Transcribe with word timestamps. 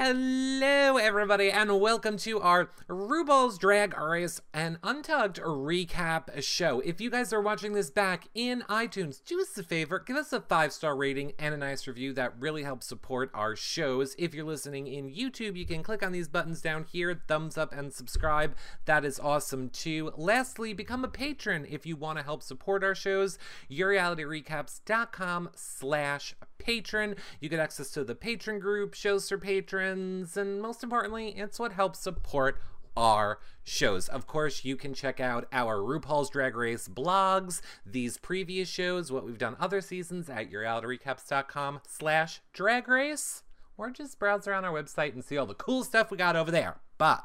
Hello, 0.00 0.96
everybody, 0.96 1.50
and 1.50 1.80
welcome 1.80 2.16
to 2.18 2.40
our 2.40 2.70
RuPaul's 2.88 3.58
Drag 3.58 3.98
Race 3.98 4.40
and 4.54 4.78
Untucked 4.84 5.40
recap 5.40 6.40
show. 6.40 6.78
If 6.78 7.00
you 7.00 7.10
guys 7.10 7.32
are 7.32 7.40
watching 7.40 7.72
this 7.72 7.90
back 7.90 8.28
in 8.32 8.62
iTunes, 8.70 9.20
do 9.24 9.40
us 9.40 9.58
a 9.58 9.64
favor, 9.64 9.98
give 9.98 10.14
us 10.14 10.32
a 10.32 10.40
five 10.40 10.72
star 10.72 10.94
rating 10.96 11.32
and 11.36 11.52
a 11.52 11.58
nice 11.58 11.88
review. 11.88 12.12
That 12.12 12.38
really 12.38 12.62
helps 12.62 12.86
support 12.86 13.32
our 13.34 13.56
shows. 13.56 14.14
If 14.20 14.34
you're 14.34 14.46
listening 14.46 14.86
in 14.86 15.10
YouTube, 15.10 15.56
you 15.56 15.66
can 15.66 15.82
click 15.82 16.04
on 16.04 16.12
these 16.12 16.28
buttons 16.28 16.62
down 16.62 16.84
here, 16.84 17.20
thumbs 17.26 17.58
up 17.58 17.72
and 17.72 17.92
subscribe. 17.92 18.54
That 18.84 19.04
is 19.04 19.18
awesome 19.18 19.68
too. 19.68 20.12
Lastly, 20.16 20.74
become 20.74 21.04
a 21.04 21.08
patron 21.08 21.66
if 21.68 21.86
you 21.86 21.96
want 21.96 22.18
to 22.18 22.24
help 22.24 22.44
support 22.44 22.84
our 22.84 22.94
shows. 22.94 23.36
YourRealityRecaps.com 23.68 25.50
slash 25.56 26.36
patron. 26.58 27.16
You 27.40 27.48
get 27.48 27.60
access 27.60 27.90
to 27.90 28.04
the 28.04 28.14
patron 28.14 28.58
group, 28.58 28.94
shows 28.94 29.28
for 29.28 29.38
patrons, 29.38 30.36
and 30.36 30.60
most 30.60 30.82
importantly, 30.82 31.34
it's 31.36 31.58
what 31.58 31.72
helps 31.72 32.00
support 32.00 32.60
our 32.96 33.38
shows. 33.62 34.08
Of 34.08 34.26
course, 34.26 34.64
you 34.64 34.76
can 34.76 34.92
check 34.92 35.20
out 35.20 35.46
our 35.52 35.76
RuPaul's 35.76 36.30
Drag 36.30 36.56
Race 36.56 36.88
blogs, 36.88 37.60
these 37.86 38.18
previous 38.18 38.68
shows, 38.68 39.12
what 39.12 39.24
we've 39.24 39.38
done 39.38 39.56
other 39.60 39.80
seasons 39.80 40.28
at 40.28 40.50
yourrealityrecaps.com 40.50 41.80
slash 41.86 42.40
drag 42.52 42.88
race, 42.88 43.44
or 43.76 43.90
just 43.90 44.18
browse 44.18 44.48
around 44.48 44.64
our 44.64 44.72
website 44.72 45.12
and 45.12 45.24
see 45.24 45.38
all 45.38 45.46
the 45.46 45.54
cool 45.54 45.84
stuff 45.84 46.10
we 46.10 46.16
got 46.16 46.34
over 46.34 46.50
there. 46.50 46.80
But 46.98 47.24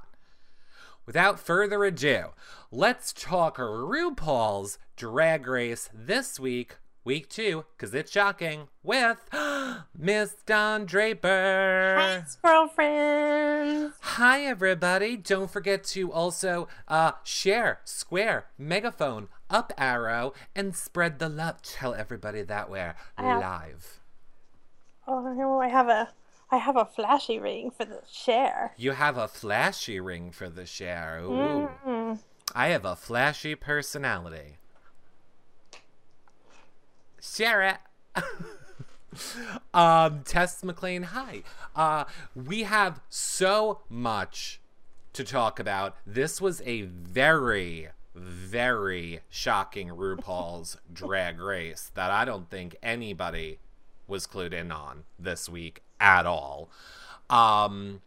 without 1.07 1.39
further 1.39 1.83
ado, 1.83 2.27
let's 2.71 3.11
talk 3.11 3.57
RuPaul's 3.57 4.77
Drag 4.95 5.47
Race 5.47 5.89
this 5.91 6.39
week 6.39 6.77
week 7.03 7.29
two, 7.29 7.65
because 7.75 7.93
it's 7.93 8.11
shocking, 8.11 8.67
with 8.81 9.17
Miss 9.97 10.35
Don 10.45 10.85
Draper. 10.85 11.97
Hi, 11.99 12.23
girlfriends. 12.41 13.95
Hi, 14.01 14.41
everybody. 14.41 15.17
Don't 15.17 15.51
forget 15.51 15.83
to 15.85 16.11
also 16.11 16.67
uh, 16.87 17.13
share, 17.23 17.79
square, 17.83 18.45
megaphone, 18.57 19.27
up 19.49 19.73
arrow, 19.77 20.33
and 20.55 20.75
spread 20.75 21.19
the 21.19 21.29
love. 21.29 21.61
Tell 21.61 21.93
everybody 21.93 22.43
that 22.43 22.69
we're 22.69 22.95
have- 23.17 23.41
live. 23.41 23.99
Oh, 25.05 25.59
I 25.59 25.67
have 25.67 25.89
a, 25.89 26.13
I 26.49 26.57
have 26.57 26.77
a 26.77 26.85
flashy 26.85 27.37
ring 27.37 27.71
for 27.71 27.83
the 27.83 27.99
share. 28.09 28.73
You 28.77 28.91
have 28.91 29.17
a 29.17 29.27
flashy 29.27 29.99
ring 29.99 30.31
for 30.31 30.49
the 30.49 30.65
share. 30.65 31.19
Ooh. 31.21 31.69
Mm. 31.85 32.19
I 32.55 32.67
have 32.69 32.85
a 32.85 32.95
flashy 32.95 33.55
personality. 33.55 34.59
Share 37.23 37.61
it. 37.61 38.23
um, 39.73 40.23
Tess 40.25 40.61
McLean, 40.61 41.03
hi. 41.03 41.43
Uh, 41.73 42.03
we 42.35 42.63
have 42.63 42.99
so 43.09 43.79
much 43.89 44.59
to 45.13 45.23
talk 45.23 45.57
about. 45.57 45.95
This 46.05 46.41
was 46.41 46.61
a 46.65 46.81
very, 46.81 47.87
very 48.13 49.21
shocking 49.29 49.87
RuPaul's 49.89 50.77
drag 50.93 51.39
race 51.39 51.91
that 51.95 52.11
I 52.11 52.25
don't 52.25 52.49
think 52.49 52.75
anybody 52.83 53.59
was 54.05 54.27
clued 54.27 54.51
in 54.51 54.69
on 54.71 55.05
this 55.17 55.47
week 55.47 55.81
at 56.01 56.25
all. 56.25 56.69
Um, 57.29 58.01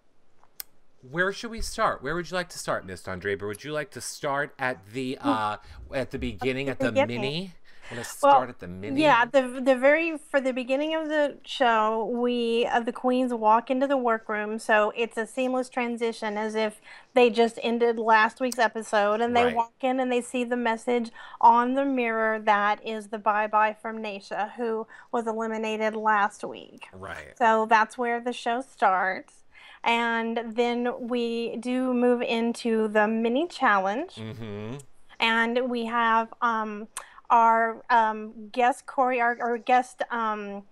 where 1.10 1.32
should 1.32 1.50
we 1.50 1.62
start? 1.62 2.02
Where 2.02 2.14
would 2.14 2.30
you 2.30 2.34
like 2.34 2.50
to 2.50 2.58
start, 2.58 2.84
Miss 2.84 3.02
Don 3.02 3.18
Draper? 3.18 3.46
Would 3.46 3.64
you 3.64 3.72
like 3.72 3.92
to 3.92 4.00
start 4.02 4.52
at 4.58 4.92
the 4.92 5.16
uh 5.22 5.56
at 5.94 6.10
the 6.10 6.18
beginning, 6.18 6.68
at 6.68 6.78
the 6.78 6.92
beginning. 6.92 7.52
Mini? 7.90 7.98
Let's 8.00 8.22
Well, 8.22 8.32
start 8.32 8.48
at 8.50 8.58
the 8.58 8.68
mini. 8.68 9.00
Yeah, 9.02 9.24
the 9.24 9.60
the 9.62 9.76
very 9.76 10.18
for 10.18 10.40
the 10.40 10.52
beginning 10.52 10.94
of 10.94 11.08
the 11.08 11.38
show, 11.44 12.04
we 12.06 12.66
uh, 12.66 12.80
the 12.80 12.92
queens 12.92 13.32
walk 13.32 13.70
into 13.70 13.86
the 13.86 13.96
workroom, 13.96 14.58
so 14.58 14.92
it's 14.96 15.16
a 15.16 15.26
seamless 15.26 15.68
transition, 15.68 16.36
as 16.36 16.54
if 16.54 16.80
they 17.14 17.30
just 17.30 17.58
ended 17.62 17.98
last 17.98 18.40
week's 18.40 18.58
episode, 18.58 19.20
and 19.20 19.36
they 19.36 19.44
Right. 19.46 19.56
walk 19.56 19.72
in 19.82 20.00
and 20.00 20.10
they 20.12 20.20
see 20.20 20.44
the 20.44 20.56
message 20.56 21.10
on 21.40 21.74
the 21.74 21.84
mirror 21.84 22.38
that 22.40 22.84
is 22.86 23.08
the 23.08 23.18
bye 23.18 23.46
bye 23.46 23.74
from 23.80 23.98
Naysha, 24.02 24.52
who 24.52 24.86
was 25.12 25.26
eliminated 25.26 25.94
last 25.96 26.44
week. 26.44 26.88
Right. 26.92 27.36
So 27.38 27.66
that's 27.68 27.96
where 27.96 28.20
the 28.20 28.32
show 28.32 28.60
starts. 28.60 29.44
And 29.84 30.40
then 30.56 31.08
we 31.08 31.56
do 31.58 31.94
move 31.94 32.20
into 32.20 32.88
the 32.88 33.06
mini 33.06 33.46
challenge. 33.46 34.16
Mm-hmm. 34.16 34.78
And 35.20 35.70
we 35.70 35.86
have 35.86 36.34
um, 36.42 36.88
our 37.30 37.82
um, 37.90 38.48
guest 38.52 38.86
choreo, 38.86 39.40
our, 39.40 39.58
guest 39.58 40.02
um, 40.10 40.62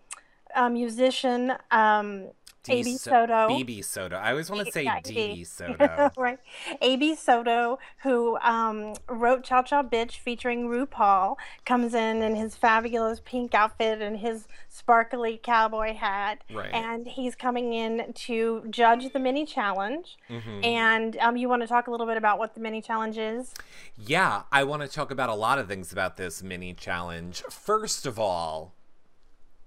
uh, 0.54 0.68
musician, 0.68 1.52
um, 1.70 2.28
AB 2.68 2.96
Soto. 2.96 3.48
BB 3.48 3.84
Soto. 3.84 4.16
I 4.16 4.30
always 4.30 4.50
want 4.50 4.66
to 4.66 4.72
say 4.72 4.84
DB 4.86 5.46
Soto. 5.46 6.10
right. 6.16 6.38
AB 6.80 7.14
Soto, 7.14 7.78
who 8.02 8.38
um, 8.38 8.94
wrote 9.08 9.44
Cha 9.44 9.62
Cha 9.62 9.82
Bitch 9.82 10.18
featuring 10.18 10.68
RuPaul, 10.68 11.36
comes 11.66 11.94
in 11.94 12.22
in 12.22 12.34
his 12.36 12.56
fabulous 12.56 13.20
pink 13.24 13.54
outfit 13.54 14.00
and 14.00 14.18
his 14.18 14.46
sparkly 14.68 15.38
cowboy 15.42 15.94
hat. 15.94 16.42
Right. 16.52 16.72
And 16.72 17.06
he's 17.06 17.34
coming 17.34 17.72
in 17.72 18.12
to 18.14 18.64
judge 18.70 19.12
the 19.12 19.18
mini 19.18 19.44
challenge. 19.44 20.16
Mhm. 20.30 20.64
And 20.64 21.16
um, 21.18 21.36
you 21.36 21.48
want 21.48 21.62
to 21.62 21.68
talk 21.68 21.86
a 21.86 21.90
little 21.90 22.06
bit 22.06 22.16
about 22.16 22.38
what 22.38 22.54
the 22.54 22.60
mini 22.60 22.80
challenge 22.80 23.18
is? 23.18 23.52
Yeah, 23.96 24.42
I 24.50 24.64
want 24.64 24.82
to 24.82 24.88
talk 24.88 25.10
about 25.10 25.28
a 25.28 25.34
lot 25.34 25.58
of 25.58 25.68
things 25.68 25.92
about 25.92 26.16
this 26.16 26.42
mini 26.42 26.72
challenge. 26.74 27.42
First 27.50 28.06
of 28.06 28.18
all, 28.18 28.72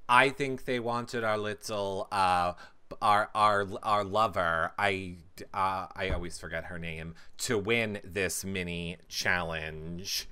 I 0.09 0.29
think 0.29 0.65
they 0.65 0.79
wanted 0.79 1.23
our 1.23 1.37
little 1.37 2.07
uh 2.11 2.53
our 3.01 3.29
our 3.35 3.67
our 3.83 4.03
lover, 4.03 4.71
I 4.77 5.15
uh, 5.53 5.87
I 5.95 6.09
always 6.09 6.39
forget 6.39 6.65
her 6.65 6.79
name, 6.79 7.15
to 7.39 7.57
win 7.57 7.99
this 8.03 8.43
mini 8.43 8.97
challenge. 9.07 10.27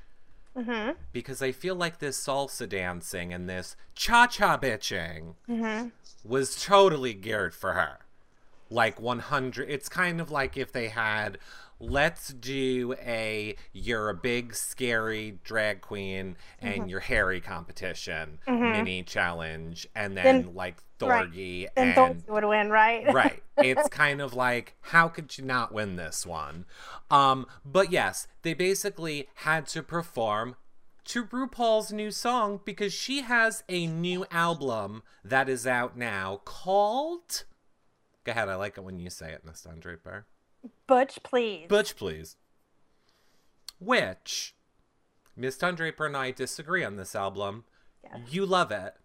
Mm-hmm. 0.57 0.91
Because 1.11 1.41
I 1.41 1.51
feel 1.51 1.75
like 1.75 1.99
this 1.99 2.17
salsa 2.17 2.67
dancing 2.69 3.33
and 3.33 3.49
this 3.49 3.75
cha-cha 3.93 4.57
bitching 4.57 5.35
Mm-hmm. 5.49 5.89
was 6.23 6.63
totally 6.63 7.13
geared 7.13 7.53
for 7.53 7.73
her. 7.73 7.99
Like 8.69 8.99
100 8.99 9.69
it's 9.69 9.89
kind 9.89 10.19
of 10.21 10.31
like 10.31 10.55
if 10.57 10.71
they 10.71 10.87
had 10.87 11.37
let's 11.79 12.29
do 12.29 12.95
a 13.01 13.55
you're 13.73 14.09
a 14.09 14.13
big 14.13 14.55
scary 14.55 15.39
drag 15.43 15.81
queen 15.81 16.37
and 16.59 16.75
Mm-hmm. 16.81 16.89
your 16.89 16.99
hairy 17.01 17.41
competition 17.41 18.39
mini 18.47 19.03
challenge 19.03 19.87
and 19.95 20.15
then, 20.15 20.23
Then- 20.43 20.55
like 20.55 20.75
right. 21.01 21.29
Thorgy 21.29 21.67
Then 21.75 21.87
and 21.89 21.95
Thorgy 22.23 22.29
would 22.29 22.45
win, 22.45 22.69
right? 22.69 23.13
right. 23.13 23.43
It's 23.57 23.87
kind 23.89 24.21
of 24.21 24.33
like, 24.33 24.75
how 24.81 25.07
could 25.09 25.37
you 25.37 25.43
not 25.43 25.73
win 25.73 25.95
this 25.97 26.25
one? 26.25 26.65
Um, 27.11 27.45
but 27.65 27.91
yes, 27.91 28.27
they 28.43 28.53
basically 28.53 29.27
had 29.35 29.67
to 29.67 29.83
perform 29.83 30.55
to 31.05 31.25
RuPaul's 31.25 31.91
new 31.91 32.11
song 32.11 32.61
because 32.65 32.93
she 32.93 33.21
has 33.21 33.63
a 33.69 33.85
new 33.87 34.25
album 34.31 35.03
that 35.23 35.47
is 35.49 35.67
out 35.67 35.97
now 35.97 36.41
called. 36.45 37.43
Go 38.23 38.31
ahead, 38.31 38.49
I 38.49 38.55
like 38.55 38.77
it 38.77 38.83
when 38.83 38.97
you 38.99 39.09
say 39.09 39.31
it, 39.33 39.43
Miss 39.45 39.67
Draper. 39.79 40.25
Butch, 40.87 41.21
please. 41.23 41.67
Butch, 41.67 41.95
please. 41.95 42.35
Which, 43.79 44.55
Miss 45.35 45.57
Don 45.57 45.75
Draper 45.75 46.05
and 46.05 46.15
I 46.15 46.31
disagree 46.31 46.83
on 46.83 46.95
this 46.95 47.15
album. 47.15 47.65
Yes. 48.03 48.19
You 48.29 48.45
love 48.45 48.71
it. 48.71 48.95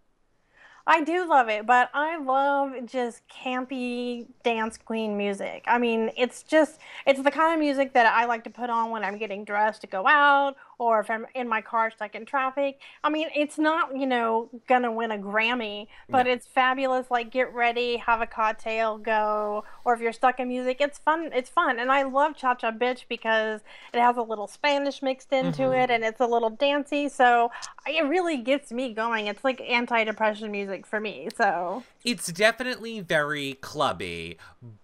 I 0.87 1.03
do 1.03 1.27
love 1.27 1.47
it, 1.47 1.67
but 1.67 1.89
I 1.93 2.17
love 2.17 2.73
just 2.85 3.21
campy 3.27 4.25
dance 4.43 4.77
queen 4.77 5.15
music. 5.15 5.63
I 5.67 5.77
mean, 5.77 6.09
it's 6.17 6.41
just 6.41 6.79
it's 7.05 7.21
the 7.21 7.29
kind 7.31 7.53
of 7.53 7.59
music 7.59 7.93
that 7.93 8.07
I 8.07 8.25
like 8.25 8.43
to 8.45 8.49
put 8.49 8.69
on 8.69 8.89
when 8.89 9.03
I'm 9.03 9.17
getting 9.17 9.45
dressed 9.45 9.81
to 9.81 9.87
go 9.87 10.07
out 10.07 10.55
or 10.81 10.99
if 10.99 11.11
I'm 11.11 11.27
in 11.35 11.47
my 11.47 11.61
car 11.61 11.91
stuck 11.91 12.15
in 12.15 12.25
traffic. 12.25 12.79
I 13.03 13.09
mean, 13.09 13.27
it's 13.35 13.59
not, 13.59 13.95
you 13.95 14.07
know, 14.07 14.49
gonna 14.67 14.91
win 14.91 15.11
a 15.11 15.17
Grammy, 15.17 15.85
but 16.09 16.25
No. 16.25 16.31
it's 16.31 16.47
fabulous 16.47 17.11
like 17.11 17.29
get 17.29 17.53
ready, 17.53 17.97
have 17.97 18.19
a 18.19 18.25
cocktail, 18.25 18.97
go, 18.97 19.63
or 19.85 19.93
if 19.93 20.01
you're 20.01 20.11
stuck 20.11 20.39
in 20.39 20.47
music, 20.47 20.77
it's 20.81 20.97
fun. 20.97 21.29
It's 21.35 21.51
fun. 21.51 21.77
And 21.77 21.91
I 21.91 22.01
love 22.01 22.35
Cha 22.35 22.55
Cha 22.55 22.71
Bitch 22.71 23.03
because 23.07 23.61
it 23.93 23.99
has 23.99 24.17
a 24.17 24.23
little 24.23 24.47
Spanish 24.47 25.03
mixed 25.03 25.31
into 25.31 25.61
Mhm. 25.61 25.83
it 25.83 25.91
and 25.91 26.03
it's 26.03 26.19
a 26.19 26.25
little 26.25 26.49
dancey, 26.49 27.09
so 27.09 27.51
it 27.87 28.07
really 28.07 28.37
gets 28.37 28.71
me 28.71 28.93
going. 28.93 29.27
It's 29.27 29.43
like 29.43 29.61
anti-depression 29.61 30.51
music 30.51 30.85
for 30.85 30.99
me. 30.99 31.29
So 31.35 31.83
it's 32.05 32.31
definitely 32.31 32.99
very 33.01 33.55
clubby, 33.55 34.37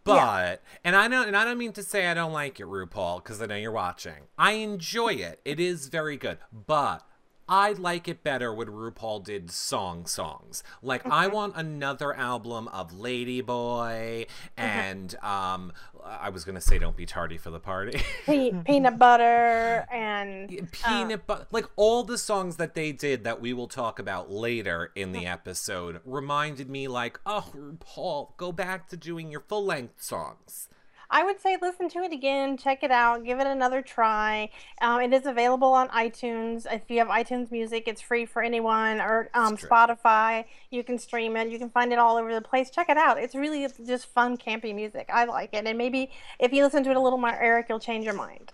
but 0.04 0.62
and 0.84 0.96
I 0.96 1.08
don't 1.08 1.28
and 1.28 1.38
I 1.38 1.46
don't 1.46 1.58
mean 1.58 1.74
to 1.74 1.84
say 1.84 2.08
I 2.08 2.14
don't 2.14 2.34
like 2.34 2.60
it, 2.60 2.66
RuPaul, 2.66 3.24
because 3.24 3.42
I 3.42 3.46
know 3.46 3.56
you're 3.56 3.72
watching. 3.72 4.28
I 4.38 4.54
enjoy 4.54 5.14
it. 5.14 5.40
It 5.46 5.60
is 5.60 5.88
very 5.88 6.18
good, 6.18 6.40
but 6.52 7.07
I 7.50 7.74
like 7.74 8.08
it 8.08 8.24
better 8.24 8.54
when 8.54 8.68
RuPaul 8.68 9.24
did 9.24 9.52
song 9.52 10.06
songs. 10.06 10.64
Like 10.82 11.06
I 11.06 11.28
want 11.28 11.56
another 11.56 12.14
album 12.14 12.68
of 12.70 12.98
Lady 12.98 13.42
Boy 13.42 14.26
and 14.58 15.16
um 15.24 15.72
I 16.04 16.30
was 16.30 16.44
gonna 16.46 16.62
say 16.62 16.78
don't 16.78 16.96
be 16.96 17.06
tardy 17.06 17.38
for 17.38 17.50
the 17.50 17.60
party. 17.60 18.02
Pe- 18.26 18.52
peanut 18.66 18.98
butter 18.98 19.86
and 19.92 20.50
peanut 20.72 21.20
uh, 21.20 21.24
butter, 21.26 21.48
like 21.52 21.66
all 21.76 22.04
the 22.04 22.18
songs 22.18 22.58
that 22.58 22.76
they 22.76 22.92
did 22.92 23.24
that 23.24 23.42
we 23.42 23.54
will 23.54 23.68
talk 23.68 24.00
about 24.00 24.32
later 24.32 24.92
in 24.96 25.12
the 25.12 25.26
episode, 25.26 26.02
reminded 26.06 26.70
me 26.70 26.88
like, 26.88 27.20
oh, 27.26 27.52
RuPaul, 27.56 28.36
go 28.38 28.52
back 28.52 28.88
to 28.90 28.98
doing 28.98 29.32
your 29.32 29.42
full 29.42 29.66
length 29.66 30.02
songs. 30.02 30.70
I 31.10 31.24
would 31.24 31.40
say 31.40 31.58
listen 31.62 31.90
to 31.90 32.00
it 32.00 32.12
again, 32.12 32.58
check 32.58 32.84
it 32.84 32.92
out, 32.92 33.24
give 33.24 33.40
it 33.40 33.48
another 33.48 33.82
try. 33.82 34.50
Um, 34.82 35.02
it 35.02 35.14
is 35.14 35.26
available 35.26 35.74
on 35.74 35.88
iTunes. 35.90 36.66
If 36.72 36.84
you 36.90 37.00
have 37.00 37.08
iTunes 37.08 37.52
Music, 37.52 37.84
it's 37.88 38.02
free 38.02 38.26
for 38.26 38.42
anyone, 38.42 39.00
or 39.00 39.30
um, 39.34 39.56
Spotify. 39.58 40.46
You 40.70 40.84
can 40.84 40.98
stream 40.98 41.38
it. 41.38 41.50
You 41.50 41.60
can 41.60 41.70
find 41.70 41.94
it 41.94 42.00
all 42.00 42.18
over 42.18 42.34
the 42.34 42.42
place. 42.42 42.70
Check 42.70 42.90
it 42.90 42.98
out. 42.98 43.18
It's 43.18 43.36
really 43.36 43.68
just 43.86 44.08
fun, 44.08 44.38
campy 44.38 44.76
music. 44.76 45.10
I 45.12 45.26
like 45.26 45.54
it. 45.54 45.66
And 45.66 45.78
maybe 45.78 46.12
if 46.40 46.52
you 46.52 46.64
listen 46.64 46.84
to 46.84 46.92
it 46.92 46.98
a 46.98 47.02
little 47.02 47.20
more, 47.20 47.34
Eric, 47.34 47.68
you'll 47.70 47.80
change 47.80 48.04
your 48.04 48.14
mind. 48.14 48.52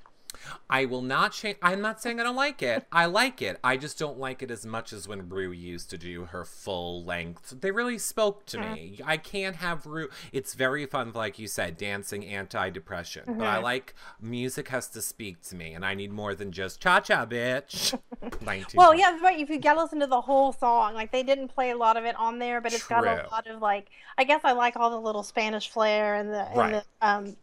I 0.70 0.86
will 0.86 1.02
not 1.02 1.34
change. 1.34 1.58
I'm 1.62 1.82
not 1.82 2.02
saying 2.02 2.20
I 2.20 2.24
don't 2.24 2.36
like 2.36 2.62
it. 2.62 2.86
I 2.92 3.06
like 3.06 3.42
it. 3.42 3.60
I 3.64 3.78
just 3.78 4.00
don't 4.00 4.20
like 4.20 4.42
it 4.42 4.52
as 4.52 4.66
much 4.66 4.94
as 4.94 5.08
when 5.08 5.30
Rue 5.30 5.52
used 5.52 5.90
to 5.92 5.98
do 5.98 6.26
her 6.26 6.46
full 6.46 7.04
length. 7.04 7.62
They 7.62 7.72
really 7.72 7.98
spoke 7.98 8.46
to 8.48 8.58
mm-hmm. 8.58 8.74
me. 8.74 9.00
I 9.06 9.18
can't 9.18 9.58
have 9.58 9.86
Rue. 9.86 10.10
It's 10.32 10.54
very 10.54 10.86
fun, 10.86 11.12
like 11.14 11.40
you 11.40 11.48
said, 11.48 11.78
dancing 11.78 12.26
anti-depression. 12.26 13.24
Mm-hmm. 13.24 13.40
But 13.40 13.48
I 13.48 13.56
mm-hmm. 13.56 13.64
like 13.64 13.96
music 14.22 14.70
has 14.70 14.88
to 14.90 15.02
speak 15.02 15.42
to 15.44 15.56
me, 15.56 15.74
and 15.74 15.86
I 15.86 15.94
need 15.94 16.12
more 16.12 16.36
than 16.36 16.52
just 16.52 16.82
cha 16.82 17.00
cha, 17.00 17.26
bitch. 17.26 17.98
well, 18.76 18.96
yeah, 18.96 19.20
right. 19.22 19.40
If 19.40 19.50
you 19.50 19.60
gotta 19.60 19.82
listen 19.82 20.00
to 20.00 20.08
the 20.08 20.22
whole 20.22 20.54
song, 20.54 20.94
like 20.94 21.12
they 21.12 21.24
didn't 21.24 21.50
play 21.50 21.72
a 21.72 21.78
lot 21.78 21.98
of 21.98 22.06
it 22.06 22.16
on 22.16 22.40
there, 22.40 22.62
but 22.62 22.74
it's 22.74 22.86
True. 22.86 23.02
got 23.02 23.06
a 23.06 23.28
lot 23.32 23.48
of 23.48 23.62
like. 23.62 23.90
I 24.18 24.24
guess 24.24 24.42
I 24.44 24.52
like 24.52 24.76
all 24.76 24.90
the 24.90 25.00
little 25.00 25.24
Spanish 25.24 25.70
flair 25.70 26.16
and 26.16 26.30
the, 26.30 26.48
right. 26.56 26.74
and 26.74 26.74
the 26.76 27.08
um 27.08 27.38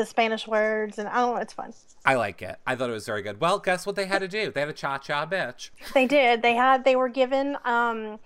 the 0.00 0.06
Spanish 0.06 0.48
words, 0.48 0.98
and 0.98 1.08
I 1.08 1.16
don't 1.16 1.34
know, 1.34 1.40
it's 1.40 1.52
fun. 1.52 1.74
I 2.04 2.14
like 2.14 2.40
it. 2.40 2.56
I 2.66 2.74
thought 2.74 2.88
it 2.88 2.94
was 2.94 3.06
very 3.06 3.20
good. 3.20 3.40
Well, 3.40 3.58
guess 3.58 3.84
what 3.84 3.94
they 3.94 4.06
had 4.06 4.20
to 4.20 4.28
do? 4.28 4.50
They 4.50 4.60
had 4.60 4.70
a 4.70 4.72
cha 4.72 4.96
cha 4.98 5.26
bitch. 5.26 5.70
They 5.92 6.06
did. 6.06 6.40
They 6.40 6.54
had. 6.54 6.84
They 6.84 6.96
were 6.96 7.10
given. 7.10 7.58
Um, 7.64 8.18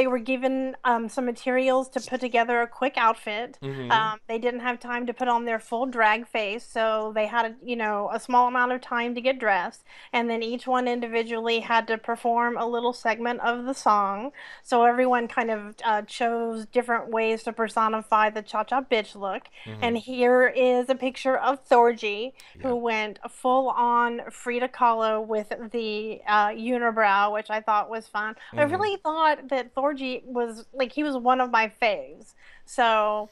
they 0.00 0.06
were 0.06 0.18
given 0.18 0.74
um, 0.84 1.10
some 1.10 1.26
materials 1.26 1.86
to 1.90 2.00
put 2.00 2.20
together 2.20 2.62
a 2.62 2.66
quick 2.66 2.94
outfit. 2.96 3.58
Mm-hmm. 3.62 3.90
Um, 3.92 4.18
they 4.28 4.38
didn't 4.38 4.60
have 4.60 4.80
time 4.80 5.04
to 5.08 5.12
put 5.12 5.28
on 5.28 5.44
their 5.44 5.58
full 5.58 5.84
drag 5.84 6.26
face, 6.26 6.66
so 6.66 7.12
they 7.14 7.26
had, 7.26 7.44
a, 7.44 7.54
you 7.62 7.76
know, 7.76 8.08
a 8.10 8.18
small 8.18 8.48
amount 8.48 8.72
of 8.72 8.80
time 8.80 9.14
to 9.14 9.20
get 9.20 9.38
dressed. 9.38 9.84
And 10.14 10.30
then 10.30 10.42
each 10.42 10.66
one 10.66 10.88
individually 10.88 11.60
had 11.60 11.86
to 11.88 11.98
perform 11.98 12.56
a 12.56 12.66
little 12.66 12.94
segment 12.94 13.40
of 13.40 13.66
the 13.66 13.74
song. 13.74 14.32
So 14.62 14.84
everyone 14.84 15.28
kind 15.28 15.50
of 15.50 15.74
uh, 15.84 16.00
chose 16.02 16.64
different 16.64 17.10
ways 17.10 17.42
to 17.42 17.52
personify 17.52 18.30
the 18.30 18.40
cha 18.40 18.64
cha 18.64 18.80
bitch 18.80 19.14
look. 19.14 19.48
Mm-hmm. 19.66 19.84
And 19.84 19.98
here 19.98 20.46
is 20.46 20.88
a 20.88 20.94
picture 20.94 21.36
of 21.36 21.68
Thorgy, 21.68 22.32
yeah. 22.56 22.62
who 22.62 22.76
went 22.76 23.18
full 23.28 23.68
on 23.68 24.22
Frida 24.30 24.68
Kahlo 24.68 25.26
with 25.26 25.52
the 25.72 26.22
uh, 26.26 26.48
unibrow, 26.48 27.34
which 27.34 27.50
I 27.50 27.60
thought 27.60 27.90
was 27.90 28.08
fun. 28.08 28.32
Mm-hmm. 28.34 28.60
I 28.60 28.62
really 28.62 28.96
thought 28.96 29.48
that 29.50 29.74
Thorgy 29.74 29.89
was 30.24 30.64
like 30.72 30.92
he 30.92 31.02
was 31.02 31.16
one 31.16 31.40
of 31.40 31.50
my 31.50 31.70
faves. 31.80 32.34
So 32.66 33.28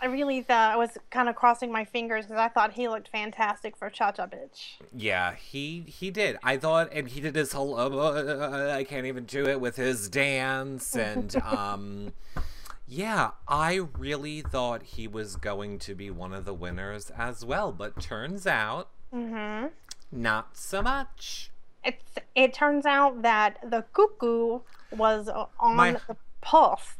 I 0.00 0.06
really 0.06 0.42
thought 0.42 0.72
I 0.72 0.76
was 0.76 0.96
kind 1.10 1.28
of 1.28 1.34
crossing 1.34 1.72
my 1.72 1.84
fingers 1.84 2.26
because 2.26 2.38
I 2.38 2.48
thought 2.48 2.72
he 2.72 2.88
looked 2.88 3.08
fantastic 3.08 3.76
for 3.76 3.90
Cha 3.90 4.12
Cha 4.12 4.26
Bitch. 4.26 4.76
Yeah, 4.96 5.34
he 5.34 5.84
he 5.86 6.10
did. 6.10 6.38
I 6.42 6.56
thought, 6.56 6.90
and 6.92 7.08
he 7.08 7.20
did 7.20 7.34
his 7.34 7.52
whole 7.52 7.76
uh, 7.78 8.72
I 8.72 8.84
can't 8.84 9.06
even 9.06 9.24
do 9.24 9.46
it 9.46 9.60
with 9.60 9.76
his 9.76 10.08
dance, 10.08 10.94
and 10.96 11.34
um, 11.42 12.12
yeah, 12.86 13.30
I 13.48 13.80
really 13.98 14.40
thought 14.40 14.82
he 14.82 15.08
was 15.08 15.36
going 15.36 15.78
to 15.80 15.94
be 15.94 16.10
one 16.10 16.32
of 16.32 16.44
the 16.44 16.54
winners 16.54 17.10
as 17.10 17.44
well, 17.44 17.72
but 17.72 18.00
turns 18.00 18.46
out, 18.46 18.90
mm-hmm. 19.12 19.66
not 20.12 20.56
so 20.56 20.80
much. 20.80 21.50
It 21.84 22.00
it 22.34 22.52
turns 22.52 22.86
out 22.86 23.22
that 23.22 23.58
the 23.62 23.84
cuckoo 23.92 24.60
was 24.90 25.28
on 25.28 25.76
My, 25.76 25.92
the 25.92 26.16
pulse. 26.40 26.94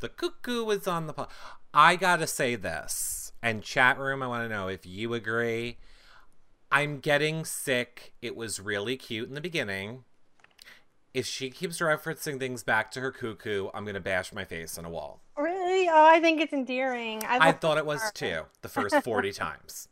The 0.00 0.08
cuckoo 0.08 0.64
was 0.64 0.86
on 0.86 1.06
the 1.06 1.12
pulse. 1.12 1.32
I 1.72 1.96
gotta 1.96 2.26
say 2.26 2.56
this, 2.56 3.32
and 3.42 3.62
chat 3.62 3.98
room, 3.98 4.22
I 4.22 4.26
want 4.26 4.44
to 4.44 4.48
know 4.48 4.68
if 4.68 4.86
you 4.86 5.14
agree. 5.14 5.78
I'm 6.70 7.00
getting 7.00 7.44
sick. 7.44 8.12
It 8.20 8.36
was 8.36 8.60
really 8.60 8.96
cute 8.96 9.28
in 9.28 9.34
the 9.34 9.40
beginning. 9.40 10.04
If 11.14 11.26
she 11.26 11.50
keeps 11.50 11.78
referencing 11.80 12.38
things 12.38 12.62
back 12.62 12.90
to 12.92 13.00
her 13.00 13.10
cuckoo, 13.10 13.68
I'm 13.72 13.84
gonna 13.84 14.00
bash 14.00 14.32
my 14.32 14.44
face 14.44 14.76
on 14.78 14.84
a 14.84 14.90
wall. 14.90 15.22
Really? 15.36 15.88
Oh, 15.88 16.06
I 16.06 16.20
think 16.20 16.40
it's 16.40 16.52
endearing. 16.52 17.24
I, 17.24 17.48
I 17.48 17.52
thought 17.52 17.78
it 17.78 17.86
was 17.86 18.02
too. 18.12 18.42
The 18.62 18.68
first 18.68 19.02
40 19.02 19.32
times. 19.32 19.88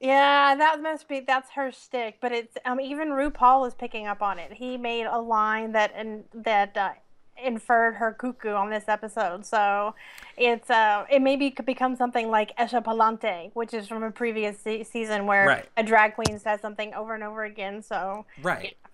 Yeah, 0.00 0.54
that 0.54 0.80
must 0.80 1.08
be 1.08 1.20
that's 1.20 1.50
her 1.52 1.72
stick. 1.72 2.18
But 2.20 2.32
it's 2.32 2.56
um 2.64 2.80
even 2.80 3.08
RuPaul 3.08 3.66
is 3.66 3.74
picking 3.74 4.06
up 4.06 4.22
on 4.22 4.38
it. 4.38 4.52
He 4.52 4.76
made 4.76 5.06
a 5.06 5.18
line 5.18 5.72
that 5.72 5.92
and 5.94 6.24
that 6.32 6.76
uh, 6.76 6.90
inferred 7.42 7.94
her 7.94 8.12
cuckoo 8.12 8.52
on 8.52 8.70
this 8.70 8.84
episode. 8.88 9.44
So 9.44 9.94
it's 10.36 10.70
uh 10.70 11.04
it 11.10 11.20
maybe 11.20 11.50
could 11.50 11.66
become 11.66 11.96
something 11.96 12.30
like 12.30 12.56
Esha 12.56 12.82
Palante, 12.82 13.50
which 13.54 13.74
is 13.74 13.88
from 13.88 14.02
a 14.02 14.10
previous 14.10 14.58
se- 14.60 14.84
season 14.84 15.26
where 15.26 15.46
right. 15.46 15.68
a 15.76 15.82
drag 15.82 16.14
queen 16.14 16.38
says 16.38 16.60
something 16.60 16.94
over 16.94 17.14
and 17.14 17.24
over 17.24 17.44
again. 17.44 17.82
So 17.82 18.24
right, 18.42 18.64
yeah. 18.64 18.90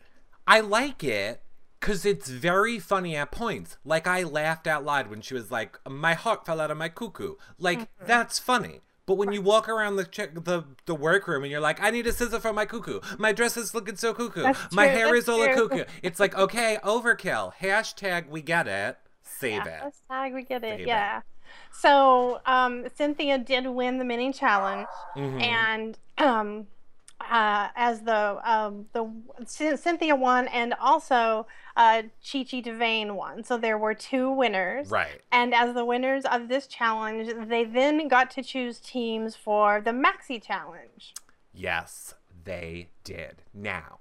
I 0.47 0.61
like 0.61 1.05
it. 1.05 1.41
Cause 1.81 2.07
it's 2.07 2.31
very 2.31 2.79
funny 2.79 3.15
at 3.15 3.31
points. 3.31 3.77
Like 3.85 4.07
I 4.07 4.23
laughed 4.23 4.67
out 4.67 4.87
loud 4.87 5.11
when 5.11 5.21
she 5.21 5.35
was 5.35 5.51
like, 5.51 5.79
"My 5.87 6.15
heart 6.15 6.47
fell 6.47 6.59
out 6.59 6.71
of 6.71 6.79
my 6.79 6.89
cuckoo." 6.89 7.35
Like 7.59 7.81
mm-hmm. 7.81 8.07
that's 8.07 8.39
funny. 8.39 8.81
But 9.07 9.17
when 9.17 9.33
you 9.33 9.43
walk 9.43 9.69
around 9.69 9.97
the 9.97 10.05
check, 10.05 10.35
the 10.35 10.65
the 10.87 10.95
workroom 10.95 11.43
and 11.43 11.53
you're 11.53 11.61
like, 11.61 11.81
I 11.83 11.91
need 11.91 12.07
a 12.07 12.13
scissor 12.13 12.41
for 12.41 12.53
my 12.53 12.65
cuckoo. 12.65 13.01
My 13.19 13.33
dress 13.33 13.57
is 13.57 13.75
looking 13.75 13.97
so 13.97 14.15
cuckoo. 14.15 14.43
That's 14.43 14.73
my 14.73 14.87
hair 14.87 15.15
is 15.15 15.29
all 15.29 15.45
true. 15.45 15.53
a 15.53 15.55
cuckoo. 15.55 15.85
It's 16.03 16.19
like, 16.19 16.35
okay, 16.37 16.79
overkill. 16.83 17.53
Hashtag 17.61 18.29
we 18.29 18.41
get 18.41 18.67
it. 18.67 18.97
Save 19.23 19.67
yeah, 19.67 19.87
it. 19.89 19.95
Hashtag 20.11 20.35
we 20.35 20.43
get 20.43 20.65
it. 20.65 20.79
Save 20.79 20.87
yeah. 20.87 21.19
It. 21.19 21.25
So 21.71 22.41
um, 22.47 22.87
Cynthia 22.95 23.39
did 23.39 23.67
win 23.67 23.99
the 23.99 24.05
mini 24.05 24.33
challenge, 24.33 24.89
mm-hmm. 25.17 25.41
and 25.41 25.99
um, 26.19 26.67
uh, 27.21 27.69
as 27.77 28.01
the 28.03 28.41
um, 28.51 28.87
the 28.93 29.77
Cynthia 29.77 30.17
won, 30.17 30.49
and 30.49 30.75
also 30.81 31.47
uh, 31.77 32.03
Chi 32.25 32.45
Chi 32.45 32.61
DeVayne 32.61 33.13
won. 33.15 33.45
So 33.45 33.57
there 33.57 33.79
were 33.79 33.95
two 33.95 34.31
winners. 34.31 34.91
Right. 34.91 35.21
And 35.33 35.55
as 35.55 35.75
the 35.75 35.85
winners 35.85 36.25
of 36.25 36.49
this 36.49 36.67
challenge, 36.67 37.33
they 37.49 37.65
then 37.65 38.09
got 38.09 38.31
to 38.33 38.43
choose 38.43 38.79
teams 38.79 39.37
for 39.37 39.81
the 39.81 39.91
Maxi 39.91 40.43
Challenge. 40.43 41.15
Yes, 41.53 42.15
they 42.45 42.89
did. 43.05 43.43
Now, 43.53 44.01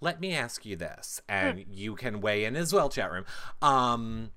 let 0.00 0.20
me 0.20 0.34
ask 0.34 0.64
you 0.66 0.76
this, 0.76 1.20
and 1.28 1.60
hmm. 1.60 1.72
you 1.72 1.94
can 1.94 2.20
weigh 2.20 2.44
in 2.44 2.56
as 2.56 2.72
well, 2.72 2.88
chat 2.88 3.10
room. 3.10 3.24
Um, 3.60 4.30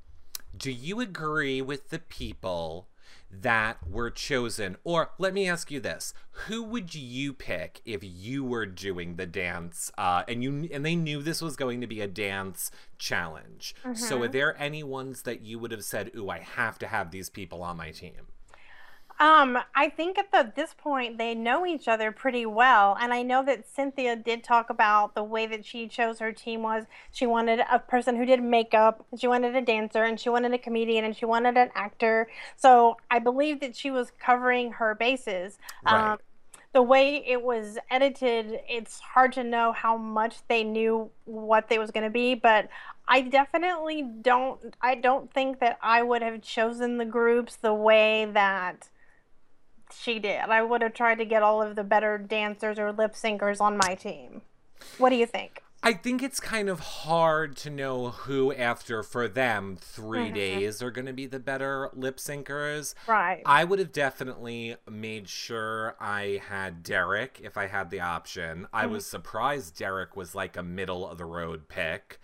do 0.55 0.71
you 0.71 0.99
agree 1.01 1.61
with 1.61 1.89
the 1.89 1.99
people? 1.99 2.87
That 3.31 3.77
were 3.87 4.09
chosen? 4.09 4.77
Or 4.83 5.11
let 5.17 5.33
me 5.33 5.47
ask 5.47 5.71
you 5.71 5.79
this: 5.79 6.13
Who 6.47 6.63
would 6.63 6.95
you 6.95 7.33
pick 7.33 7.81
if 7.85 8.01
you 8.03 8.43
were 8.43 8.65
doing 8.65 9.15
the 9.15 9.25
dance? 9.25 9.91
Uh, 9.97 10.23
and 10.27 10.43
you 10.43 10.69
and 10.71 10.85
they 10.85 10.95
knew 10.95 11.21
this 11.21 11.41
was 11.41 11.55
going 11.55 11.81
to 11.81 11.87
be 11.87 12.01
a 12.01 12.07
dance 12.07 12.71
challenge. 12.97 13.75
Mm-hmm. 13.83 13.95
So, 13.95 14.21
are 14.23 14.27
there 14.27 14.59
any 14.61 14.83
ones 14.83 15.23
that 15.23 15.41
you 15.41 15.59
would 15.59 15.71
have 15.71 15.83
said, 15.83 16.11
"Ooh, 16.15 16.29
I 16.29 16.39
have 16.39 16.79
to 16.79 16.87
have 16.87 17.11
these 17.11 17.29
people 17.29 17.61
on 17.61 17.77
my 17.77 17.91
team"? 17.91 18.27
Um, 19.17 19.57
I 19.73 19.87
think 19.89 20.17
at 20.17 20.31
the, 20.31 20.51
this 20.55 20.73
point 20.73 21.17
they 21.17 21.33
know 21.33 21.65
each 21.65 21.87
other 21.87 22.11
pretty 22.11 22.45
well, 22.45 22.97
and 22.99 23.13
I 23.13 23.21
know 23.21 23.43
that 23.45 23.65
Cynthia 23.65 24.15
did 24.15 24.43
talk 24.43 24.69
about 24.69 25.15
the 25.15 25.23
way 25.23 25.45
that 25.47 25.65
she 25.65 25.87
chose 25.87 26.19
her 26.19 26.33
team 26.33 26.63
was 26.63 26.83
she 27.11 27.25
wanted 27.25 27.61
a 27.71 27.79
person 27.79 28.17
who 28.17 28.25
did 28.25 28.43
makeup, 28.43 29.05
she 29.17 29.27
wanted 29.27 29.55
a 29.55 29.61
dancer, 29.61 30.03
and 30.03 30.19
she 30.19 30.27
wanted 30.27 30.53
a 30.53 30.57
comedian, 30.57 31.05
and 31.05 31.15
she 31.15 31.25
wanted 31.25 31.55
an 31.55 31.69
actor. 31.75 32.27
So 32.57 32.97
I 33.09 33.19
believe 33.19 33.61
that 33.61 33.75
she 33.75 33.89
was 33.89 34.11
covering 34.19 34.73
her 34.73 34.93
bases. 34.93 35.57
Right. 35.85 36.11
Um, 36.11 36.19
the 36.73 36.81
way 36.81 37.23
it 37.25 37.41
was 37.41 37.77
edited, 37.89 38.59
it's 38.67 38.99
hard 38.99 39.31
to 39.33 39.45
know 39.45 39.71
how 39.71 39.95
much 39.95 40.39
they 40.49 40.65
knew 40.65 41.09
what 41.23 41.69
they 41.69 41.79
was 41.79 41.89
going 41.89 42.03
to 42.03 42.09
be, 42.09 42.35
but 42.35 42.67
I 43.07 43.21
definitely 43.21 44.01
don't. 44.01 44.59
I 44.81 44.95
don't 44.95 45.31
think 45.31 45.59
that 45.59 45.77
I 45.81 46.03
would 46.03 46.21
have 46.21 46.41
chosen 46.41 46.97
the 46.97 47.05
groups 47.05 47.55
the 47.55 47.73
way 47.73 48.25
that 48.33 48.89
she 49.93 50.19
did. 50.19 50.41
I 50.41 50.61
would 50.61 50.81
have 50.81 50.93
tried 50.93 51.17
to 51.19 51.25
get 51.25 51.43
all 51.43 51.61
of 51.61 51.75
the 51.75 51.83
better 51.83 52.17
dancers 52.17 52.79
or 52.79 52.91
lip 52.91 53.13
syncers 53.13 53.61
on 53.61 53.77
my 53.77 53.95
team. 53.95 54.41
What 54.97 55.09
do 55.09 55.15
you 55.15 55.25
think? 55.25 55.61
I 55.85 55.93
think 55.93 56.23
it's 56.23 56.39
kind 56.39 56.67
of 56.67 56.79
hard 56.79 57.55
to 57.57 57.69
know 57.69 58.09
who, 58.09 58.51
after 58.51 59.03
for 59.03 59.27
them, 59.27 59.77
3 59.79 60.19
mm-hmm. 60.19 60.33
days 60.33 60.81
are 60.81 60.89
going 60.89 61.05
to 61.05 61.13
be 61.13 61.27
the 61.27 61.39
better 61.39 61.91
lip 61.93 62.17
syncers. 62.17 62.95
Right. 63.07 63.43
I 63.45 63.65
would 63.65 63.77
have 63.77 63.91
definitely 63.91 64.77
made 64.89 65.29
sure 65.29 65.95
I 65.99 66.41
had 66.47 66.81
Derrick 66.81 67.39
if 67.43 67.55
I 67.55 67.67
had 67.67 67.91
the 67.91 67.99
option. 67.99 68.61
Mm-hmm. 68.63 68.75
I 68.75 68.87
was 68.87 69.05
surprised 69.05 69.77
Derrick 69.77 70.15
was 70.15 70.33
like 70.33 70.57
a 70.57 70.63
middle 70.63 71.07
of 71.07 71.19
the 71.19 71.25
road 71.25 71.67
pick. 71.67 72.19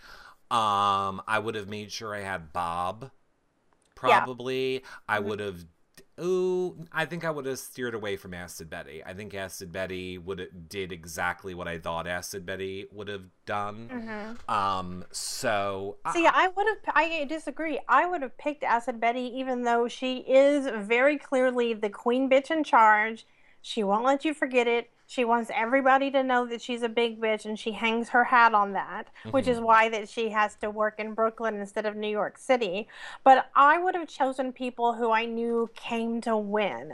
Um, 0.50 1.22
I 1.27 1.38
would 1.38 1.53
have 1.53 1.70
made 1.70 1.91
sure 1.91 2.15
I 2.15 2.22
had 2.22 2.51
Bob. 2.51 3.12
Probably. 3.94 4.74
Yeah. 4.74 4.80
I 5.08 5.20
mm-hmm. 5.20 5.30
would 5.30 5.39
have 5.39 5.65
Ooh, 6.20 6.86
I 6.91 7.06
think 7.06 7.24
I 7.24 7.32
would 7.32 7.46
have 7.46 7.58
steered 7.58 7.96
away 7.96 8.18
from 8.18 8.34
Acid 8.34 8.70
Betty. 8.70 9.03
I 9.03 9.13
think 9.13 9.34
Acid 9.34 9.72
Betty 9.72 10.18
would 10.18 10.70
did 10.70 10.91
exactly 10.91 11.53
what 11.53 11.68
I 11.68 11.77
thought 11.77 12.06
Acid 12.06 12.46
Betty 12.46 12.88
would 12.91 13.08
have 13.08 13.25
done. 13.46 13.89
Mm-hmm. 13.91 14.51
Um, 14.53 15.06
so 15.12 15.98
See, 16.13 16.27
I 16.27 16.50
would 16.50 16.68
have. 16.68 16.96
I 16.96 17.25
disagree. 17.25 17.80
I 17.88 18.06
would 18.06 18.22
have 18.22 18.38
picked 18.38 18.63
Acid 18.63 19.00
Betty, 19.00 19.32
even 19.36 19.63
though 19.63 19.88
she 19.88 20.18
is 20.18 20.68
very 20.86 21.18
clearly 21.18 21.74
the 21.74 21.89
queen 21.89 22.30
bitch 22.30 22.51
in 22.51 22.63
charge. 22.63 23.25
She 23.62 23.84
won't 23.84 24.03
let 24.03 24.25
you 24.25 24.34
forget 24.34 24.68
it. 24.68 24.89
She 25.12 25.25
wants 25.25 25.51
everybody 25.53 26.10
to 26.12 26.24
know 26.24 26.46
that 26.46 26.62
she's 26.62 26.84
a 26.84 26.88
big 26.88 27.20
bitch, 27.20 27.44
and 27.44 27.60
she 27.60 27.74
hangs 27.74 28.08
her 28.12 28.24
hat 28.24 28.53
on 28.53 28.72
that, 28.72 29.10
which 29.32 29.46
is 29.46 29.58
mm-hmm. 29.58 29.65
why 29.65 29.89
that 29.89 30.08
she 30.08 30.30
has 30.30 30.56
to 30.62 30.70
work 30.70 31.00
in 31.00 31.13
Brooklyn 31.13 31.56
instead 31.56 31.86
of 31.86 31.98
New 31.98 32.08
York 32.08 32.38
City. 32.38 32.88
But 33.25 33.50
I 33.53 33.77
would 33.77 33.94
have 33.94 34.08
chosen 34.08 34.53
people 34.53 34.94
who 34.94 35.12
I 35.12 35.25
knew 35.25 35.70
came 35.75 36.22
to 36.22 36.38
win. 36.38 36.94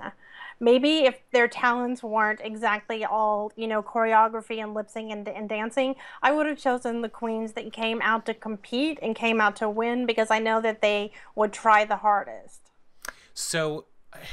Maybe 0.60 1.06
if 1.06 1.20
their 1.32 1.48
talents 1.48 2.02
weren't 2.02 2.42
exactly 2.44 3.06
all, 3.06 3.52
you 3.56 3.68
know, 3.68 3.84
choreography 3.84 4.64
and 4.64 4.74
lip 4.74 4.90
sync 4.90 5.12
and, 5.12 5.30
and 5.30 5.48
dancing, 5.48 5.94
I 6.24 6.32
would 6.32 6.48
have 6.48 6.58
chosen 6.58 7.04
the 7.04 7.10
queens 7.10 7.52
that 7.52 7.72
came 7.72 8.02
out 8.02 8.26
to 8.26 8.34
compete 8.34 8.98
and 9.00 9.16
came 9.16 9.40
out 9.40 9.56
to 9.58 9.70
win 9.70 10.08
because 10.08 10.32
I 10.32 10.40
know 10.40 10.60
that 10.62 10.82
they 10.82 11.12
would 11.36 11.54
try 11.54 11.86
the 11.86 11.98
hardest. 11.98 12.72
So 13.36 13.86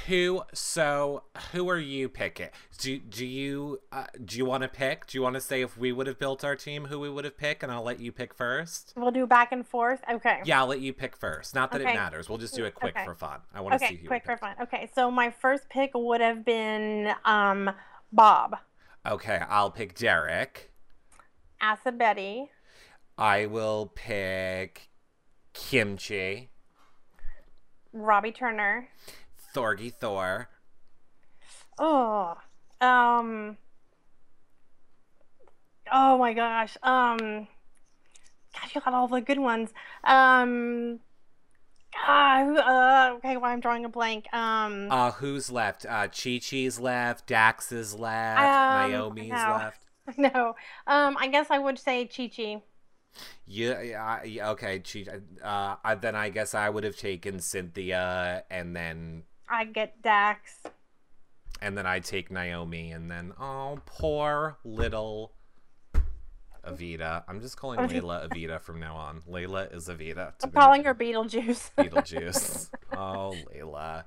who 0.06 0.42
so 0.52 1.24
who 1.52 1.68
are 1.68 1.78
you 1.78 2.08
picking? 2.08 2.48
Do, 2.78 2.98
do 2.98 3.26
you 3.26 3.80
uh, 3.92 4.04
do 4.24 4.38
you 4.38 4.44
want 4.44 4.62
to 4.62 4.68
pick? 4.68 5.06
Do 5.06 5.18
you 5.18 5.22
want 5.22 5.34
to 5.34 5.40
say 5.40 5.62
if 5.62 5.76
we 5.76 5.92
would 5.92 6.06
have 6.06 6.18
built 6.18 6.44
our 6.44 6.56
team 6.56 6.86
who 6.86 7.00
we 7.00 7.10
would 7.10 7.24
have 7.24 7.36
picked 7.36 7.62
and 7.62 7.72
i'll 7.72 7.82
let 7.82 8.00
you 8.00 8.12
pick 8.12 8.34
first? 8.34 8.92
We'll 8.96 9.10
do 9.10 9.26
back 9.26 9.52
and 9.52 9.66
forth. 9.66 10.00
Okay. 10.10 10.40
yeah 10.44 10.60
i'll 10.60 10.66
let 10.66 10.80
you 10.80 10.92
pick 10.92 11.16
first. 11.16 11.54
Not 11.54 11.72
that 11.72 11.80
it 11.80 11.84
matters. 11.84 12.28
We'll 12.28 12.38
just 12.38 12.54
do 12.54 12.64
it 12.64 12.74
quick 12.74 12.96
Okay. 12.96 13.04
for 13.04 13.14
fun. 13.14 13.40
I 13.52 13.60
want 13.60 13.80
to 13.80 13.86
see 13.86 13.96
who 13.96 14.02
you 14.02 14.08
quick 14.08 14.24
for 14.24 14.36
fun. 14.36 14.54
Okay, 14.62 14.88
so 14.94 15.10
my 15.10 15.30
first 15.30 15.68
pick 15.68 15.90
would 15.94 16.20
have 16.20 16.44
been 16.44 17.12
um, 17.24 17.70
Bob, 18.12 18.56
okay 19.06 19.42
i'll 19.48 19.70
pick 19.70 19.94
derrick. 19.94 20.70
Acid 21.60 21.98
Betty, 21.98 22.50
i 23.18 23.46
will 23.46 23.90
pick 23.94 24.88
kimchi. 25.52 26.50
Robbie 27.92 28.32
Turner. 28.32 28.88
Thorgy 29.54 29.92
thor 29.92 30.48
Oh, 31.78 32.36
um, 32.80 33.56
oh 35.92 36.18
my 36.18 36.32
gosh. 36.32 36.76
Um, 36.82 37.48
gosh, 38.54 38.74
you 38.74 38.80
got 38.80 38.94
all 38.94 39.08
the 39.08 39.20
good 39.20 39.38
ones. 39.38 39.70
Um, 40.04 41.00
ah, 41.96 43.10
uh, 43.10 43.14
okay, 43.16 43.36
well, 43.36 43.50
I'm 43.50 43.60
drawing 43.60 43.84
a 43.84 43.88
blank. 43.88 44.32
Um, 44.32 44.90
uh 44.90 45.10
who's 45.12 45.50
left 45.50 45.86
uh 45.86 46.08
chi 46.08 46.38
chi's 46.38 46.78
left 46.78 47.26
dax 47.26 47.72
is 47.72 47.94
left 47.98 48.68
Um, 48.68 48.74
naomi's 48.74 49.30
no. 49.30 49.46
left 49.46 49.86
no, 50.18 50.54
um, 50.86 51.16
I 51.18 51.28
guess 51.28 51.46
I 51.50 51.58
would 51.58 51.78
say 51.78 52.06
Chi 52.06 52.28
Chi. 52.28 52.60
Yeah, 53.46 53.80
yeah, 53.82 54.22
yeah, 54.24 54.50
okay. 54.50 54.80
She, 54.84 55.06
uh, 55.42 55.94
then 55.96 56.14
I 56.16 56.30
guess 56.30 56.54
I 56.54 56.68
would 56.68 56.84
have 56.84 56.96
taken 56.96 57.40
Cynthia, 57.40 58.44
and 58.50 58.74
then 58.74 59.24
I 59.54 59.64
get 59.64 60.02
Dax. 60.02 60.62
and 61.62 61.78
then 61.78 61.86
I 61.86 62.00
take 62.00 62.30
Naomi, 62.30 62.90
and 62.92 63.10
then 63.10 63.32
oh, 63.40 63.78
poor 63.86 64.58
little 64.64 65.32
Avita. 66.66 67.22
I'm 67.28 67.40
just 67.40 67.56
calling. 67.56 67.86
Laila 67.86 68.26
Avita 68.28 68.60
from 68.60 68.80
now 68.80 68.96
on. 68.96 69.22
Laila 69.26 69.64
is 69.64 69.88
Avita. 69.88 70.32
I'm 70.42 70.50
calling 70.50 70.84
her 70.84 70.94
Beetlejuice. 70.94 71.70
Beetlejuice. 71.78 72.70
oh, 72.96 73.36
Laila. 73.52 74.04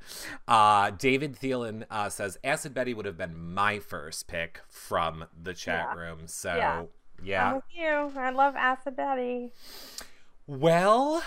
Uh, 0.47 0.89
David 0.91 1.35
Thielen 1.39 1.85
uh, 1.89 2.09
says 2.09 2.37
Acid 2.43 2.73
Betty 2.73 2.93
would 2.93 3.05
have 3.05 3.17
been 3.17 3.53
my 3.53 3.79
first 3.79 4.27
pick 4.27 4.61
from 4.67 5.25
the 5.41 5.53
chat 5.53 5.89
Yeah. 5.93 5.99
room. 5.99 6.19
So 6.27 6.55
Yeah. 6.55 6.83
yeah. 7.23 7.47
I'm 7.49 7.55
with 7.55 7.63
you. 7.73 8.11
I 8.19 8.31
love 8.31 8.55
Acid 8.55 8.95
Betty. 8.95 9.53
Well, 10.47 11.21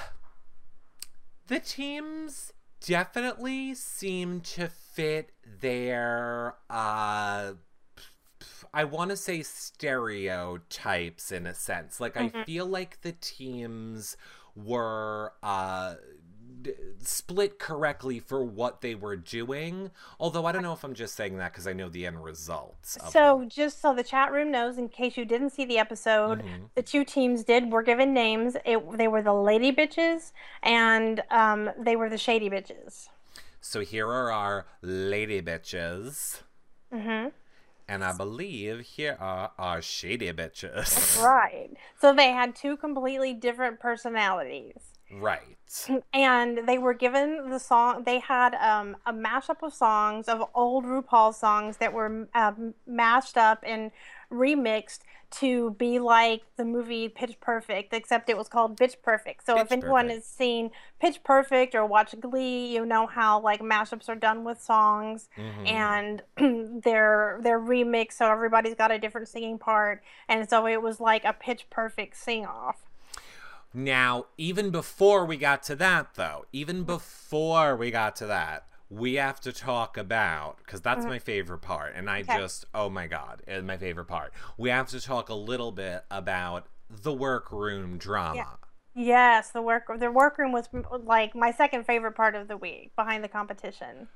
the 1.46 1.60
teams 1.60 2.52
definitely 2.84 3.74
seem 3.74 4.40
to 4.40 4.68
fit 4.68 5.30
their 5.60 6.54
uh 6.68 7.52
I 8.72 8.84
want 8.84 9.10
to 9.10 9.16
say 9.16 9.42
stereotypes 9.42 11.32
in 11.32 11.46
a 11.46 11.54
sense. 11.54 12.00
Like 12.00 12.16
I 12.16 12.28
feel 12.44 12.66
like 12.66 13.00
the 13.02 13.12
teams 13.12 14.16
were 14.54 15.32
uh 15.42 15.94
d- 16.62 16.72
split 17.02 17.58
correctly 17.58 18.18
for 18.18 18.44
what 18.44 18.80
they 18.80 18.94
were 18.94 19.16
doing. 19.16 19.90
Although 20.18 20.46
I 20.46 20.52
don't 20.52 20.62
know 20.62 20.72
if 20.72 20.84
I'm 20.84 20.94
just 20.94 21.14
saying 21.14 21.38
that 21.38 21.52
because 21.52 21.66
I 21.66 21.72
know 21.72 21.88
the 21.88 22.06
end 22.06 22.22
results. 22.22 22.98
So, 23.10 23.44
just 23.48 23.80
so 23.80 23.94
the 23.94 24.02
chat 24.02 24.32
room 24.32 24.50
knows, 24.50 24.78
in 24.78 24.88
case 24.88 25.16
you 25.16 25.24
didn't 25.24 25.50
see 25.50 25.64
the 25.64 25.78
episode, 25.78 26.42
Mhm. 26.42 26.70
the 26.74 26.82
two 26.82 27.04
teams 27.04 27.44
did 27.44 27.70
were 27.72 27.82
given 27.82 28.12
names. 28.12 28.56
It, 28.64 28.96
they 28.98 29.08
were 29.08 29.22
the 29.22 29.32
Lady 29.34 29.72
Bitches 29.72 30.32
and 30.62 31.22
um, 31.30 31.70
they 31.78 31.96
were 31.96 32.08
the 32.10 32.18
Shady 32.18 32.50
Bitches. 32.50 33.08
So 33.60 33.80
here 33.80 34.08
are 34.08 34.32
our 34.32 34.66
lady 34.80 35.42
bitches. 35.42 36.42
hmm 36.92 37.26
And 37.88 38.02
I 38.04 38.12
believe 38.16 38.80
here 38.80 39.16
are 39.20 39.52
our 39.58 39.82
shady 39.82 40.32
bitches. 40.32 41.22
Right. 41.22 41.70
So 42.00 42.14
they 42.14 42.28
had 42.32 42.54
two 42.56 42.76
completely 42.78 43.34
different 43.34 43.78
personalities. 43.80 44.76
right. 45.12 45.56
and 46.12 46.66
they 46.66 46.78
were 46.78 46.94
given 46.94 47.50
the 47.50 47.58
song 47.58 48.02
they 48.04 48.18
had 48.18 48.54
um, 48.56 48.96
a 49.06 49.12
mashup 49.12 49.62
of 49.62 49.72
songs 49.72 50.28
of 50.28 50.42
old 50.54 50.84
rupaul 50.84 51.32
songs 51.34 51.76
that 51.78 51.92
were 51.92 52.28
um, 52.34 52.74
mashed 52.86 53.36
up 53.36 53.62
and 53.66 53.90
remixed 54.32 55.00
to 55.30 55.70
be 55.72 56.00
like 56.00 56.42
the 56.56 56.64
movie 56.64 57.08
pitch 57.08 57.38
perfect 57.40 57.92
except 57.94 58.28
it 58.28 58.36
was 58.36 58.48
called 58.48 58.76
bitch 58.76 58.96
perfect 59.02 59.46
so 59.46 59.58
if 59.60 59.70
anyone 59.70 60.06
Perfect. 60.06 60.14
has 60.14 60.24
seen 60.24 60.70
pitch 61.00 61.22
perfect 61.22 61.74
or 61.76 61.86
watched 61.86 62.18
glee 62.20 62.66
you 62.74 62.84
know 62.84 63.06
how 63.06 63.40
like 63.40 63.60
mashups 63.60 64.08
are 64.08 64.16
done 64.16 64.42
with 64.42 64.60
songs 64.60 65.28
Mhm. 65.38 65.68
and 65.68 66.22
they're 66.82 67.38
they're 67.42 67.60
remixed 67.60 68.14
so 68.14 68.30
everybody's 68.30 68.74
got 68.74 68.90
a 68.90 68.98
different 68.98 69.28
singing 69.28 69.56
part 69.58 70.02
and 70.28 70.48
so 70.50 70.66
it 70.66 70.82
was 70.82 70.98
like 70.98 71.24
a 71.24 71.32
pitch 71.32 71.66
perfect 71.70 72.16
sing 72.16 72.44
off 72.44 72.89
Now, 73.72 74.26
even 74.36 74.70
before 74.70 75.24
we 75.24 75.36
got 75.36 75.62
to 75.64 75.76
that, 75.76 76.14
though, 76.14 76.44
even 76.52 76.84
before 76.84 77.76
we 77.76 77.90
got 77.90 78.16
to 78.16 78.26
that, 78.26 78.66
we 78.88 79.14
have 79.14 79.40
to 79.40 79.52
talk 79.52 79.96
about 79.96 80.58
because 80.58 80.80
that's 80.80 81.02
mm-hmm. 81.02 81.10
my 81.10 81.18
favorite 81.20 81.60
part, 81.60 81.94
and 81.94 82.10
I 82.10 82.20
Okay. 82.20 82.36
just 82.36 82.64
oh 82.74 82.90
my 82.90 83.06
god, 83.06 83.42
it's 83.46 83.64
my 83.64 83.76
favorite 83.76 84.06
part. 84.06 84.32
We 84.58 84.70
have 84.70 84.88
to 84.88 85.00
talk 85.00 85.28
a 85.28 85.34
little 85.34 85.70
bit 85.70 86.04
about 86.10 86.66
the 86.88 87.12
workroom 87.12 87.98
drama. 87.98 88.58
Yes, 88.94 89.50
the 89.50 89.62
work 89.62 89.84
the 89.96 90.10
workroom 90.10 90.50
was 90.50 90.68
like 91.04 91.36
my 91.36 91.52
second 91.52 91.86
favorite 91.86 92.16
part 92.16 92.34
of 92.34 92.48
the 92.48 92.56
week 92.56 92.94
behind 92.96 93.22
the 93.22 93.28
competition. 93.28 94.08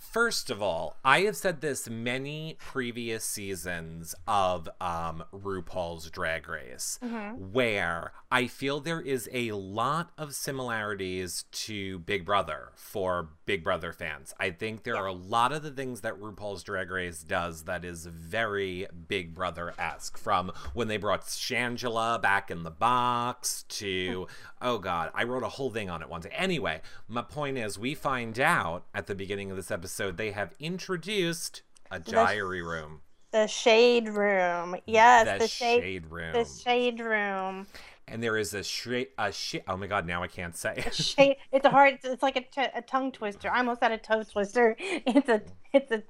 First 0.00 0.50
of 0.50 0.62
all, 0.62 0.96
I 1.04 1.20
have 1.20 1.36
said 1.36 1.60
this 1.60 1.88
many 1.88 2.56
previous 2.58 3.22
seasons 3.24 4.14
of 4.26 4.68
um, 4.80 5.22
RuPaul's 5.32 6.10
Drag 6.10 6.48
Race, 6.48 6.98
where 7.38 8.12
I 8.30 8.46
feel 8.46 8.80
there 8.80 9.00
is 9.02 9.28
a 9.32 9.52
lot 9.52 10.10
of 10.16 10.34
similarities 10.34 11.44
to 11.52 11.98
Big 12.00 12.24
Brother 12.24 12.70
for 12.74 13.28
Big 13.50 13.64
Brother 13.64 13.92
fans. 13.92 14.32
I 14.38 14.50
think 14.50 14.84
there 14.84 14.96
are 14.96 15.08
a 15.08 15.12
lot 15.12 15.50
of 15.50 15.64
the 15.64 15.72
things 15.72 16.02
that 16.02 16.20
RuPaul's 16.20 16.62
Drag 16.62 16.88
Race 16.88 17.24
does 17.24 17.64
that 17.64 17.84
is 17.84 18.06
very 18.06 18.86
Big 19.08 19.34
Brother 19.34 19.74
esque, 19.76 20.16
from 20.16 20.52
when 20.72 20.86
they 20.86 20.98
brought 20.98 21.22
Shangela 21.22 22.22
back 22.22 22.52
in 22.52 22.62
the 22.62 22.70
box 22.70 23.64
to, 23.70 24.28
hmm. 24.28 24.64
oh 24.64 24.78
God, 24.78 25.10
I 25.16 25.24
wrote 25.24 25.42
a 25.42 25.48
whole 25.48 25.70
thing 25.70 25.90
on 25.90 26.00
it 26.00 26.08
once. 26.08 26.28
Anyway, 26.30 26.80
my 27.08 27.22
point 27.22 27.58
is, 27.58 27.76
we 27.76 27.96
find 27.96 28.38
out 28.38 28.84
at 28.94 29.08
the 29.08 29.16
beginning 29.16 29.50
of 29.50 29.56
this 29.56 29.72
episode 29.72 30.16
they 30.16 30.30
have 30.30 30.54
introduced 30.60 31.62
a 31.90 31.98
diary 31.98 32.62
room. 32.62 33.00
The 33.32 33.48
shade 33.48 34.10
room. 34.10 34.76
Yes, 34.86 35.26
the, 35.26 35.38
the, 35.44 35.48
shade, 35.48 35.82
shade 35.82 36.06
room. 36.06 36.32
the 36.34 36.44
shade 36.44 37.00
room. 37.00 37.66
And 38.10 38.22
there 38.22 38.36
is 38.36 38.54
a 38.54 38.62
shade, 38.62 39.08
a 39.18 39.32
shade. 39.32 39.62
Oh 39.68 39.76
my 39.76 39.86
God, 39.86 40.06
now 40.06 40.22
I 40.22 40.28
can't 40.28 40.56
say. 40.56 40.74
it. 40.76 41.38
It's 41.52 41.64
a 41.66 41.70
hard 41.70 41.98
it's 42.02 42.22
like 42.22 42.36
a, 42.36 42.40
t- 42.42 42.70
a 42.74 42.82
tongue 42.82 43.12
twister. 43.12 43.50
I 43.50 43.58
almost 43.58 43.82
had 43.82 43.92
a 43.92 43.98
toe 43.98 44.22
twister. 44.22 44.76
It's 44.80 45.28
a 45.28 45.42
it's 45.72 45.90
a 45.92 46.02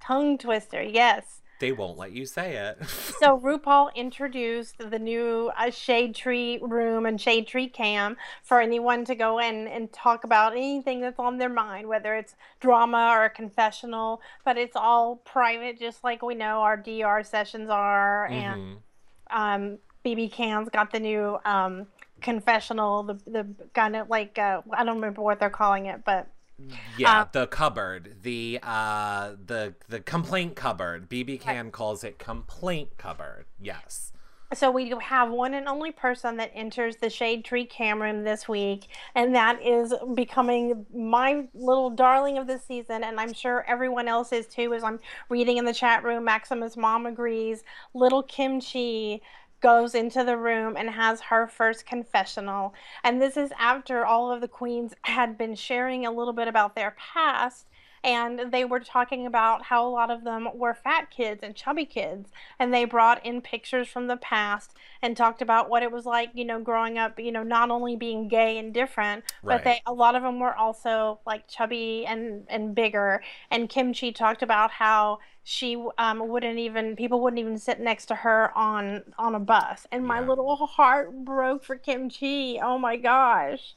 tongue 0.00 0.38
twister. 0.38 0.82
Yes. 0.82 1.40
they 1.58 1.72
won't 1.72 1.96
let 1.96 2.12
you 2.12 2.26
say 2.26 2.56
it. 2.56 2.76
So 3.18 3.38
RuPaul 3.38 3.94
introduced 3.94 4.76
the 4.78 4.98
new 4.98 5.50
uh, 5.56 5.70
Shade 5.70 6.14
Tree 6.14 6.58
Room 6.60 7.06
and 7.06 7.18
Shade 7.18 7.46
Tree 7.46 7.66
Cam 7.68 8.16
for 8.42 8.60
anyone 8.60 9.04
to 9.06 9.14
go 9.14 9.38
in 9.38 9.66
and 9.66 9.90
talk 9.92 10.24
about 10.24 10.52
anything 10.52 11.00
that's 11.00 11.18
on 11.18 11.38
their 11.38 11.48
mind, 11.48 11.88
whether 11.88 12.14
it's 12.14 12.34
drama 12.60 13.14
or 13.16 13.28
confessional. 13.30 14.20
But 14.44 14.58
it's 14.58 14.76
all 14.76 15.16
private, 15.24 15.78
just 15.78 16.04
like 16.04 16.20
we 16.22 16.34
know 16.34 16.60
our 16.60 16.76
DR 16.76 17.22
sessions 17.24 17.70
are. 17.70 18.26
And 18.26 18.60
Mhm. 18.60 18.76
um, 19.30 19.78
BB 20.06 20.32
Can's 20.32 20.68
got 20.70 20.92
the 20.92 21.00
new 21.00 21.38
um, 21.44 21.86
confessional, 22.20 23.02
the 23.02 23.14
the 23.26 23.46
kind 23.74 23.96
of 23.96 24.08
like 24.08 24.38
uh, 24.38 24.62
I 24.72 24.84
don't 24.84 24.96
remember 24.96 25.22
what 25.22 25.40
they're 25.40 25.50
calling 25.50 25.86
it, 25.86 26.04
but 26.04 26.28
Yeah, 26.96 27.22
uh, 27.22 27.26
the 27.32 27.46
cupboard, 27.46 28.16
the 28.22 28.60
uh, 28.62 29.32
the 29.44 29.74
the 29.88 30.00
complaint 30.00 30.56
cupboard. 30.56 31.08
BB 31.08 31.40
Can 31.40 31.70
calls 31.70 32.04
it 32.04 32.18
complaint 32.18 32.96
cupboard. 32.98 33.46
Yes. 33.60 34.12
So 34.54 34.70
we 34.70 34.94
have 35.00 35.30
one 35.32 35.54
and 35.54 35.66
only 35.66 35.90
person 35.90 36.36
that 36.36 36.52
enters 36.54 36.96
the 36.96 37.10
Shade 37.10 37.44
Tree 37.44 37.64
Cam 37.64 38.00
Room 38.00 38.22
this 38.22 38.48
week, 38.48 38.86
and 39.16 39.34
that 39.34 39.60
is 39.60 39.92
becoming 40.14 40.86
my 40.94 41.48
little 41.52 41.90
darling 41.90 42.38
of 42.38 42.46
the 42.46 42.58
season, 42.58 43.02
and 43.02 43.18
I'm 43.18 43.32
sure 43.32 43.64
everyone 43.66 44.06
else 44.06 44.32
is 44.32 44.46
too. 44.46 44.72
As 44.72 44.84
I'm 44.84 45.00
reading 45.28 45.56
in 45.56 45.64
the 45.64 45.74
chat 45.74 46.04
room, 46.04 46.24
Maximus' 46.24 46.76
mom 46.76 47.06
agrees. 47.06 47.64
Little 47.92 48.22
Kimchi 48.22 49.20
goes 49.66 49.96
into 49.96 50.22
the 50.22 50.36
room 50.36 50.76
and 50.76 50.88
has 50.90 51.20
her 51.22 51.44
first 51.48 51.84
confessional, 51.84 52.72
and 53.02 53.20
this 53.20 53.36
is 53.36 53.50
after 53.58 54.06
all 54.06 54.30
of 54.30 54.40
the 54.40 54.46
queens 54.46 54.94
had 55.02 55.36
been 55.36 55.56
sharing 55.56 56.06
a 56.06 56.10
little 56.12 56.32
bit 56.32 56.46
about 56.46 56.76
their 56.76 56.94
past 56.96 57.66
and 58.06 58.52
they 58.52 58.64
were 58.64 58.78
talking 58.78 59.26
about 59.26 59.64
how 59.64 59.86
a 59.86 59.90
lot 59.90 60.12
of 60.12 60.22
them 60.22 60.48
were 60.54 60.72
fat 60.72 61.10
kids 61.10 61.40
and 61.42 61.56
chubby 61.56 61.84
kids 61.84 62.30
and 62.58 62.72
they 62.72 62.84
brought 62.84 63.24
in 63.26 63.42
pictures 63.42 63.88
from 63.88 64.06
the 64.06 64.16
past 64.16 64.74
and 65.02 65.16
talked 65.16 65.42
about 65.42 65.68
what 65.68 65.82
it 65.82 65.90
was 65.90 66.06
like 66.06 66.30
you 66.32 66.44
know 66.44 66.60
growing 66.60 66.96
up 66.96 67.18
you 67.18 67.32
know 67.32 67.42
not 67.42 67.68
only 67.68 67.96
being 67.96 68.28
gay 68.28 68.56
and 68.58 68.72
different 68.72 69.24
right. 69.42 69.56
but 69.56 69.64
they 69.64 69.82
a 69.86 69.92
lot 69.92 70.14
of 70.14 70.22
them 70.22 70.38
were 70.38 70.54
also 70.54 71.18
like 71.26 71.46
chubby 71.48 72.06
and 72.06 72.44
and 72.48 72.74
bigger 72.74 73.20
and 73.50 73.68
kimchi 73.68 74.12
talked 74.12 74.42
about 74.42 74.70
how 74.70 75.18
she 75.42 75.80
um, 75.98 76.26
wouldn't 76.28 76.58
even 76.58 76.96
people 76.96 77.20
wouldn't 77.20 77.40
even 77.40 77.58
sit 77.58 77.80
next 77.80 78.06
to 78.06 78.14
her 78.14 78.56
on 78.56 79.02
on 79.18 79.34
a 79.34 79.40
bus 79.40 79.86
and 79.90 80.04
my 80.04 80.20
yeah. 80.20 80.28
little 80.28 80.56
heart 80.56 81.12
broke 81.24 81.64
for 81.64 81.76
kimchi 81.76 82.60
oh 82.62 82.78
my 82.78 82.96
gosh 82.96 83.74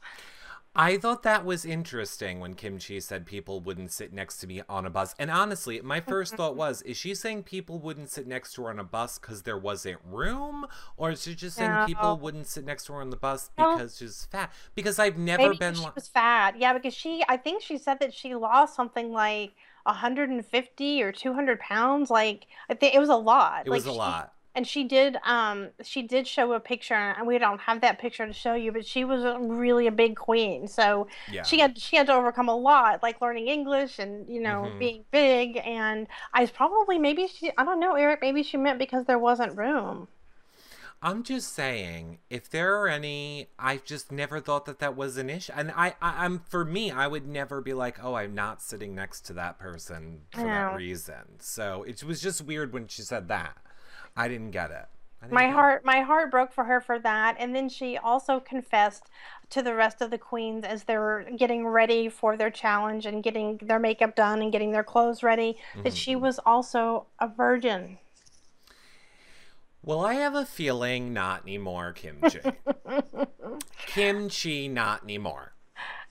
I 0.74 0.98
thought 0.98 1.24
that 1.24 1.44
was 1.44 1.64
interesting 1.64 2.38
when 2.38 2.54
Kimchi 2.54 3.00
said 3.00 3.26
people 3.26 3.60
wouldn't 3.60 3.90
sit 3.90 4.12
next 4.12 4.38
to 4.38 4.46
me 4.46 4.62
on 4.68 4.86
a 4.86 4.90
bus. 4.90 5.16
And 5.18 5.28
honestly, 5.28 5.80
my 5.80 6.00
first 6.00 6.36
thought 6.36 6.54
was, 6.54 6.80
is 6.82 6.96
she 6.96 7.12
saying 7.16 7.42
people 7.42 7.80
wouldn't 7.80 8.08
sit 8.08 8.28
next 8.28 8.54
to 8.54 8.62
her 8.62 8.70
on 8.70 8.78
a 8.78 8.84
bus 8.84 9.18
because 9.18 9.42
there 9.42 9.58
wasn't 9.58 9.98
room? 10.04 10.66
Or 10.96 11.10
is 11.10 11.22
she 11.22 11.34
just 11.34 11.56
saying 11.56 11.72
no. 11.72 11.86
people 11.86 12.18
wouldn't 12.18 12.46
sit 12.46 12.64
next 12.64 12.84
to 12.84 12.92
her 12.92 13.00
on 13.00 13.10
the 13.10 13.16
bus 13.16 13.50
because 13.56 13.98
she's 13.98 14.26
fat? 14.30 14.52
Because 14.76 15.00
I've 15.00 15.18
never 15.18 15.42
been. 15.42 15.48
Maybe 15.48 15.58
been. 15.58 15.74
She 15.74 15.88
was 15.92 16.06
fat. 16.06 16.56
Yeah, 16.56 16.72
because 16.72 16.94
she, 16.94 17.24
I 17.28 17.36
think 17.36 17.62
she 17.62 17.76
said 17.76 17.98
that 17.98 18.14
she 18.14 18.36
lost 18.36 18.76
something 18.76 19.10
like 19.10 19.54
150 19.84 21.02
or 21.02 21.10
200 21.10 21.58
pounds. 21.58 22.10
Like, 22.10 22.46
I 22.68 22.74
think 22.74 22.94
it 22.94 23.00
was 23.00 23.08
a 23.08 23.16
lot. 23.16 23.66
It 23.66 23.70
like 23.70 23.78
was 23.78 23.86
a 23.86 23.90
she, 23.90 23.98
lot 23.98 24.34
and 24.54 24.66
she 24.66 24.84
did 24.84 25.16
um 25.24 25.68
she 25.82 26.02
did 26.02 26.26
show 26.26 26.52
a 26.52 26.60
picture 26.60 26.94
and 26.94 27.26
we 27.26 27.38
don't 27.38 27.60
have 27.60 27.80
that 27.80 27.98
picture 27.98 28.26
to 28.26 28.32
show 28.32 28.54
you 28.54 28.72
but 28.72 28.84
she 28.84 29.04
was 29.04 29.22
a, 29.24 29.38
really 29.38 29.86
a 29.86 29.92
big 29.92 30.16
queen 30.16 30.66
so 30.66 31.06
yeah. 31.30 31.42
she 31.42 31.60
had 31.60 31.78
she 31.78 31.96
had 31.96 32.06
to 32.06 32.12
overcome 32.12 32.48
a 32.48 32.56
lot 32.56 33.02
like 33.02 33.20
learning 33.20 33.48
english 33.48 33.98
and 33.98 34.28
you 34.28 34.40
know 34.40 34.62
mm-hmm. 34.66 34.78
being 34.78 35.04
big 35.10 35.56
and 35.64 36.06
i 36.34 36.40
was 36.40 36.50
probably 36.50 36.98
maybe 36.98 37.26
she 37.26 37.50
i 37.56 37.64
don't 37.64 37.80
know 37.80 37.94
eric 37.94 38.20
maybe 38.20 38.42
she 38.42 38.56
meant 38.56 38.78
because 38.78 39.04
there 39.06 39.18
wasn't 39.18 39.56
room 39.56 40.08
I'm 41.02 41.22
just 41.22 41.54
saying, 41.54 42.18
if 42.28 42.50
there 42.50 42.78
are 42.78 42.86
any, 42.86 43.48
I've 43.58 43.84
just 43.84 44.12
never 44.12 44.38
thought 44.38 44.66
that 44.66 44.80
that 44.80 44.96
was 44.96 45.16
an 45.16 45.30
issue, 45.30 45.52
and 45.56 45.72
I, 45.74 45.94
I 46.02 46.26
am 46.26 46.40
for 46.40 46.62
me, 46.62 46.90
I 46.90 47.06
would 47.06 47.26
never 47.26 47.62
be 47.62 47.72
like, 47.72 48.04
oh, 48.04 48.14
I'm 48.14 48.34
not 48.34 48.60
sitting 48.60 48.94
next 48.94 49.22
to 49.22 49.32
that 49.32 49.58
person 49.58 50.20
for 50.30 50.42
that 50.42 50.76
reason. 50.76 51.38
So 51.38 51.84
it 51.84 52.04
was 52.04 52.20
just 52.20 52.42
weird 52.42 52.74
when 52.74 52.86
she 52.86 53.00
said 53.00 53.28
that. 53.28 53.56
I 54.16 54.28
didn't 54.28 54.50
get 54.50 54.70
it. 54.70 54.86
Didn't 55.22 55.34
my 55.34 55.46
get 55.46 55.52
heart, 55.52 55.82
it. 55.82 55.86
my 55.86 56.00
heart 56.00 56.30
broke 56.30 56.52
for 56.52 56.64
her 56.64 56.80
for 56.80 56.98
that, 56.98 57.36
and 57.38 57.54
then 57.54 57.68
she 57.68 57.96
also 57.96 58.40
confessed 58.40 59.10
to 59.50 59.62
the 59.62 59.74
rest 59.74 60.00
of 60.00 60.10
the 60.10 60.18
queens 60.18 60.64
as 60.64 60.84
they 60.84 60.96
were 60.96 61.26
getting 61.36 61.66
ready 61.66 62.08
for 62.08 62.36
their 62.36 62.50
challenge 62.50 63.04
and 63.04 63.22
getting 63.22 63.58
their 63.62 63.78
makeup 63.78 64.14
done 64.14 64.40
and 64.40 64.52
getting 64.52 64.72
their 64.72 64.84
clothes 64.84 65.22
ready 65.22 65.56
mm-hmm. 65.72 65.82
that 65.82 65.94
she 65.94 66.12
mm-hmm. 66.12 66.22
was 66.22 66.38
also 66.46 67.06
a 67.18 67.28
virgin. 67.28 67.98
Well, 69.82 70.04
I 70.04 70.14
have 70.14 70.34
a 70.34 70.44
feeling 70.44 71.12
not 71.12 71.42
anymore, 71.42 71.92
Kimchi. 71.92 72.40
Kimchi, 73.86 74.68
not 74.68 75.02
anymore. 75.02 75.54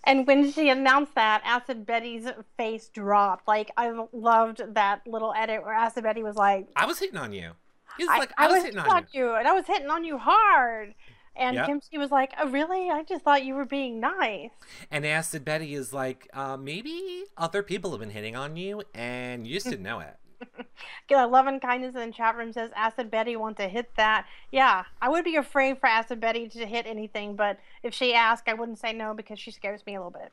And 0.03 0.25
when 0.25 0.51
she 0.51 0.70
announced 0.70 1.15
that, 1.15 1.41
Acid 1.46 1.86
Betty's 1.86 2.27
face 2.58 2.89
dropped. 2.89 3.48
Like 3.48 3.72
I 3.77 3.91
loved 4.12 4.74
that 4.74 5.06
little 5.06 5.34
edit 5.36 5.63
where 5.63 5.74
Acid 5.74 6.03
Betty 6.03 6.24
was 6.24 6.36
like, 6.36 6.68
"I 6.75 6.86
was 6.86 7.00
hitting 7.00 7.17
on 7.17 7.32
you." 7.32 7.52
He's 8.00 8.08
like, 8.08 8.32
I, 8.38 8.46
I, 8.46 8.48
was, 8.48 8.56
was 8.56 8.64
hitting 8.64 8.80
on 8.80 9.06
you. 9.12 9.26
you. 9.26 9.36
and 9.36 9.48
I 9.48 9.54
was 9.54 9.66
hitting 9.66 9.90
on 9.90 10.04
you 10.04 10.18
hard. 10.18 10.96
And 11.36 11.56
yep. 11.56 11.68
Kimchi 11.68 11.98
was 11.98 12.12
like, 12.12 12.34
"Oh, 12.38 12.50
really? 12.50 12.90
I 12.90 13.04
just 13.04 13.24
thought 13.24 13.46
you 13.46 13.54
were 13.54 13.66
being 13.66 14.02
nice." 14.02 14.50
And 14.92 15.06
Acid 15.06 15.46
Betty 15.46 15.74
is 15.74 15.94
like, 15.94 16.28
uh, 16.34 16.58
"Maybe 16.58 17.24
other 17.38 17.64
people 17.64 17.92
have 17.92 18.02
been 18.02 18.10
hitting 18.10 18.36
on 18.36 18.58
you, 18.58 18.84
and 18.94 19.48
you 19.48 19.54
just 19.54 19.70
didn't 19.70 19.84
know 19.84 20.02
it." 20.02 20.18
get 21.08 21.24
Love 21.26 21.48
and 21.48 21.62
kindness 21.62 21.96
in 21.96 22.10
the 22.10 22.14
chat 22.14 22.36
room 22.36 22.52
says 22.52 22.72
Acid 22.76 23.12
Betty 23.12 23.36
want 23.36 23.58
to 23.58 23.68
hit 23.68 23.90
that. 23.96 24.26
Yeah, 24.52 24.84
I 25.02 25.10
would 25.10 25.24
be 25.24 25.36
afraid 25.36 25.80
for 25.80 25.88
Acid 25.88 26.20
Betty 26.20 26.48
to 26.50 26.66
hit 26.66 26.86
anything, 26.86 27.36
but 27.36 27.60
if 27.84 27.94
she 27.94 28.14
asked, 28.14 28.48
I 28.48 28.54
wouldn't 28.54 28.80
say 28.80 28.94
no 28.94 29.14
because 29.14 29.40
she 29.40 29.52
scares 29.52 29.86
me 29.86 29.96
a 29.96 30.00
little 30.00 30.12
bit. 30.12 30.32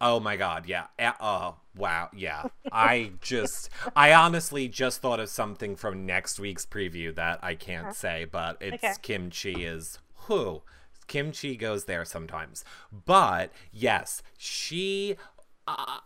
Oh 0.00 0.20
my 0.20 0.36
god, 0.36 0.66
yeah. 0.66 0.86
Uh, 0.98 1.12
oh, 1.20 1.56
wow, 1.76 2.10
yeah. 2.14 2.44
I 2.72 3.12
just 3.20 3.70
I 3.94 4.12
honestly 4.12 4.68
just 4.68 5.00
thought 5.00 5.20
of 5.20 5.28
something 5.28 5.76
from 5.76 6.04
next 6.04 6.38
week's 6.38 6.66
preview 6.66 7.14
that 7.14 7.38
I 7.42 7.54
can't 7.54 7.94
say, 7.94 8.26
but 8.30 8.58
it's 8.60 8.84
okay. 8.84 8.94
kimchi 9.02 9.64
is 9.64 9.98
who 10.26 10.62
kimchi 11.06 11.56
goes 11.56 11.84
there 11.84 12.04
sometimes. 12.04 12.64
But 12.92 13.52
yes, 13.72 14.22
she 14.36 15.16
uh, 15.66 15.98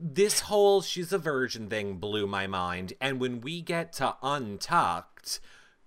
this 0.00 0.40
whole 0.40 0.80
she's 0.82 1.12
a 1.12 1.18
virgin 1.18 1.68
thing 1.68 1.96
blew 1.96 2.26
my 2.26 2.46
mind 2.46 2.94
and 3.00 3.20
when 3.20 3.40
we 3.40 3.60
get 3.60 3.92
to 3.92 4.16
untucked 4.22 5.38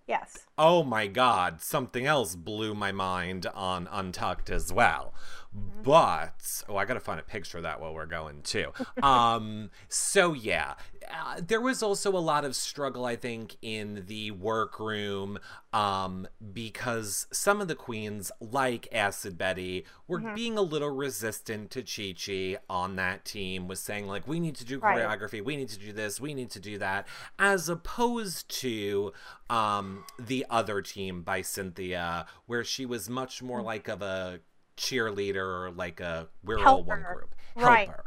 yes 0.07 0.45
oh 0.59 0.83
my 0.83 1.07
god 1.07 1.59
something 1.59 2.05
else 2.05 2.35
blew 2.35 2.75
my 2.75 2.91
mind 2.91 3.47
on 3.55 3.87
untucked 3.91 4.49
as 4.51 4.71
well 4.71 5.13
Mm-hmm. 5.57 5.81
But 5.81 6.63
oh, 6.69 6.77
I 6.77 6.85
gotta 6.85 6.99
find 6.99 7.19
a 7.19 7.23
picture 7.23 7.57
of 7.57 7.63
that 7.63 7.81
while 7.81 7.93
we're 7.93 8.05
going 8.05 8.43
too. 8.43 8.71
um, 9.03 9.71
so 9.87 10.33
yeah, 10.33 10.75
uh, 11.11 11.41
there 11.45 11.61
was 11.61 11.81
also 11.81 12.11
a 12.15 12.19
lot 12.19 12.45
of 12.45 12.55
struggle, 12.55 13.05
I 13.05 13.15
think, 13.15 13.57
in 13.63 14.03
the 14.05 14.29
workroom 14.29 15.39
um, 15.73 16.27
because 16.53 17.25
some 17.31 17.61
of 17.61 17.67
the 17.67 17.75
queens, 17.75 18.31
like 18.39 18.87
Acid 18.91 19.39
Betty, 19.39 19.85
were 20.07 20.19
mm-hmm. 20.19 20.35
being 20.35 20.57
a 20.57 20.61
little 20.61 20.91
resistant 20.91 21.71
to 21.71 21.81
Chi 21.81 22.13
Chi 22.13 22.57
on 22.69 22.95
that 22.97 23.25
team, 23.25 23.67
was 23.67 23.79
saying 23.79 24.05
like, 24.05 24.27
"We 24.27 24.39
need 24.39 24.55
to 24.57 24.65
do 24.65 24.79
choreography, 24.79 25.33
right. 25.33 25.45
we 25.45 25.57
need 25.57 25.69
to 25.69 25.79
do 25.79 25.91
this, 25.91 26.21
we 26.21 26.35
need 26.35 26.51
to 26.51 26.59
do 26.59 26.77
that," 26.77 27.07
as 27.39 27.69
opposed 27.69 28.49
to 28.59 29.13
um, 29.49 30.03
the 30.19 30.45
other 30.47 30.83
team 30.83 31.23
by 31.23 31.41
Cynthia, 31.41 32.27
where 32.45 32.63
she 32.63 32.85
was 32.85 33.09
much 33.09 33.41
more 33.41 33.57
mm-hmm. 33.57 33.65
like 33.65 33.87
of 33.87 34.03
a 34.03 34.41
cheerleader 34.79 35.35
or 35.35 35.71
like 35.71 35.99
a 35.99 36.27
we're 36.43 36.57
Helper. 36.57 36.69
all 36.69 36.83
one 36.83 37.01
group. 37.03 37.35
Right. 37.55 37.87
Helper. 37.87 38.05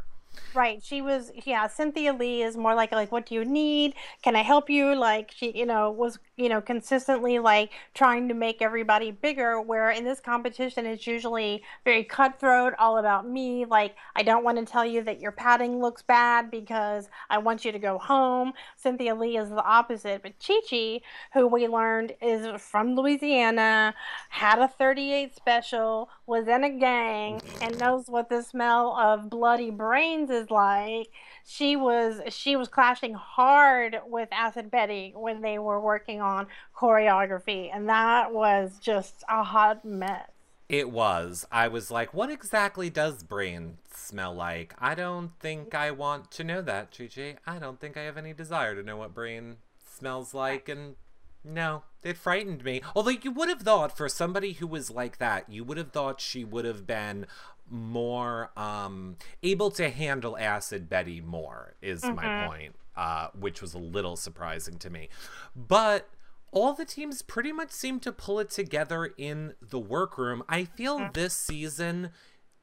Right. 0.55 0.83
She 0.83 1.01
was 1.01 1.31
yeah, 1.45 1.67
Cynthia 1.67 2.13
Lee 2.13 2.41
is 2.41 2.57
more 2.57 2.75
like 2.75 2.91
like 2.91 3.11
what 3.11 3.25
do 3.27 3.35
you 3.35 3.45
need? 3.45 3.93
Can 4.23 4.35
I 4.35 4.41
help 4.41 4.69
you? 4.69 4.95
Like 4.95 5.31
she, 5.35 5.51
you 5.51 5.65
know, 5.65 5.91
was, 5.91 6.19
you 6.35 6.49
know, 6.49 6.61
consistently 6.61 7.37
like 7.39 7.71
trying 7.93 8.27
to 8.27 8.33
make 8.33 8.61
everybody 8.61 9.11
bigger 9.11 9.61
where 9.61 9.91
in 9.91 10.03
this 10.03 10.19
competition 10.19 10.85
it's 10.85 11.05
usually 11.05 11.63
very 11.85 12.03
cutthroat, 12.03 12.73
all 12.79 12.97
about 12.97 13.27
me, 13.27 13.65
like 13.65 13.95
I 14.15 14.23
don't 14.23 14.43
want 14.43 14.57
to 14.57 14.65
tell 14.65 14.85
you 14.85 15.03
that 15.03 15.19
your 15.19 15.31
padding 15.31 15.79
looks 15.79 16.01
bad 16.01 16.49
because 16.49 17.09
I 17.29 17.37
want 17.37 17.63
you 17.65 17.71
to 17.71 17.79
go 17.79 17.99
home. 17.99 18.53
Cynthia 18.75 19.13
Lee 19.13 19.37
is 19.37 19.49
the 19.49 19.63
opposite, 19.63 20.23
but 20.23 20.33
Chi 20.45 20.59
Chi, 20.69 21.01
who 21.33 21.47
we 21.47 21.67
learned 21.67 22.13
is 22.21 22.59
from 22.59 22.95
Louisiana, 22.95 23.93
had 24.29 24.59
a 24.59 24.67
38 24.67 25.35
special, 25.35 26.09
was 26.25 26.47
in 26.47 26.63
a 26.63 26.69
gang 26.69 27.41
and 27.61 27.77
knows 27.79 28.07
what 28.07 28.29
the 28.29 28.41
smell 28.41 28.97
of 28.97 29.29
bloody 29.29 29.69
brains 29.69 30.29
is 30.29 30.49
like 30.49 31.09
she 31.45 31.75
was 31.75 32.21
she 32.29 32.55
was 32.55 32.67
clashing 32.67 33.13
hard 33.13 33.97
with 34.07 34.29
Acid 34.31 34.71
Betty 34.71 35.13
when 35.15 35.41
they 35.41 35.59
were 35.59 35.79
working 35.79 36.21
on 36.23 36.47
choreography, 36.75 37.69
and 37.73 37.87
that 37.89 38.33
was 38.33 38.79
just 38.79 39.23
a 39.29 39.43
hot 39.43 39.83
mess. 39.85 40.29
It 40.69 40.89
was. 40.89 41.45
I 41.51 41.67
was 41.67 41.91
like, 41.91 42.13
what 42.13 42.31
exactly 42.31 42.89
does 42.89 43.21
brain 43.21 43.77
smell 43.93 44.33
like? 44.33 44.73
I 44.79 44.95
don't 44.95 45.31
think 45.39 45.75
I 45.75 45.91
want 45.91 46.31
to 46.31 46.43
know 46.43 46.61
that, 46.61 46.97
Chi 46.97 47.09
Chi. 47.13 47.35
I 47.45 47.59
don't 47.59 47.79
think 47.79 47.97
I 47.97 48.03
have 48.03 48.17
any 48.17 48.33
desire 48.33 48.73
to 48.73 48.81
know 48.81 48.97
what 48.97 49.13
brain 49.13 49.57
smells 49.85 50.33
like, 50.33 50.69
and 50.69 50.95
no, 51.43 51.83
it 52.01 52.17
frightened 52.17 52.63
me. 52.63 52.81
Although 52.95 53.11
you 53.11 53.31
would 53.31 53.49
have 53.49 53.61
thought 53.61 53.95
for 53.95 54.07
somebody 54.07 54.53
who 54.53 54.65
was 54.65 54.89
like 54.89 55.17
that, 55.17 55.49
you 55.49 55.63
would 55.63 55.77
have 55.77 55.91
thought 55.91 56.21
she 56.21 56.43
would 56.43 56.65
have 56.65 56.87
been 56.87 57.27
more 57.69 58.51
um, 58.57 59.17
able 59.41 59.71
to 59.71 59.89
handle 59.89 60.37
acid 60.37 60.89
Betty 60.89 61.21
more 61.21 61.73
is 61.81 62.01
mm-hmm. 62.01 62.15
my 62.15 62.47
point, 62.47 62.75
uh, 62.95 63.27
which 63.37 63.61
was 63.61 63.73
a 63.73 63.79
little 63.79 64.15
surprising 64.15 64.77
to 64.79 64.89
me. 64.89 65.09
But 65.55 66.09
all 66.51 66.73
the 66.73 66.85
teams 66.85 67.21
pretty 67.21 67.51
much 67.51 67.71
seem 67.71 67.99
to 68.01 68.11
pull 68.11 68.39
it 68.39 68.49
together 68.49 69.11
in 69.17 69.53
the 69.61 69.79
workroom. 69.79 70.43
I 70.47 70.65
feel 70.65 70.99
mm-hmm. 70.99 71.11
this 71.13 71.33
season 71.33 72.11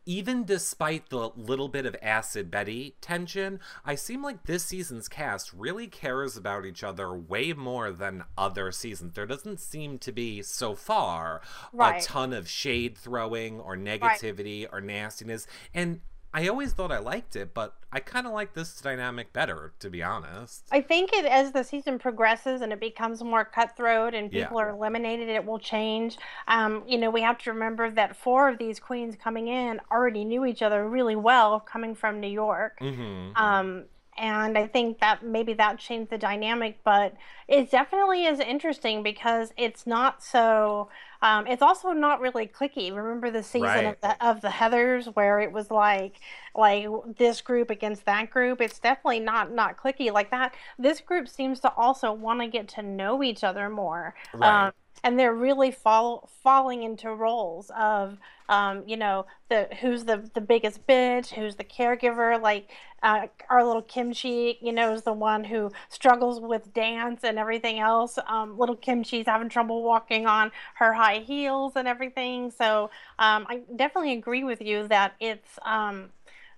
even 0.06 0.44
despite 0.44 1.10
the 1.10 1.30
little 1.36 1.68
bit 1.68 1.86
of 1.86 1.94
acid 2.02 2.50
Betty 2.50 2.96
tension, 3.00 3.60
I 3.84 3.94
seem 3.94 4.22
like 4.22 4.44
this 4.44 4.64
season's 4.64 5.08
cast 5.08 5.52
really 5.52 5.86
cares 5.86 6.36
about 6.36 6.64
each 6.64 6.82
other 6.82 7.14
way 7.14 7.52
more 7.52 7.92
than 7.92 8.24
other 8.36 8.72
seasons. 8.72 9.14
There 9.14 9.26
doesn't 9.26 9.60
seem 9.60 9.98
to 9.98 10.10
be 10.10 10.42
so 10.42 10.74
far 10.74 11.42
Right. 11.72 12.02
a 12.02 12.04
ton 12.04 12.32
of 12.32 12.48
shade 12.48 12.96
throwing 12.96 13.60
or 13.60 13.76
negativity 13.76 14.66
or 14.72 14.80
nastiness. 14.80 15.46
And 15.74 16.00
I 16.32 16.46
always 16.48 16.72
thought 16.72 16.92
I 16.92 16.98
liked 16.98 17.34
it, 17.34 17.52
but 17.54 17.74
I 17.92 17.98
kind 18.00 18.26
of 18.26 18.32
like 18.32 18.54
this 18.54 18.80
dynamic 18.80 19.32
better, 19.32 19.72
to 19.80 19.90
be 19.90 20.02
honest. 20.02 20.68
I 20.70 20.80
think 20.80 21.12
it 21.12 21.24
as 21.24 21.50
the 21.52 21.64
season 21.64 21.98
progresses 21.98 22.60
and 22.60 22.72
it 22.72 22.78
becomes 22.78 23.22
more 23.22 23.44
cutthroat 23.44 24.14
and 24.14 24.32
Yeah. 24.32 24.44
people 24.44 24.60
are 24.60 24.70
eliminated, 24.70 25.28
it 25.28 25.44
will 25.44 25.58
change. 25.58 26.16
Um, 26.46 26.84
you 26.86 26.98
know, 26.98 27.10
we 27.10 27.22
have 27.22 27.38
to 27.38 27.52
remember 27.52 27.90
that 27.90 28.16
four 28.16 28.48
of 28.48 28.58
these 28.58 28.78
queens 28.78 29.16
coming 29.16 29.48
in 29.48 29.80
already 29.90 30.24
knew 30.24 30.44
each 30.44 30.62
other 30.62 30.88
really 30.88 31.16
well, 31.16 31.58
coming 31.58 31.94
from 31.96 32.20
New 32.20 32.28
York. 32.30 32.78
hmm 32.78 33.30
Um, 33.34 33.86
and 34.16 34.58
I 34.58 34.66
think 34.66 35.00
that 35.00 35.24
maybe 35.24 35.54
that 35.54 35.78
changed 35.78 36.10
the 36.10 36.18
dynamic, 36.18 36.80
but 36.84 37.14
it 37.48 37.70
definitely 37.70 38.26
is 38.26 38.38
interesting 38.38 39.02
because 39.02 39.52
it's 39.56 39.86
not 39.86 40.22
so. 40.22 40.90
Um, 41.22 41.46
it's 41.46 41.62
also 41.62 41.90
not 41.90 42.20
really 42.20 42.46
clicky. 42.46 42.94
Remember 42.94 43.30
the 43.30 43.42
season 43.42 43.84
Right. 43.84 43.86
of 43.86 44.00
the 44.00 44.26
of 44.26 44.40
the 44.40 44.50
Heather's 44.50 45.06
where 45.06 45.40
it 45.40 45.52
was 45.52 45.70
like 45.70 46.20
like 46.54 46.86
this 47.18 47.40
group 47.40 47.70
against 47.70 48.04
that 48.06 48.30
group. 48.30 48.60
It's 48.60 48.78
definitely 48.78 49.20
not 49.20 49.52
not 49.52 49.76
clicky 49.76 50.12
like 50.12 50.30
that. 50.30 50.54
This 50.78 51.00
group 51.00 51.28
seems 51.28 51.60
to 51.60 51.72
also 51.74 52.12
want 52.12 52.40
to 52.40 52.46
get 52.48 52.68
to 52.68 52.82
know 52.82 53.22
each 53.22 53.44
other 53.44 53.68
more. 53.68 54.14
Right. 54.32 54.66
Um, 54.68 54.72
and 55.02 55.18
they're 55.18 55.34
really 55.34 55.70
fall, 55.70 56.28
falling 56.42 56.82
into 56.82 57.10
roles 57.14 57.70
of 57.76 58.18
um, 58.48 58.82
you 58.86 58.96
know 58.96 59.26
the 59.48 59.68
who's 59.80 60.04
the 60.04 60.28
the 60.34 60.40
biggest 60.40 60.86
bitch 60.86 61.28
who's 61.30 61.56
the 61.56 61.64
caregiver 61.64 62.40
like 62.40 62.68
uh, 63.02 63.26
our 63.48 63.64
little 63.64 63.82
kimchi 63.82 64.58
you 64.60 64.72
know 64.72 64.92
is 64.92 65.02
the 65.02 65.12
one 65.12 65.44
who 65.44 65.70
struggles 65.88 66.40
with 66.40 66.72
dance 66.74 67.20
and 67.24 67.38
everything 67.38 67.78
else 67.78 68.18
um, 68.28 68.58
little 68.58 68.76
kimchi's 68.76 69.26
having 69.26 69.48
trouble 69.48 69.82
walking 69.82 70.26
on 70.26 70.50
her 70.74 70.92
high 70.92 71.09
heels 71.18 71.72
and 71.76 71.86
everything. 71.88 72.50
So 72.50 72.90
um, 73.18 73.46
i 73.48 73.62
definitely 73.76 74.12
agree 74.12 74.44
with 74.44 74.62
you 74.62 74.86
that 74.88 75.14
it's 75.20 75.58
um, 75.62 76.10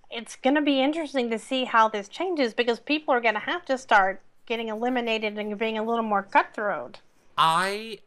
it's 0.09 0.35
going 0.35 0.55
to 0.55 0.61
be 0.61 0.81
interesting 0.81 1.29
to 1.31 1.39
see 1.39 1.65
how 1.65 1.89
this 1.89 2.07
changes 2.07 2.53
because 2.53 2.79
people 2.79 3.13
are 3.13 3.21
going 3.21 3.33
to 3.33 3.39
have 3.39 3.65
to 3.65 3.77
start 3.77 4.21
getting 4.45 4.67
eliminated 4.67 5.37
and 5.37 5.57
being 5.57 5.77
a 5.77 5.83
little 5.83 6.03
more 6.03 6.23
cutthroat. 6.23 6.99
I 7.37 7.99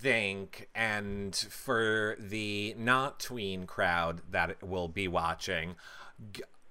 think, 0.00 0.68
and 0.74 1.34
for 1.34 2.16
the 2.18 2.74
not 2.78 3.20
tween 3.20 3.66
crowd 3.66 4.22
that 4.30 4.62
will 4.62 4.88
be 4.88 5.06
watching, 5.06 5.76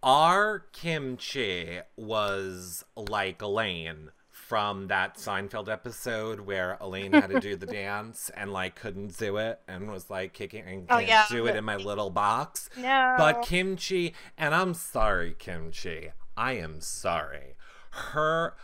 our 0.03 0.59
kimchi 0.71 1.79
was 1.95 2.83
like 2.95 3.41
Elaine 3.41 4.11
from 4.51 4.87
that 4.87 5.15
Seinfeld 5.15 5.69
episode 5.69 6.41
where 6.41 6.77
Elaine 6.81 7.13
had 7.13 7.29
to 7.29 7.39
do 7.39 7.55
the 7.55 7.65
dance 7.65 8.29
and 8.35 8.51
like 8.51 8.75
couldn't 8.75 9.17
do 9.17 9.37
it 9.37 9.61
and 9.65 9.89
was 9.89 10.09
like 10.09 10.33
kicking 10.33 10.65
and 10.67 10.87
Oh, 10.89 10.97
can't 10.97 11.07
yeah. 11.07 11.25
do 11.29 11.47
it 11.47 11.55
in 11.55 11.63
my 11.63 11.77
little 11.77 12.09
box. 12.09 12.69
no 12.75 13.15
But 13.17 13.43
kimchi, 13.43 14.13
and 14.37 14.53
I'm 14.53 14.73
sorry, 14.73 15.33
kimchi. 15.39 16.11
I 16.35 16.51
am 16.57 16.81
sorry. 16.81 17.55
Her 17.91 18.55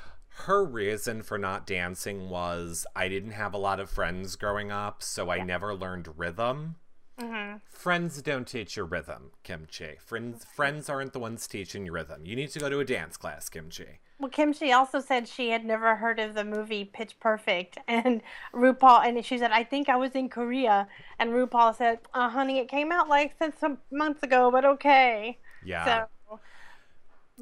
her 0.42 0.66
reason 0.66 1.24
for 1.24 1.38
not 1.38 1.66
dancing 1.66 2.28
was 2.30 2.86
I 2.94 3.08
didn't 3.08 3.32
have 3.32 3.54
a 3.54 3.58
lot 3.58 3.80
of 3.80 3.90
friends 3.90 4.36
growing 4.36 4.74
up, 4.74 5.02
so 5.02 5.32
I 5.32 5.42
never 5.42 5.74
learned 5.74 6.10
rhythm. 6.18 6.76
Mhm. 7.20 7.62
Friends 7.70 8.22
don't 8.22 8.48
teach 8.48 8.78
you 8.78 8.84
rhythm, 8.84 9.32
kimchi. 9.44 9.98
Friends 10.00 10.46
friends 10.46 10.90
aren't 10.90 11.14
the 11.14 11.20
ones 11.20 11.48
teaching 11.48 11.86
you 11.86 11.92
rhythm. 11.92 12.26
You 12.26 12.36
need 12.36 12.52
to 12.52 12.60
go 12.60 12.70
to 12.70 12.80
a 12.80 12.86
dance 12.86 13.18
class, 13.18 13.50
kimchi. 13.50 14.00
Well, 14.20 14.32
Kimchi 14.32 14.72
also 14.72 15.00
said 15.00 15.28
she 15.28 15.50
had 15.52 15.64
never 15.64 15.96
heard 15.96 16.20
of 16.20 16.34
the 16.34 16.44
movie 16.44 16.86
Pitch 16.86 17.20
Perfect, 17.20 17.78
and 17.88 18.22
RuPaul, 18.54 19.06
and 19.08 19.24
she 19.24 19.38
said, 19.38 19.52
"I 19.52 19.64
think 19.64 19.90
I 19.90 19.96
was 19.96 20.12
in 20.12 20.30
Korea," 20.30 20.88
and 21.20 21.32
RuPaul 21.32 21.76
said, 21.76 22.00
"Uh, 22.14 22.30
honey, 22.30 22.58
it 22.60 22.68
came 22.68 22.92
out 22.92 23.08
like 23.10 23.36
since 23.38 23.60
some 23.60 23.78
months 23.92 24.24
ago, 24.24 24.50
but 24.52 24.66
okay." 24.66 25.38
Yeah. 25.64 25.86
So, 25.86 26.08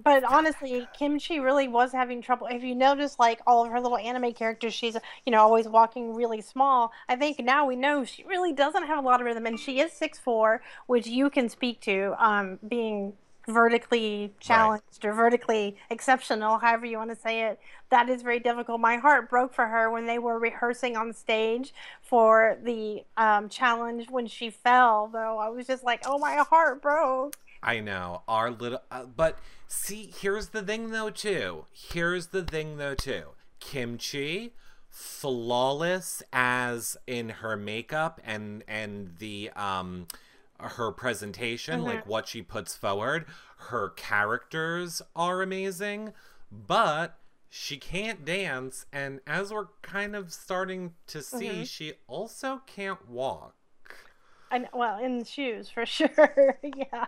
but 0.04 0.24
honestly, 0.24 0.88
Kimchi 0.98 1.40
really 1.40 1.68
was 1.68 1.92
having 1.92 2.22
trouble. 2.22 2.48
If 2.48 2.64
you 2.64 2.76
notice, 2.76 3.18
like 3.18 3.42
all 3.48 3.66
of 3.66 3.72
her 3.72 3.80
little 3.80 3.98
anime 3.98 4.34
characters, 4.34 4.74
she's 4.74 4.98
you 5.26 5.32
know 5.32 5.42
always 5.42 5.68
walking 5.68 6.14
really 6.14 6.42
small. 6.42 6.92
I 7.08 7.16
think 7.16 7.40
now 7.40 7.66
we 7.66 7.76
know 7.76 8.04
she 8.04 8.24
really 8.24 8.54
doesn't 8.54 8.84
have 8.84 8.98
a 9.04 9.08
lot 9.08 9.22
of 9.22 9.26
rhythm, 9.26 9.46
and 9.46 9.60
she 9.60 9.80
is 9.80 9.92
six 9.92 10.20
four, 10.20 10.62
which 10.88 11.08
you 11.08 11.30
can 11.30 11.50
speak 11.50 11.82
to, 11.82 12.16
um, 12.18 12.60
being 12.68 13.14
vertically 13.48 14.34
challenged 14.40 15.04
or 15.04 15.14
vertically 15.14 15.78
exceptional, 15.90 16.58
however 16.58 16.86
you 16.86 16.98
want 16.98 17.12
to 17.12 17.16
say 17.16 17.44
it. 17.44 17.60
That 17.90 18.10
is 18.10 18.22
very 18.22 18.40
difficult. 18.40 18.82
My 18.82 18.98
heart 18.98 19.30
broke 19.30 19.54
for 19.54 19.68
her 19.68 19.90
when 19.90 20.08
they 20.08 20.20
were 20.20 20.40
rehearsing 20.40 20.98
on 20.98 21.14
stage 21.14 21.74
for 22.02 22.58
the 22.64 23.04
um, 23.18 23.50
challenge 23.50 24.10
when 24.10 24.28
she 24.28 24.50
fell. 24.50 25.10
Though 25.12 25.38
I 25.38 25.50
was 25.50 25.68
just 25.68 25.84
like, 25.84 26.04
oh, 26.06 26.18
my 26.18 26.36
heart 26.38 26.82
broke. 26.82 27.38
I 27.62 27.80
know. 27.80 28.22
Our 28.28 28.52
little 28.52 28.82
uh, 28.92 29.06
but 29.06 29.38
see, 29.68 30.12
here's 30.20 30.50
the 30.50 30.62
thing 30.62 30.92
though 30.92 31.10
too. 31.10 31.66
Here's 31.72 32.28
the 32.28 32.44
thing 32.44 32.78
though 32.78 32.96
too. 32.96 33.30
Kimchi 33.60 34.54
flawless 34.90 36.24
as 36.32 36.96
in 37.06 37.30
her 37.30 37.58
makeup 37.58 38.22
and 38.24 38.64
and 38.68 39.16
the 39.20 39.50
um 39.56 40.08
her 40.60 40.92
presentation, 40.92 41.84
like 41.84 42.08
what 42.08 42.28
she 42.28 42.42
puts 42.42 42.76
forward. 42.76 43.26
Her 43.58 43.90
characters 43.90 45.02
are 45.16 45.42
amazing, 45.42 46.14
but 46.52 47.18
she 47.50 47.78
can't 47.78 48.24
dance 48.26 48.86
and 48.94 49.20
as 49.28 49.52
we're 49.52 49.68
kind 49.82 50.16
of 50.16 50.32
starting 50.34 50.94
to 51.08 51.22
see, 51.22 51.66
she 51.66 51.94
also 52.08 52.62
can't 52.66 53.08
walk. 53.10 53.56
And 54.52 54.68
well, 54.74 55.00
in 55.00 55.24
shoes 55.24 55.70
for 55.70 55.86
sure. 55.86 56.60
yeah. 56.64 57.06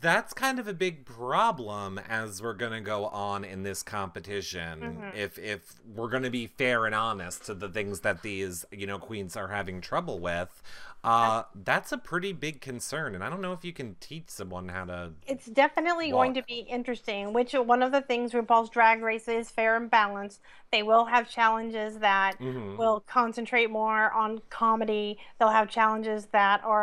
That's 0.00 0.32
kind 0.32 0.58
of 0.58 0.66
a 0.66 0.74
big 0.74 1.04
problem 1.06 1.98
as 1.98 2.42
we're 2.42 2.54
gonna 2.54 2.80
go 2.80 3.06
on 3.06 3.44
in 3.44 3.62
this 3.62 3.82
competition. 3.84 5.04
If 5.12 5.38
if 5.38 5.74
we're 5.84 6.08
gonna 6.08 6.30
be 6.30 6.48
fair 6.48 6.86
and 6.86 6.94
honest 6.94 7.44
to 7.46 7.54
the 7.54 7.68
things 7.68 8.00
that 8.00 8.22
these 8.22 8.64
you 8.72 8.86
know 8.86 8.98
queens 8.98 9.36
are 9.36 9.48
having 9.48 9.80
trouble 9.80 10.18
with, 10.18 10.60
uh, 11.04 11.44
that's 11.54 11.92
a 11.92 11.98
pretty 11.98 12.32
big 12.32 12.60
concern. 12.60 13.14
And 13.14 13.22
I 13.22 13.30
don't 13.30 13.40
know 13.40 13.52
if 13.52 13.64
you 13.64 13.72
can 13.72 13.94
teach 14.00 14.28
someone 14.28 14.68
how 14.68 14.86
to. 14.86 15.12
It's 15.26 15.46
definitely 15.46 16.10
going 16.10 16.34
to 16.34 16.42
be 16.42 16.60
interesting. 16.68 17.32
Which 17.32 17.52
one 17.52 17.82
of 17.82 17.92
the 17.92 18.00
things 18.00 18.32
RuPaul's 18.32 18.70
Drag 18.70 19.02
Race 19.02 19.28
is 19.28 19.50
fair 19.50 19.76
and 19.76 19.90
balanced. 19.90 20.40
They 20.72 20.82
will 20.82 21.04
have 21.06 21.28
challenges 21.28 21.98
that 22.00 22.38
Mhm. 22.40 22.76
will 22.76 23.00
concentrate 23.06 23.70
more 23.70 24.10
on 24.12 24.40
comedy. 24.50 25.18
They'll 25.38 25.48
have 25.50 25.68
challenges 25.68 26.26
that 26.26 26.62
are, 26.64 26.75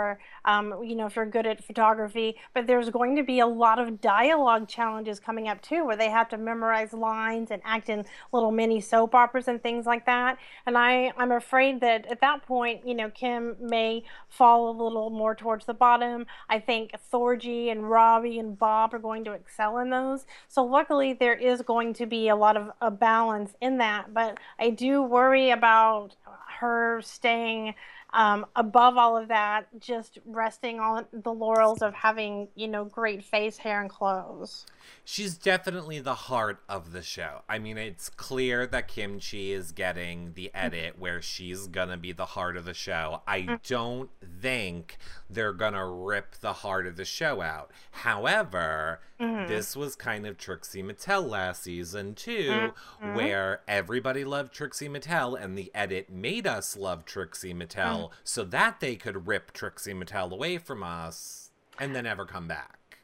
um, 0.45 0.83
you 0.83 0.95
know, 0.95 1.05
if 1.05 1.15
you're 1.15 1.25
good 1.25 1.45
at 1.45 1.63
photography. 1.63 2.35
But 2.53 2.67
there's 2.67 2.89
going 2.89 3.15
to 3.15 3.23
be 3.23 3.39
a 3.39 3.47
lot 3.47 3.79
of 3.79 4.01
dialogue 4.01 4.67
challenges 4.67 5.19
coming 5.19 5.47
up 5.47 5.61
too, 5.61 5.85
where 5.85 5.95
they 5.95 6.09
have 6.09 6.29
to 6.29 6.37
memorize 6.37 6.93
lines 6.93 7.51
and 7.51 7.61
act 7.65 7.89
in 7.89 8.05
little 8.31 8.51
mini 8.51 8.81
soap 8.81 9.15
operas 9.15 9.47
and 9.47 9.61
things 9.61 9.85
like 9.85 10.05
that. 10.05 10.37
And 10.65 10.77
I, 10.77 11.11
I'm 11.17 11.31
afraid 11.31 11.81
that 11.81 12.05
at 12.07 12.21
that 12.21 12.45
point, 12.45 12.87
you 12.87 12.95
know, 12.95 13.09
Kim 13.09 13.55
may 13.59 14.03
fall 14.29 14.69
a 14.69 14.75
little 14.83 15.09
more 15.09 15.35
towards 15.35 15.65
the 15.65 15.73
bottom. 15.73 16.25
I 16.49 16.59
think 16.59 16.91
Thorgy 17.11 17.71
and 17.71 17.89
Robbie 17.89 18.39
and 18.39 18.57
Bob 18.57 18.93
are 18.93 18.99
going 18.99 19.23
to 19.25 19.31
excel 19.31 19.77
in 19.79 19.89
those. 19.89 20.25
So 20.47 20.63
luckily, 20.63 21.13
there 21.13 21.35
is 21.35 21.61
going 21.61 21.93
to 21.95 22.05
be 22.05 22.27
a 22.27 22.35
lot 22.35 22.57
of 22.57 22.71
a 22.81 22.91
balance 22.91 23.53
in 23.61 23.77
that. 23.77 24.13
But 24.13 24.39
I 24.59 24.69
do 24.69 25.01
worry 25.01 25.51
about 25.51 26.15
her 26.59 27.01
staying 27.03 27.75
um, 28.13 28.45
above 28.55 28.95
all 28.95 29.17
of 29.17 29.27
that, 29.29 29.67
just 29.79 30.19
resting 30.25 30.79
on 30.79 31.05
the 31.11 31.33
laurels 31.33 31.81
of 31.81 31.95
having, 31.95 32.47
you 32.55 32.67
know, 32.67 32.85
great 32.85 33.23
face, 33.23 33.57
hair, 33.57 33.81
and 33.81 33.89
clothes. 33.89 34.67
She's 35.03 35.35
definitely 35.35 35.99
the 35.99 36.13
heart 36.13 36.59
of 36.69 36.91
the 36.91 37.01
show. 37.01 37.41
I 37.49 37.57
mean, 37.57 37.77
it's 37.77 38.09
clear 38.09 38.67
that 38.67 38.87
Kimchi 38.87 39.51
is 39.51 39.71
getting 39.71 40.33
the 40.35 40.51
edit 40.53 40.99
where 40.99 41.21
she's 41.21 41.67
gonna 41.67 41.97
be 41.97 42.11
the 42.11 42.27
heart 42.27 42.55
of 42.55 42.65
the 42.65 42.73
show. 42.73 43.21
I 43.27 43.41
mm. 43.41 43.67
don't 43.67 44.09
think 44.41 44.97
they're 45.29 45.53
gonna 45.53 45.89
rip 45.89 46.35
the 46.35 46.53
heart 46.53 46.85
of 46.85 46.95
the 46.95 47.05
show 47.05 47.41
out. 47.41 47.71
However, 47.91 48.99
mm-hmm. 49.19 49.47
this 49.47 49.75
was 49.75 49.95
kind 49.95 50.27
of 50.27 50.37
Trixie 50.37 50.83
Mattel 50.83 51.27
last 51.27 51.63
season 51.63 52.13
too, 52.13 52.71
mm-hmm. 53.01 53.15
where 53.15 53.61
everybody 53.67 54.23
loved 54.23 54.53
Trixie 54.53 54.89
Mattel 54.89 55.41
and 55.41 55.57
the 55.57 55.71
edit 55.73 56.09
made 56.09 56.45
us 56.45 56.77
love 56.77 57.05
Trixie 57.05 57.53
Mattel 57.53 58.02
so 58.23 58.43
that 58.45 58.79
they 58.79 58.95
could 58.95 59.27
rip 59.27 59.51
Trixie 59.53 59.93
Mattel 59.93 60.31
away 60.31 60.57
from 60.57 60.83
us 60.83 61.51
and 61.79 61.95
then 61.95 62.03
never 62.05 62.25
come 62.25 62.47
back. 62.47 62.99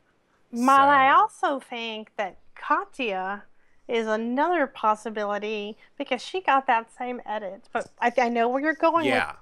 But 0.51 0.89
I 0.89 1.11
also 1.11 1.59
think 1.59 2.11
that 2.17 2.37
Katya 2.55 3.43
is 3.87 4.07
another 4.07 4.67
possibility 4.67 5.77
because 5.97 6.21
she 6.21 6.41
got 6.41 6.67
that 6.67 6.91
same 6.95 7.21
edit. 7.25 7.69
But 7.73 7.89
I, 7.99 8.11
I 8.17 8.29
know 8.29 8.47
where 8.49 8.61
you're 8.61 8.73
going 8.73 9.05
with 9.05 9.13
Yeah. 9.13 9.35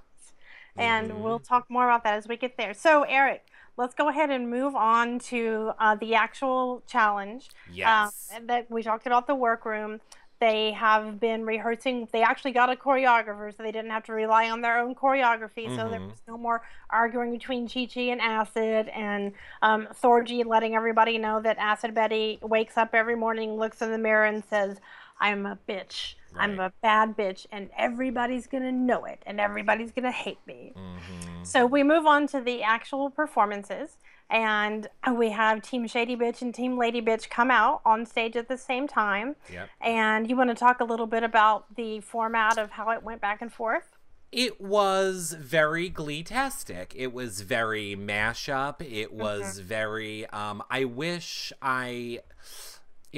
and 0.77 1.11
Mhm. 1.11 1.19
we'll 1.21 1.39
talk 1.39 1.69
more 1.69 1.85
about 1.85 2.03
that 2.03 2.13
as 2.13 2.27
we 2.27 2.37
get 2.37 2.55
there. 2.57 2.73
So, 2.73 3.03
Eric, 3.03 3.45
let's 3.77 3.93
go 3.93 4.07
ahead 4.09 4.29
and 4.29 4.49
move 4.49 4.75
on 4.75 5.19
to 5.19 5.73
uh, 5.79 5.95
the 5.95 6.15
actual 6.15 6.81
challenge. 6.87 7.49
Yes. 7.71 8.31
Um, 8.35 8.47
that 8.47 8.69
we 8.71 8.83
talked 8.83 9.05
about 9.05 9.27
the 9.27 9.35
workroom. 9.35 9.99
They 10.39 10.71
have 10.73 11.19
been 11.19 11.45
rehearsing. 11.45 12.07
They 12.11 12.21
actually 12.21 12.51
got 12.51 12.71
a 12.71 12.75
choreographer, 12.75 13.55
so 13.55 13.63
they 13.63 13.71
didn't 13.71 13.91
have 13.91 14.03
to 14.05 14.13
rely 14.13 14.49
on 14.49 14.61
their 14.61 14.79
own 14.79 14.93
choreography. 14.95 15.73
So 15.75 15.89
there 15.89 15.99
Mhm. 15.99 16.09
was 16.09 16.21
no 16.27 16.37
more 16.37 16.61
arguing 16.89 17.31
between 17.31 17.67
Chi 17.67 17.87
Chi 17.91 18.01
and 18.01 18.21
Acid, 18.21 18.87
and 18.89 19.33
um, 19.61 19.87
Thorgy 19.93 20.45
letting 20.45 20.75
everybody 20.75 21.17
know 21.17 21.41
that 21.41 21.57
Acid 21.57 21.93
Betty 21.95 22.39
wakes 22.41 22.77
up 22.77 22.93
every 22.93 23.15
morning, 23.15 23.55
looks 23.57 23.81
in 23.81 23.91
the 23.91 23.97
mirror, 23.97 24.25
and 24.25 24.43
says, 24.45 24.79
"I'm 25.19 25.45
a 25.45 25.57
bitch. 25.67 26.15
I'm 26.35 26.59
a 26.59 26.71
bad 26.83 27.17
bitch, 27.17 27.47
and 27.51 27.71
everybody's 27.77 28.45
gonna 28.47 28.71
know 28.71 29.05
it, 29.05 29.23
and 29.25 29.39
everybody's 29.39 29.91
gonna 29.91 30.11
hate 30.11 30.45
me." 30.45 30.73
hmm 30.75 31.43
So 31.43 31.65
we 31.65 31.83
move 31.83 32.05
on 32.05 32.27
to 32.27 32.41
the 32.41 32.61
actual 32.63 33.09
performances, 33.09 33.97
and 34.29 34.87
we 35.15 35.31
have 35.31 35.61
Team 35.61 35.87
Shady 35.87 36.15
Bitch 36.15 36.41
and 36.41 36.53
Team 36.53 36.77
Lady 36.77 37.01
Bitch 37.01 37.29
come 37.29 37.49
out 37.49 37.81
on 37.85 38.05
stage 38.05 38.35
at 38.35 38.47
the 38.47 38.57
same 38.57 38.87
time. 38.87 39.35
Yep. 39.51 39.69
And 39.81 40.29
you 40.29 40.35
want 40.35 40.49
to 40.49 40.55
talk 40.55 40.79
a 40.79 40.83
little 40.83 41.07
bit 41.07 41.23
about 41.23 41.75
the 41.75 42.01
format 42.01 42.57
of 42.57 42.71
how 42.71 42.89
it 42.89 43.03
went 43.03 43.21
back 43.21 43.41
and 43.41 43.51
forth? 43.51 43.83
It 44.31 44.59
was 44.59 45.33
very 45.39 45.87
glee-tastic. 45.87 46.93
It 46.95 47.13
was 47.13 47.41
very 47.41 47.95
mashup. 47.95 48.81
It 48.81 49.13
was 49.13 49.59
very 49.59 50.25
um 50.27 50.61
I 50.69 50.83
wish 50.83 51.53
I 51.61 52.19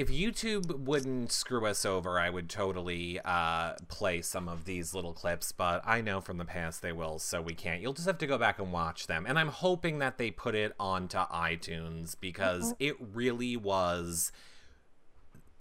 if 0.00 0.08
YouTube 0.08 0.84
wouldn't 0.84 1.30
screw 1.30 1.66
us 1.66 1.84
over, 1.84 2.18
I 2.18 2.30
would 2.30 2.48
totally 2.48 3.20
uh, 3.22 3.74
play 3.88 4.22
some 4.22 4.48
of 4.48 4.64
these 4.64 4.94
little 4.94 5.12
clips, 5.12 5.52
but 5.52 5.82
I 5.84 6.00
know 6.00 6.22
from 6.22 6.38
the 6.38 6.46
past 6.46 6.80
they 6.80 6.92
will, 6.92 7.18
so 7.18 7.42
we 7.42 7.52
can't. 7.52 7.82
You'll 7.82 7.92
just 7.92 8.06
have 8.06 8.16
to 8.16 8.26
go 8.26 8.38
back 8.38 8.58
and 8.58 8.72
watch 8.72 9.08
them. 9.08 9.26
And 9.28 9.38
I'm 9.38 9.48
hoping 9.48 9.98
that 9.98 10.16
they 10.16 10.30
put 10.30 10.54
it 10.54 10.72
onto 10.80 11.18
iTunes 11.18 12.16
because 12.18 12.74
it 12.78 12.96
really 13.12 13.58
was 13.58 14.32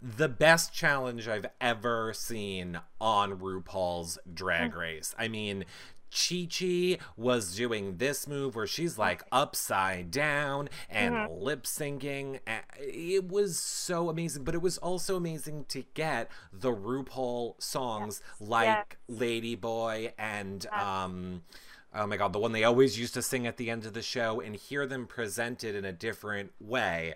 the 0.01 0.29
best 0.29 0.73
challenge 0.73 1.27
I've 1.27 1.47
ever 1.59 2.13
seen 2.13 2.79
on 3.01 3.39
RuPaul's 3.39 4.19
Drag 4.33 4.73
Race. 4.73 5.13
I 5.19 5.27
mean, 5.27 5.65
Chi 6.11 6.47
Chi 6.49 6.97
was 7.17 7.55
doing 7.55 7.97
this 7.97 8.27
move 8.27 8.55
where 8.55 8.67
she's 8.67 8.97
like 8.97 9.23
upside 9.31 10.11
down 10.11 10.69
and 10.89 11.29
lip 11.31 11.63
syncing. 11.63 12.39
It 12.79 13.27
was 13.27 13.59
so 13.59 14.09
amazing, 14.09 14.43
but 14.43 14.55
it 14.55 14.61
was 14.61 14.77
also 14.77 15.15
amazing 15.15 15.65
to 15.69 15.83
get 15.93 16.29
the 16.51 16.71
RuPaul 16.71 17.61
songs 17.61 18.21
like 18.39 18.97
Lady 19.07 19.55
Boy 19.55 20.13
and 20.17 20.65
um 20.67 21.43
oh 21.93 22.05
my 22.07 22.17
god, 22.17 22.33
the 22.33 22.39
one 22.39 22.51
they 22.51 22.63
always 22.63 22.99
used 22.99 23.13
to 23.15 23.21
sing 23.21 23.47
at 23.47 23.57
the 23.57 23.69
end 23.69 23.85
of 23.85 23.93
the 23.93 24.01
show 24.01 24.39
and 24.39 24.55
hear 24.55 24.85
them 24.85 25.07
presented 25.07 25.75
in 25.75 25.85
a 25.85 25.91
different 25.91 26.51
way. 26.59 27.15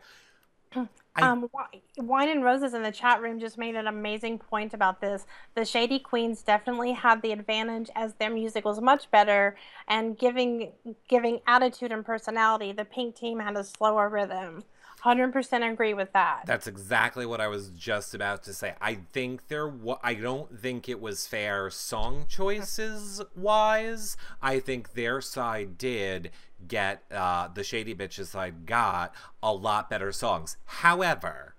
I- 1.16 1.32
Um, 1.32 1.50
Wine 1.98 2.30
and 2.30 2.44
Roses 2.44 2.74
in 2.74 2.84
the 2.84 2.92
chat 2.92 3.22
room 3.22 3.40
just 3.40 3.58
made 3.58 3.76
an 3.76 3.88
amazing 3.88 4.40
point 4.40 4.74
about 4.74 5.02
this. 5.02 5.28
The 5.56 5.66
Shady 5.66 6.00
Queens 6.00 6.44
definitely 6.44 6.94
had 6.94 7.22
the 7.22 7.32
advantage 7.34 7.90
as 7.96 8.16
their 8.16 8.32
music 8.32 8.66
was 8.66 8.82
much 8.82 9.12
better 9.12 9.56
and 9.88 10.18
giving 10.18 10.74
giving 11.08 11.42
attitude 11.48 11.92
and 11.92 12.06
personality. 12.06 12.72
The 12.72 12.86
Pink 12.86 13.16
team 13.16 13.40
had 13.40 13.58
a 13.58 13.64
slower 13.64 14.10
rhythm. 14.10 14.64
100% 15.06 15.72
agree 15.72 15.94
with 15.94 16.14
that. 16.14 16.44
That's 16.46 16.68
exactly 16.68 17.26
what 17.26 17.42
I 17.42 17.48
was 17.48 17.70
just 17.70 18.14
about 18.14 18.44
to 18.44 18.54
say. 18.54 18.76
I 18.80 18.96
think 19.12 19.48
there 19.48 19.68
wa- 19.68 20.00
I 20.04 20.14
don't 20.14 20.58
think 20.60 20.88
it 20.88 21.02
was 21.02 21.28
fair 21.28 21.70
song 21.70 22.26
choices 22.30 23.22
wise. 23.36 24.16
I 24.42 24.60
think 24.60 24.94
their 24.94 25.22
side 25.22 25.78
did 25.78 26.32
get 26.66 27.04
uh 27.12 27.50
the 27.54 27.64
shady 27.64 27.94
bitches 27.94 28.28
side 28.28 28.66
got 28.66 29.14
a 29.42 29.52
lot 29.54 29.90
better 29.90 30.12
songs. 30.14 30.56
However, 30.66 31.56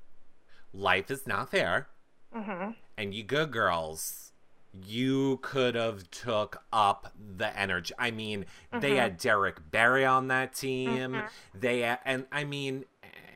life 0.72 1.10
is 1.10 1.26
not 1.26 1.50
fair. 1.50 1.88
hmm 2.32 2.70
And 2.96 3.14
you 3.14 3.22
good 3.24 3.50
girls, 3.50 4.32
you 4.72 5.38
could 5.42 5.74
have 5.74 6.10
took 6.10 6.64
up 6.72 7.12
the 7.36 7.56
energy. 7.58 7.94
I 7.98 8.10
mean, 8.10 8.46
they 8.72 8.96
had 8.96 9.18
Derrick 9.18 9.70
Barry 9.70 10.04
on 10.04 10.28
that 10.28 10.54
team. 10.54 11.22
They 11.54 11.82
and 12.04 12.26
I 12.32 12.44
mean, 12.44 12.84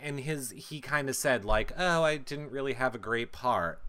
and 0.03 0.21
his 0.21 0.51
he 0.51 0.81
kind 0.81 1.09
of 1.09 1.17
said 1.17 1.45
like, 1.45 1.73
"Oh, 1.77 2.03
I 2.03 2.17
didn't 2.17 2.51
really 2.51 2.75
have 2.75 2.95
a 2.95 2.99
great 2.99 3.33
part." 3.33 3.81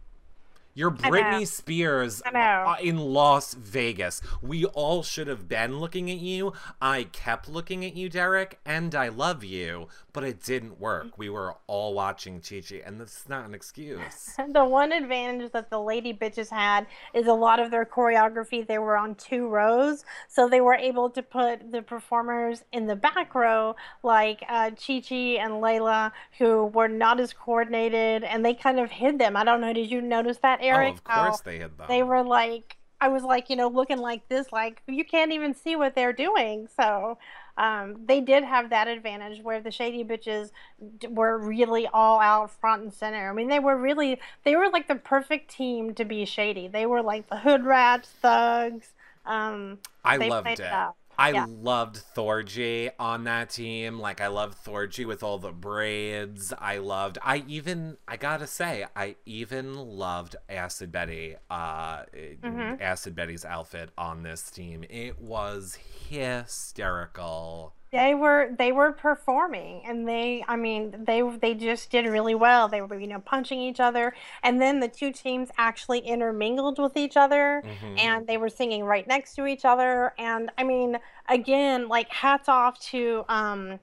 You're 0.74 0.92
Britney 0.92 1.48
Spears 1.48 2.22
uh, 2.24 2.76
in 2.82 2.98
Las 2.98 3.54
Vegas. 3.54 4.22
We 4.42 4.66
all 4.66 5.04
should 5.04 5.28
have 5.28 5.48
been 5.48 5.80
looking 5.80 6.10
at 6.10 6.20
you. 6.20 6.54
I 6.82 7.04
kept 7.04 7.50
looking 7.50 7.84
at 7.84 7.96
you, 7.96 8.08
Derrick, 8.08 8.60
and 8.66 8.94
I 8.96 9.10
love 9.10 9.44
you, 9.44 9.88
but 10.14 10.24
it 10.24 10.44
didn't 10.44 10.80
work. 10.80 11.18
We 11.18 11.30
were 11.30 11.56
all 11.68 11.94
watching 11.94 12.40
Chi 12.40 12.62
Chi, 12.62 12.82
and 12.86 13.02
that's 13.02 13.28
not 13.28 13.46
an 13.46 13.54
excuse. 13.54 14.36
The 14.60 14.66
one 14.66 14.92
advantage 14.92 15.52
that 15.52 15.70
the 15.70 15.80
lady 15.80 16.14
bitches 16.14 16.50
had 16.50 16.88
is 17.14 17.28
a 17.28 17.34
lot 17.34 17.60
of 17.60 17.72
their 17.72 17.86
choreography, 17.86 18.66
they 18.66 18.80
were 18.80 18.98
on 18.98 19.16
two 19.16 19.48
rows. 19.48 20.04
So 20.28 20.50
they 20.50 20.62
were 20.62 20.74
able 20.74 21.10
to 21.12 21.22
put 21.22 21.72
the 21.72 21.82
performers 21.82 22.64
in 22.72 22.88
the 22.88 22.96
back 22.96 23.36
row, 23.36 23.76
like 24.02 24.44
uh, 24.50 24.72
Chi 24.72 25.02
Chi 25.08 25.38
and 25.40 25.62
Laila, 25.62 26.12
who 26.38 26.66
were 26.66 26.88
not 26.88 27.20
as 27.20 27.34
coordinated 27.34 28.24
and 28.24 28.46
they 28.46 28.54
kind 28.54 28.80
of 28.80 28.92
hid 28.92 29.20
them. 29.20 29.36
I 29.36 29.44
don't 29.44 29.62
know, 29.62 29.74
did 29.74 29.90
you 29.92 30.02
notice 30.02 30.38
that, 30.40 30.59
Eric? 30.62 30.96
Oh, 30.96 30.96
of 30.96 31.04
course 31.04 31.40
they 31.42 31.60
had 31.60 31.78
them. 31.78 31.88
They 31.88 32.04
were 32.04 32.24
like, 32.24 32.78
I 33.02 33.08
was 33.08 33.24
like, 33.24 33.50
you 33.50 33.56
know, 33.56 33.68
looking 33.70 34.00
like 34.00 34.28
this, 34.28 34.52
like 34.52 34.82
you 34.88 35.06
can't 35.06 35.32
even 35.32 35.54
see 35.54 35.76
what 35.76 35.96
they're 35.96 36.14
doing. 36.14 36.68
So 36.76 37.18
um, 37.58 37.96
they 38.06 38.22
did 38.22 38.44
have 38.44 38.70
that 38.72 38.88
advantage 38.88 39.42
where 39.42 39.62
the 39.62 39.72
shady 39.72 40.04
bitches 40.04 40.52
d- 40.98 41.08
were 41.08 41.38
really 41.38 41.88
all 41.88 42.20
out 42.20 42.52
front 42.52 42.84
and 42.84 42.94
center. 42.94 43.30
I 43.30 43.34
mean, 43.34 43.48
they 43.48 43.60
were 43.60 43.78
really, 43.78 44.20
they 44.44 44.56
were 44.56 44.70
like 44.70 44.88
the 44.88 44.96
perfect 44.96 45.50
team 45.50 45.94
to 45.96 46.06
be 46.06 46.26
shady. 46.26 46.68
They 46.68 46.86
were 46.86 47.02
like 47.02 47.30
the 47.30 47.38
hood 47.38 47.66
rats, 47.66 48.10
thugs. 48.22 48.94
Um, 49.26 49.80
I 50.04 50.18
loved 50.18 50.48
it. 50.48 50.60
it. 50.60 50.90
I 51.20 51.32
Yeah. 51.32 51.46
loved 51.48 52.02
Thorgy 52.16 52.92
on 52.98 53.26
that 53.26 53.50
team. 53.50 54.00
Like 54.00 54.22
I 54.22 54.28
loved 54.28 54.58
Thorgy 54.64 55.06
with 55.06 55.22
all 55.22 55.38
the 55.38 55.52
braids. 55.52 56.54
I 56.58 56.78
loved 56.78 57.18
I 57.22 57.44
even 57.48 57.98
I 58.08 58.16
gotta 58.18 58.48
say, 58.48 58.86
I 58.96 59.18
even 59.26 59.76
loved 59.76 60.36
Acid 60.50 60.92
Betty, 60.92 61.36
uh 61.50 62.04
Mm-hmm. 62.14 62.82
Acid 62.82 63.16
Betty's 63.16 63.44
outfit 63.46 63.90
on 63.98 64.24
this 64.24 64.50
team. 64.50 64.86
It 64.90 65.20
was 65.20 65.78
hysterical. 66.10 67.76
They 67.92 68.14
were 68.14 68.52
they 68.58 68.72
were 68.72 68.92
performing 68.92 69.82
and 69.86 70.08
they 70.08 70.46
I 70.48 70.56
mean 70.56 71.06
they 71.08 71.22
they 71.42 71.56
just 71.56 71.90
did 71.90 72.06
really 72.06 72.36
well. 72.36 72.68
They 72.68 72.82
were 72.82 73.00
you 73.00 73.08
know 73.08 73.20
punching 73.20 73.60
each 73.60 73.80
other. 73.80 74.14
And 74.44 74.62
then 74.62 74.80
the 74.80 74.88
two 74.88 75.12
teams 75.12 75.50
actually 75.58 76.00
intermingled 76.00 76.78
with 76.78 76.96
each 76.96 77.18
other 77.18 77.64
Mhm. 77.66 78.00
and 78.00 78.28
they 78.28 78.38
were 78.38 78.50
singing 78.50 78.84
right 78.84 79.08
next 79.08 79.34
to 79.36 79.48
each 79.48 79.66
other. 79.66 80.14
And 80.20 80.52
I 80.58 80.64
mean 80.66 81.00
again 81.28 81.88
like 81.88 82.10
hats 82.10 82.48
off 82.48 82.80
to 82.92 83.26
um 83.28 83.80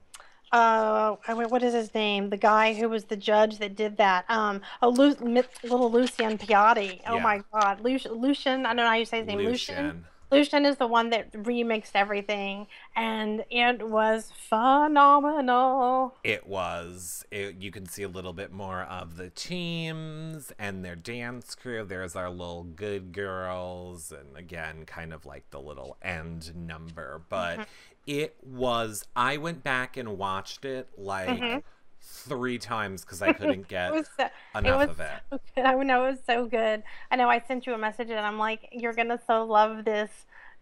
uh 0.53 1.17
what 1.25 1.61
is 1.61 1.73
his 1.73 1.93
name? 1.93 2.29
The 2.29 2.37
guy 2.37 2.73
who 2.75 2.87
was 2.87 3.03
the 3.05 3.17
judge 3.17 3.57
that 3.57 3.75
did 3.75 3.97
that. 3.97 4.23
Um 4.29 4.61
a 4.81 4.87
Lu- 4.87 5.17
little 5.63 5.91
Lucian 5.91 6.37
Piane. 6.37 7.01
Oh 7.05 7.15
Yeah. 7.15 7.21
my 7.23 7.41
god. 7.51 7.81
Lucian, 7.81 8.13
Lucian. 8.13 8.65
I 8.65 8.69
don't 8.69 8.77
know 8.77 8.87
how 8.87 8.93
you 8.95 9.03
say 9.03 9.17
his 9.17 9.27
name. 9.27 9.39
Lucian? 9.39 9.75
Lucian. 9.85 10.05
Lucian 10.29 10.65
is 10.65 10.75
the 10.75 10.87
one 10.87 11.09
that 11.11 11.31
remixed 11.31 11.91
everything, 11.95 12.67
and 12.95 13.45
it 13.49 13.87
was 13.87 14.31
phenomenal. 14.49 16.15
It 16.23 16.45
was. 16.45 17.25
It, 17.31 17.55
you 17.59 17.71
can 17.71 17.85
see 17.85 18.03
a 18.03 18.09
little 18.09 18.33
bit 18.33 18.51
more 18.51 18.81
of 18.81 19.15
the 19.15 19.29
teams 19.29 20.51
and 20.59 20.83
their 20.83 20.95
dance 20.95 21.55
crew. 21.55 21.85
There's 21.85 22.15
our 22.15 22.29
little 22.29 22.63
good 22.63 23.13
girls, 23.13 24.11
and 24.11 24.35
again, 24.35 24.85
kind 24.85 25.13
of 25.13 25.25
like 25.25 25.49
the 25.51 25.61
little 25.61 25.97
end 26.01 26.53
number. 26.55 27.21
But 27.29 27.59
mm-hmm. 27.59 27.63
it 28.05 28.35
was. 28.43 29.05
I 29.15 29.37
went 29.37 29.63
back 29.63 29.95
and 29.95 30.17
watched 30.17 30.65
it 30.65 30.89
like 30.97 31.29
mm-hmm. 31.29 31.59
Three 32.07 32.57
times 32.57 33.03
because 33.03 33.21
I 33.21 33.31
couldn't 33.33 33.67
get 33.67 33.93
It 33.93 34.07
so, 34.17 34.29
enough 34.55 34.79
was 34.79 34.89
of 34.89 34.99
it. 34.99 35.21
so 35.29 35.39
good. 35.55 35.65
I 35.65 35.73
know 35.83 36.05
it 36.05 36.11
was 36.11 36.19
so 36.25 36.45
good. 36.45 36.83
I 37.11 37.15
know 37.15 37.29
I 37.29 37.39
sent 37.47 37.65
you 37.67 37.73
a 37.73 37.77
message, 37.77 38.09
and 38.09 38.19
I'm 38.19 38.37
like, 38.39 38.69
"You're 38.71 38.93
gonna 38.93 39.19
so 39.27 39.43
love 39.45 39.85
this," 39.85 40.09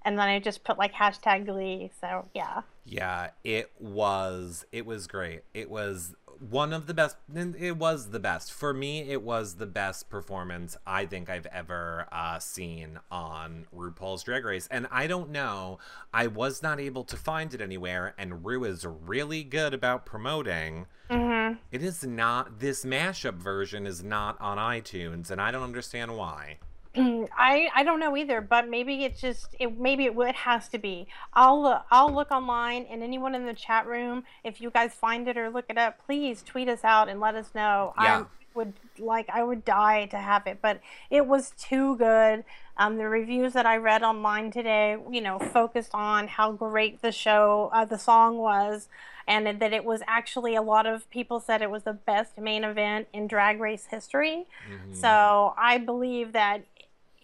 and 0.03 0.17
then 0.19 0.27
I 0.27 0.39
just 0.39 0.63
put 0.63 0.77
like 0.77 0.93
hashtag 0.93 1.45
Glee. 1.45 1.91
So 2.01 2.27
yeah. 2.33 2.61
Yeah, 2.85 3.29
it 3.43 3.71
was. 3.79 4.65
It 4.71 4.85
was 4.85 5.07
great. 5.07 5.41
It 5.53 5.69
was 5.69 6.15
one 6.39 6.73
of 6.73 6.87
the 6.87 6.93
best. 6.93 7.17
It 7.33 7.77
was 7.77 8.09
the 8.09 8.19
best 8.19 8.51
for 8.51 8.73
me. 8.73 9.09
It 9.09 9.21
was 9.21 9.55
the 9.55 9.65
best 9.65 10.09
performance 10.09 10.77
I 10.85 11.05
think 11.05 11.29
I've 11.29 11.45
ever 11.47 12.07
uh, 12.11 12.39
seen 12.39 12.99
on 13.11 13.67
RuPaul's 13.75 14.23
Drag 14.23 14.45
Race. 14.45 14.67
And 14.71 14.87
I 14.91 15.07
don't 15.07 15.29
know. 15.29 15.79
I 16.13 16.27
was 16.27 16.61
not 16.63 16.79
able 16.79 17.03
to 17.05 17.17
find 17.17 17.53
it 17.53 17.61
anywhere. 17.61 18.13
And 18.17 18.45
Ru 18.45 18.63
is 18.63 18.85
really 18.85 19.43
good 19.43 19.73
about 19.73 20.05
promoting. 20.05 20.87
Mm-hmm. 21.09 21.57
It 21.71 21.83
is 21.83 22.03
not. 22.03 22.59
This 22.59 22.83
mashup 22.85 23.35
version 23.35 23.85
is 23.85 24.03
not 24.03 24.39
on 24.41 24.57
iTunes, 24.57 25.29
and 25.29 25.39
I 25.39 25.51
don't 25.51 25.63
understand 25.63 26.17
why. 26.17 26.57
I 26.97 27.69
I 27.75 27.83
don't 27.83 27.99
know 27.99 28.15
either, 28.15 28.41
but 28.41 28.69
maybe 28.69 29.03
it's 29.03 29.19
just 29.21 29.55
it 29.59 29.79
maybe 29.79 30.05
it, 30.05 30.17
it 30.17 30.35
has 30.35 30.67
to 30.69 30.77
be. 30.77 31.07
I'll 31.33 31.65
uh, 31.65 31.81
I'll 31.91 32.13
look 32.13 32.31
online 32.31 32.85
and 32.89 33.03
anyone 33.03 33.35
in 33.35 33.45
the 33.45 33.53
chat 33.53 33.85
room, 33.87 34.23
if 34.43 34.61
you 34.61 34.69
guys 34.69 34.93
find 34.93 35.27
it 35.27 35.37
or 35.37 35.49
look 35.49 35.65
it 35.69 35.77
up, 35.77 35.99
please 36.05 36.41
tweet 36.41 36.69
us 36.69 36.83
out 36.83 37.09
and 37.09 37.19
let 37.19 37.35
us 37.35 37.49
know. 37.53 37.93
Yeah. 38.01 38.21
I 38.21 38.25
would 38.55 38.73
like 38.97 39.29
I 39.29 39.43
would 39.43 39.65
die 39.65 40.05
to 40.07 40.17
have 40.17 40.47
it, 40.47 40.59
but 40.61 40.79
it 41.09 41.27
was 41.27 41.51
too 41.57 41.97
good. 41.97 42.43
Um, 42.77 42.97
the 42.97 43.07
reviews 43.07 43.53
that 43.53 43.65
I 43.65 43.77
read 43.77 44.03
online 44.03 44.51
today, 44.51 44.97
you 45.09 45.21
know, 45.21 45.39
focused 45.39 45.91
on 45.93 46.27
how 46.27 46.51
great 46.51 47.01
the 47.01 47.11
show, 47.11 47.69
uh, 47.73 47.85
the 47.85 47.97
song 47.97 48.37
was, 48.37 48.89
and 49.27 49.47
that 49.61 49.71
it 49.71 49.85
was 49.85 50.01
actually 50.07 50.55
a 50.55 50.61
lot 50.61 50.85
of 50.85 51.09
people 51.09 51.39
said 51.39 51.61
it 51.61 51.71
was 51.71 51.83
the 51.83 51.93
best 51.93 52.37
main 52.37 52.65
event 52.65 53.07
in 53.13 53.27
Drag 53.27 53.61
Race 53.61 53.87
history. 53.89 54.45
So 54.93 55.53
I 55.57 55.77
believe 55.77 56.33
that 56.33 56.65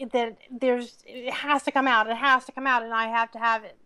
that 0.06 0.38
there's 0.50 1.04
it 1.06 1.34
has 1.34 1.64
to 1.64 1.72
come 1.72 1.88
out. 1.88 2.10
It 2.10 2.18
has 2.18 2.46
to 2.46 2.52
come 2.52 2.68
out, 2.68 2.84
and 2.84 2.94
I 2.94 3.08
have 3.08 3.32
to 3.32 3.40
have 3.40 3.64
it. 3.64 3.78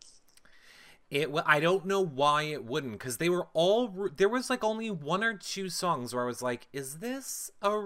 It. 1.10 1.32
wa- 1.32 1.44
I 1.46 1.60
don't 1.60 1.86
know 1.86 2.02
why 2.02 2.44
it 2.44 2.66
wouldn't, 2.66 2.94
because 2.94 3.18
they 3.18 3.30
were 3.30 3.48
all. 3.54 4.10
There 4.16 4.30
was 4.30 4.50
like 4.50 4.64
only 4.64 4.90
one 4.90 5.24
or 5.24 5.34
two 5.36 5.70
songs 5.70 6.14
where 6.14 6.24
I 6.24 6.28
was 6.28 6.42
like, 6.42 6.68
"Is 6.74 7.00
this 7.00 7.52
a 7.62 7.78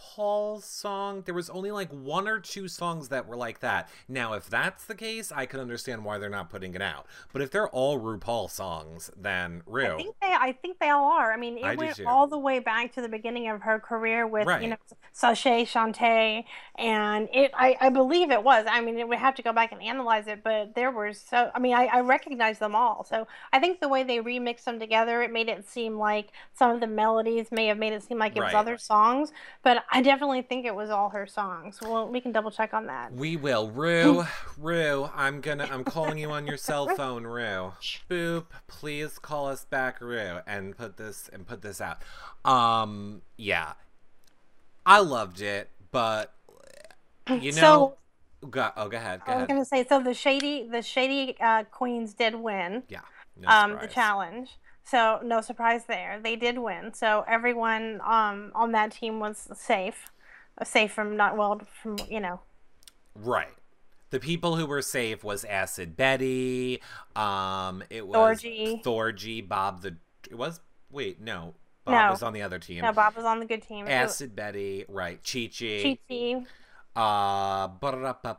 RuPaul 0.00 0.62
song?" 0.62 1.22
There 1.22 1.34
was 1.34 1.50
only 1.50 1.70
like 1.70 1.90
one 1.90 2.28
or 2.28 2.40
two 2.40 2.68
songs 2.68 3.08
that 3.08 3.26
were 3.26 3.36
like 3.36 3.60
that. 3.60 3.88
Now, 4.08 4.32
if 4.34 4.48
that's 4.48 4.84
the 4.84 4.94
case, 4.94 5.32
I 5.32 5.46
can 5.46 5.60
understand 5.60 6.04
why 6.04 6.18
they're 6.18 6.28
not 6.30 6.50
putting 6.50 6.74
it 6.74 6.82
out. 6.82 7.06
But 7.32 7.42
if 7.42 7.50
they're 7.50 7.68
all 7.68 8.00
RuPaul 8.00 8.50
songs, 8.50 9.10
then 9.16 9.62
I 9.96 9.96
think 9.96 10.16
they, 10.20 10.32
I 10.32 10.52
think 10.52 10.78
they 10.78 10.90
all 10.90 11.10
are. 11.12 11.32
I 11.32 11.36
mean, 11.36 11.58
it 11.58 11.64
I 11.64 11.74
went 11.74 12.00
all 12.06 12.26
the 12.26 12.38
way 12.38 12.58
back 12.58 12.92
to 12.94 13.02
the 13.02 13.08
beginning 13.08 13.48
of 13.48 13.62
her 13.62 13.78
career 13.78 14.26
with 14.26 14.46
Right. 14.46 14.62
you 14.62 14.68
know 14.68 14.76
Sashay 15.12 15.64
Shantay, 15.64 16.44
and 16.76 17.28
it. 17.32 17.50
I, 17.54 17.76
I 17.80 17.88
believe 17.90 18.30
it 18.30 18.42
was. 18.42 18.66
I 18.68 18.80
mean, 18.80 18.98
it 18.98 19.06
would 19.08 19.18
have 19.18 19.34
to 19.36 19.42
go 19.42 19.52
back 19.52 19.72
and 19.72 19.82
analyze 19.82 20.26
it, 20.26 20.42
but 20.42 20.74
there 20.74 20.90
were 20.90 21.12
so. 21.12 21.50
I 21.54 21.58
mean, 21.58 21.74
I, 21.74 21.86
I 21.86 22.00
recognize 22.00 22.58
them 22.58 22.74
all. 22.74 23.04
So 23.04 23.26
I 23.52 23.58
think 23.58 23.80
the 23.80 23.88
way 23.88 24.02
they 24.02 24.18
remixed 24.18 24.64
them 24.64 24.78
together, 24.78 25.22
it 25.22 25.32
made 25.32 25.48
it 25.48 25.68
seem 25.68 25.98
like 25.98 26.28
some 26.54 26.70
of 26.70 26.80
the 26.80 26.86
melodies 26.86 27.50
may 27.50 27.66
have 27.66 27.78
made 27.78 27.92
it 27.92 28.02
seem 28.02 28.18
like 28.18 28.36
it 28.36 28.40
was 28.40 28.54
other 28.54 28.78
songs, 28.78 29.32
but 29.62 29.84
I 29.92 30.02
definitely 30.02 30.42
think 30.42 30.66
it 30.66 30.74
was 30.74 30.88
all 30.88 31.10
her 31.10 31.26
songs. 31.26 31.80
Well, 31.82 32.08
we 32.08 32.20
can 32.20 32.30
double 32.32 32.50
check 32.50 32.72
on 32.72 32.86
that. 32.86 33.12
We 33.12 33.36
will. 33.36 33.70
Ru, 33.70 34.24
Ru, 34.56 35.10
I'm 35.14 35.40
gonna 35.40 35.68
I'm 35.70 35.84
calling 35.84 36.18
you 36.18 36.30
on 36.30 36.46
your 36.46 36.56
cell 36.56 36.88
phone, 36.96 37.24
Ru. 37.24 37.72
Boop, 38.08 38.46
please 38.68 39.18
call 39.18 39.48
us 39.48 39.64
back, 39.64 40.00
Ru, 40.00 40.38
and 40.46 40.76
put 40.76 40.96
this 40.96 41.28
and 41.32 41.46
put 41.46 41.62
this 41.62 41.80
out. 41.80 42.02
Um, 42.44 43.22
yeah. 43.36 43.72
I 44.86 45.00
loved 45.00 45.40
it, 45.40 45.70
but 45.90 46.32
you 47.28 47.52
know 47.52 47.96
go, 48.48 48.70
oh 48.76 48.88
go 48.88 48.96
ahead, 48.96 49.20
go 49.26 49.32
I 49.32 49.34
was 49.34 49.36
ahead. 49.36 49.48
gonna 49.48 49.64
say, 49.64 49.84
so 49.86 50.00
the 50.00 50.14
shady, 50.14 50.66
the 50.68 50.82
shady 50.82 51.36
uh, 51.40 51.64
queens 51.64 52.14
did 52.14 52.34
win. 52.34 52.84
Yeah. 52.88 53.00
No 53.36 53.48
um, 53.48 53.78
the 53.80 53.86
challenge. 53.86 54.58
So 54.90 55.20
no 55.22 55.40
surprise 55.40 55.84
there. 55.86 56.18
They 56.22 56.36
did 56.36 56.58
win. 56.58 56.92
So 56.94 57.24
everyone 57.28 58.00
um, 58.04 58.50
on 58.54 58.72
that 58.72 58.90
team 58.92 59.20
was 59.20 59.48
safe, 59.54 60.10
Uh, 60.58 60.64
safe 60.64 60.92
from 60.92 61.16
not 61.16 61.36
well 61.36 61.60
from 61.82 61.96
you 62.08 62.20
know. 62.20 62.40
Right. 63.14 63.54
The 64.10 64.18
people 64.18 64.56
who 64.56 64.66
were 64.66 64.82
safe 64.82 65.22
was 65.22 65.44
Acid 65.44 65.96
Betty, 65.96 66.82
um, 67.14 67.84
it 67.90 68.06
was 68.06 68.42
Thorgy. 68.42 68.82
Thorgy, 68.82 69.46
Bob 69.46 69.82
the 69.82 69.96
it 70.28 70.36
was 70.36 70.60
wait, 70.90 71.20
no. 71.20 71.54
Bob 71.84 71.94
No. 71.94 72.10
was 72.10 72.22
on 72.22 72.32
the 72.32 72.42
other 72.42 72.58
team. 72.58 72.82
No, 72.82 72.92
Bob 72.92 73.14
was 73.16 73.24
on 73.24 73.38
the 73.38 73.46
good 73.46 73.62
team. 73.62 73.84
Was 73.84 73.94
Acid 73.94 74.34
Betty, 74.34 74.84
right. 74.88 75.18
Chi 75.24 75.48
Chi. 75.56 75.82
Chi 75.82 75.98
Chi. 76.08 76.46
Uh, 76.96 77.68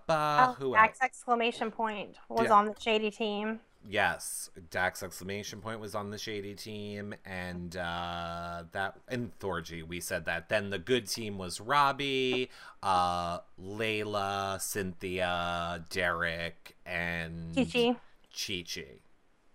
Oh, 0.09 0.55
who 0.59 0.75
else? 0.75 0.97
exclamation 1.01 1.71
point 1.71 2.17
was 2.29 2.45
Yeah. 2.45 2.53
on 2.53 2.65
the 2.65 2.75
shady 2.79 3.09
team. 3.09 3.61
Yes, 3.87 4.49
Dax 4.69 5.01
exclamation 5.01 5.59
point 5.59 5.79
was 5.79 5.95
on 5.95 6.11
the 6.11 6.17
shady 6.17 6.53
team, 6.53 7.15
and 7.25 7.75
uh, 7.75 8.63
that 8.73 8.97
and 9.07 9.37
Thorgy. 9.39 9.81
We 9.85 9.99
said 9.99 10.25
that. 10.25 10.49
Then 10.49 10.69
the 10.69 10.77
good 10.79 11.07
team 11.07 11.37
was 11.37 11.59
Robbie, 11.59 12.49
uh, 12.83 13.39
Laila, 13.57 14.59
Cynthia, 14.61 15.83
Derrick, 15.89 16.75
and 16.85 17.55
Chi 17.55 17.63
Chi. 17.63 17.95
Chi 18.33 18.63
Chi. 18.67 18.85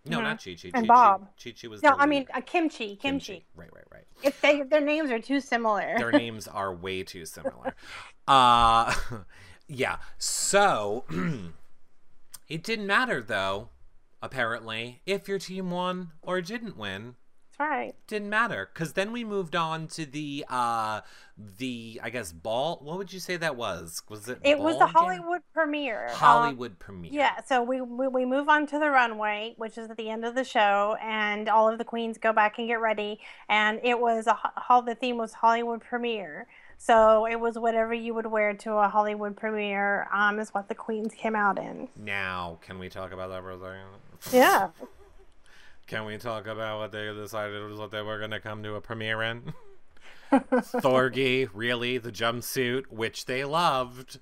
No, 0.04 0.18
Mhm. 0.18 0.22
not 0.22 0.44
Chi 0.44 0.54
Chi. 0.54 0.70
And 0.74 0.86
Chi 0.86 0.88
Bob. 0.88 1.28
Chi 1.42 1.52
Chi 1.60 1.68
was. 1.68 1.82
No, 1.82 1.94
I 1.98 2.06
mean 2.06 2.26
uh, 2.34 2.40
Kim 2.40 2.68
Chi, 2.68 2.96
kimchi. 3.00 3.44
Right, 3.54 3.72
right, 3.72 3.84
right. 3.92 4.06
If 4.22 4.40
they 4.40 4.62
their 4.62 4.80
names 4.80 5.10
are 5.10 5.20
too 5.20 5.40
similar. 5.40 5.94
their 5.98 6.12
names 6.12 6.48
are 6.48 6.74
way 6.74 7.02
too 7.04 7.26
similar. 7.26 7.74
Uh 8.26 8.92
yeah. 9.68 9.98
So 10.18 11.04
it 12.48 12.62
didn't 12.62 12.86
matter 12.86 13.22
though, 13.22 13.70
apparently, 14.22 15.02
if 15.06 15.28
your 15.28 15.38
team 15.38 15.70
won 15.70 16.12
or 16.22 16.40
didn't 16.40 16.76
win. 16.76 17.16
That's 17.58 17.70
right. 17.70 17.94
Didn't 18.06 18.28
matter. 18.28 18.68
Cause 18.74 18.92
then 18.92 19.12
we 19.12 19.24
moved 19.24 19.56
on 19.56 19.86
to 19.88 20.04
the 20.04 20.44
uh 20.50 21.00
the 21.38 22.00
I 22.02 22.10
guess 22.10 22.32
ball 22.32 22.78
what 22.82 22.98
would 22.98 23.12
you 23.12 23.20
say 23.20 23.36
that 23.38 23.56
was? 23.56 24.02
Was 24.10 24.28
it 24.28 24.38
It 24.42 24.58
was 24.58 24.74
the 24.74 24.80
ball 24.80 25.08
game? 25.08 25.22
Hollywood 25.22 25.40
premiere. 25.54 26.08
Um, 26.08 26.14
Hollywood 26.14 26.78
premiere. 26.78 27.12
Yeah, 27.12 27.40
so 27.46 27.62
we, 27.62 27.80
we 27.80 28.08
we 28.08 28.24
move 28.26 28.48
on 28.48 28.66
to 28.68 28.78
the 28.78 28.90
runway, 28.90 29.54
which 29.56 29.78
is 29.78 29.90
at 29.90 29.96
the 29.96 30.10
end 30.10 30.24
of 30.24 30.34
the 30.34 30.44
show, 30.44 30.96
and 31.02 31.48
all 31.48 31.68
of 31.68 31.78
the 31.78 31.84
queens 31.84 32.18
go 32.18 32.32
back 32.32 32.58
and 32.58 32.68
get 32.68 32.80
ready. 32.80 33.20
And 33.48 33.80
it 33.82 33.98
was 33.98 34.26
a 34.26 34.38
the 34.84 34.94
theme 34.94 35.16
was 35.16 35.32
Hollywood 35.32 35.80
premiere, 35.80 36.46
so 36.78 37.26
it 37.26 37.38
was 37.38 37.58
whatever 37.58 37.92
you 37.94 38.14
would 38.14 38.26
wear 38.26 38.54
to 38.54 38.74
a 38.74 38.88
Hollywood 38.88 39.36
premiere. 39.36 40.08
Um, 40.12 40.38
is 40.38 40.50
what 40.50 40.68
the 40.68 40.74
queens 40.74 41.14
came 41.14 41.34
out 41.34 41.58
in. 41.58 41.88
Now, 41.96 42.58
can 42.62 42.78
we 42.78 42.88
talk 42.88 43.12
about 43.12 43.30
that 43.30 43.42
for 43.42 43.50
a 43.52 43.58
second? 43.58 44.32
Yeah, 44.32 44.68
Can 45.86 46.04
we 46.04 46.18
talk 46.18 46.48
about 46.48 46.80
what 46.80 46.90
they 46.90 47.06
decided 47.14 47.62
was 47.62 47.78
what 47.78 47.92
they 47.92 48.02
were 48.02 48.18
going 48.18 48.32
to 48.32 48.40
come 48.40 48.64
to 48.64 48.74
a 48.74 48.80
premiere 48.80 49.22
in? 49.22 49.54
Thorgy, 50.32 51.48
really, 51.54 51.98
the 51.98 52.10
jumpsuit, 52.10 52.88
which 52.90 53.26
they 53.26 53.44
loved. 53.44 54.18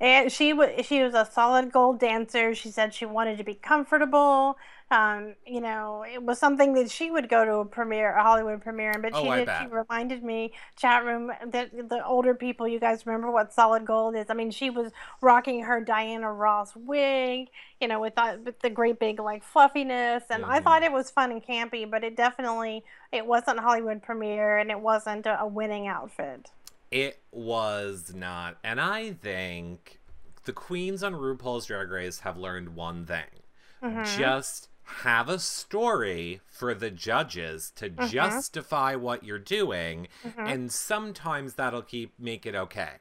And 0.00 0.30
she 0.30 0.52
was 0.52 0.86
she 0.86 1.02
was 1.02 1.14
a 1.14 1.24
solid 1.30 1.72
gold 1.72 1.98
dancer. 2.00 2.54
She 2.54 2.70
said 2.70 2.92
she 2.94 3.06
wanted 3.06 3.38
to 3.38 3.44
be 3.44 3.54
comfortable. 3.54 4.56
Um, 4.90 5.34
you 5.44 5.60
know, 5.60 6.04
it 6.08 6.22
was 6.22 6.38
something 6.38 6.74
that 6.74 6.90
she 6.92 7.10
would 7.10 7.28
go 7.28 7.44
to 7.44 7.54
a 7.56 7.64
premiere, 7.64 8.14
a 8.16 8.22
Hollywood 8.22 8.62
premiere, 8.62 9.00
but 9.00 9.16
Oh, 9.16 9.20
she 9.20 9.30
I 9.30 9.40
did. 9.40 9.46
bet. 9.46 9.56
She 9.56 9.66
reminded 9.66 10.22
me, 10.22 10.52
chat 10.76 11.04
room, 11.04 11.32
that 11.44 11.72
the 11.88 12.06
older 12.06 12.34
people, 12.34 12.68
you 12.68 12.78
guys 12.78 13.04
remember 13.04 13.30
what 13.32 13.52
solid 13.52 13.84
gold 13.84 14.14
is. 14.14 14.26
I 14.30 14.34
mean, 14.34 14.52
she 14.52 14.70
was 14.70 14.92
rocking 15.20 15.64
her 15.64 15.80
Diana 15.80 16.32
Ross 16.32 16.76
wig, 16.76 17.48
you 17.80 17.88
know, 17.88 18.00
with 18.00 18.14
the, 18.14 18.40
with 18.44 18.60
the 18.60 18.70
great 18.70 19.00
big 19.00 19.18
like 19.18 19.42
fluffiness, 19.42 20.24
and 20.30 20.44
I 20.44 20.60
Mhm. 20.60 20.62
thought 20.62 20.82
it 20.84 20.92
was 20.92 21.10
fun 21.10 21.32
and 21.32 21.44
campy, 21.44 21.88
but 21.90 22.04
it 22.04 22.16
definitely 22.16 22.84
it 23.10 23.26
wasn't 23.26 23.58
a 23.58 23.62
Hollywood 23.62 24.02
premiere, 24.02 24.58
and 24.58 24.70
it 24.70 24.78
wasn't 24.80 25.26
a, 25.26 25.40
a 25.40 25.46
winning 25.48 25.88
outfit. 25.88 26.50
It 26.96 27.22
was 27.30 28.14
not. 28.14 28.56
And 28.64 28.80
I 28.80 29.12
think 29.12 30.00
the 30.44 30.52
queens 30.52 31.02
on 31.02 31.12
RuPaul's 31.12 31.66
Drag 31.66 31.90
Race 31.90 32.20
have 32.20 32.36
learned 32.38 32.74
one 32.74 33.04
thing 33.04 33.42
Mhm. 33.82 34.16
just 34.16 34.68
have 35.04 35.28
a 35.28 35.38
story 35.38 36.40
for 36.46 36.72
the 36.72 36.90
judges 36.90 37.70
to 37.72 37.90
Mm-hmm. 37.90 38.06
justify 38.06 38.94
what 38.94 39.24
you're 39.24 39.38
doing, 39.38 40.08
Mhm. 40.24 40.48
and 40.52 40.72
sometimes 40.72 41.54
that'll 41.54 41.82
keep 41.82 42.18
make 42.18 42.46
it 42.46 42.54
okay. 42.54 42.94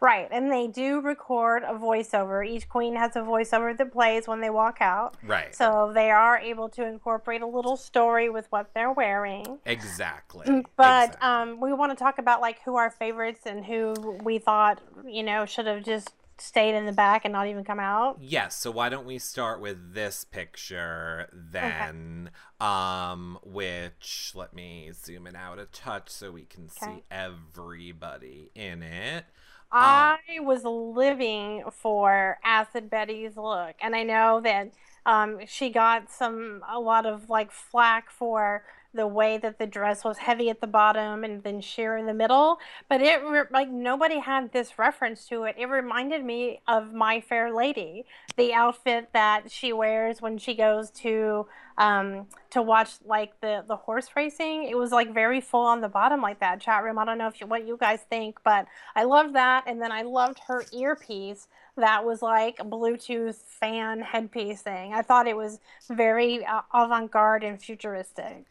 Right, 0.00 0.28
and 0.30 0.50
they 0.50 0.66
do 0.66 1.00
record 1.00 1.62
a 1.62 1.74
voiceover. 1.74 2.46
Each 2.46 2.66
queen 2.68 2.96
has 2.96 3.16
a 3.16 3.20
voiceover 3.20 3.76
that 3.76 3.92
plays 3.92 4.26
when 4.26 4.40
they 4.40 4.48
walk 4.48 4.78
out. 4.80 5.14
Right. 5.22 5.54
So 5.54 5.92
they 5.94 6.10
are 6.10 6.38
able 6.38 6.70
to 6.70 6.86
incorporate 6.86 7.42
a 7.42 7.46
little 7.46 7.76
story 7.76 8.30
with 8.30 8.46
what 8.50 8.70
they're 8.74 8.92
wearing. 8.92 9.58
exactly. 9.66 10.46
Mm, 10.46 10.64
But 10.76 11.08
Exactly. 11.10 11.28
um, 11.28 11.60
we 11.60 11.72
want 11.74 11.92
to 11.92 12.02
talk 12.02 12.18
about 12.18 12.40
like 12.40 12.62
who 12.64 12.76
our 12.76 12.90
favorites 12.90 13.42
and 13.44 13.64
who 13.64 13.92
we 14.22 14.38
thought 14.38 14.80
you 15.04 15.22
know 15.22 15.44
should 15.44 15.66
have 15.66 15.84
just 15.84 16.14
stayed 16.38 16.74
in 16.74 16.86
the 16.86 16.92
back 16.92 17.26
and 17.26 17.32
not 17.32 17.46
even 17.46 17.62
come 17.62 17.78
out. 17.78 18.16
Yes, 18.18 18.56
so 18.56 18.70
why 18.70 18.88
don't 18.88 19.04
we 19.04 19.18
start 19.18 19.60
with 19.60 19.92
this 19.92 20.24
picture 20.24 21.28
then? 21.34 22.30
Um, 22.58 23.38
which 23.44 24.32
let 24.34 24.54
me 24.54 24.90
zoom 24.94 25.26
it 25.26 25.36
out 25.36 25.58
a 25.58 25.66
touch 25.66 26.08
so 26.08 26.30
we 26.30 26.46
can 26.46 26.70
see 26.70 27.02
everybody 27.10 28.50
in 28.54 28.82
it. 28.82 29.26
I 29.72 30.18
was 30.40 30.64
living 30.64 31.62
for 31.70 32.38
Acid 32.44 32.90
Betty's 32.90 33.36
look, 33.36 33.76
and 33.80 33.94
I 33.94 34.02
know 34.02 34.40
that 34.40 34.72
um, 35.06 35.40
she 35.46 35.70
got 35.70 36.10
some 36.10 36.62
a 36.68 36.80
lot 36.80 37.06
of 37.06 37.30
like 37.30 37.52
flack 37.52 38.10
for 38.10 38.64
the 38.92 39.06
way 39.06 39.38
that 39.38 39.58
the 39.58 39.66
dress 39.66 40.04
was 40.04 40.18
heavy 40.18 40.50
at 40.50 40.60
the 40.60 40.66
bottom 40.66 41.24
and 41.24 41.42
then 41.42 41.60
sheer 41.60 41.96
in 41.96 42.06
the 42.06 42.14
middle. 42.14 42.58
But 42.88 43.00
it 43.00 43.22
like 43.50 43.70
nobody 43.70 44.18
had 44.18 44.52
this 44.52 44.78
reference 44.78 45.26
to 45.28 45.44
it. 45.44 45.56
It 45.58 45.66
reminded 45.66 46.24
me 46.24 46.60
of 46.66 46.92
My 46.92 47.20
Fair 47.20 47.54
Lady, 47.54 48.04
the 48.36 48.52
outfit 48.52 49.10
that 49.12 49.50
she 49.50 49.72
wears 49.72 50.20
when 50.20 50.38
she 50.38 50.54
goes 50.54 50.90
to 50.90 51.46
um, 51.78 52.26
to 52.50 52.62
watch 52.62 52.90
like 53.04 53.40
the 53.40 53.64
the 53.66 53.76
horse 53.76 54.08
racing. 54.16 54.64
It 54.64 54.76
was 54.76 54.92
like 54.92 55.14
very 55.14 55.40
full 55.40 55.64
on 55.64 55.80
the 55.80 55.88
bottom 55.88 56.20
like 56.20 56.40
that 56.40 56.60
chat 56.60 56.82
room. 56.82 56.98
I 56.98 57.04
don't 57.04 57.18
know 57.18 57.28
if 57.28 57.40
you, 57.40 57.46
what 57.46 57.66
you 57.66 57.76
guys 57.76 58.00
think, 58.08 58.38
but 58.44 58.66
I 58.94 59.04
loved 59.04 59.34
that. 59.34 59.64
And 59.66 59.80
then 59.80 59.92
I 59.92 60.02
loved 60.02 60.40
her 60.48 60.64
earpiece 60.72 61.48
that 61.76 62.04
was 62.04 62.22
like 62.22 62.58
Bluetooth 62.58 63.42
fan 63.42 64.00
headpiece 64.00 64.62
thing. 64.62 64.92
I 64.94 65.02
thought 65.02 65.26
it 65.26 65.36
was 65.36 65.60
very 65.88 66.44
uh, 66.44 66.62
avant 66.72 67.10
garde 67.10 67.44
and 67.44 67.60
futuristic. 67.60 68.46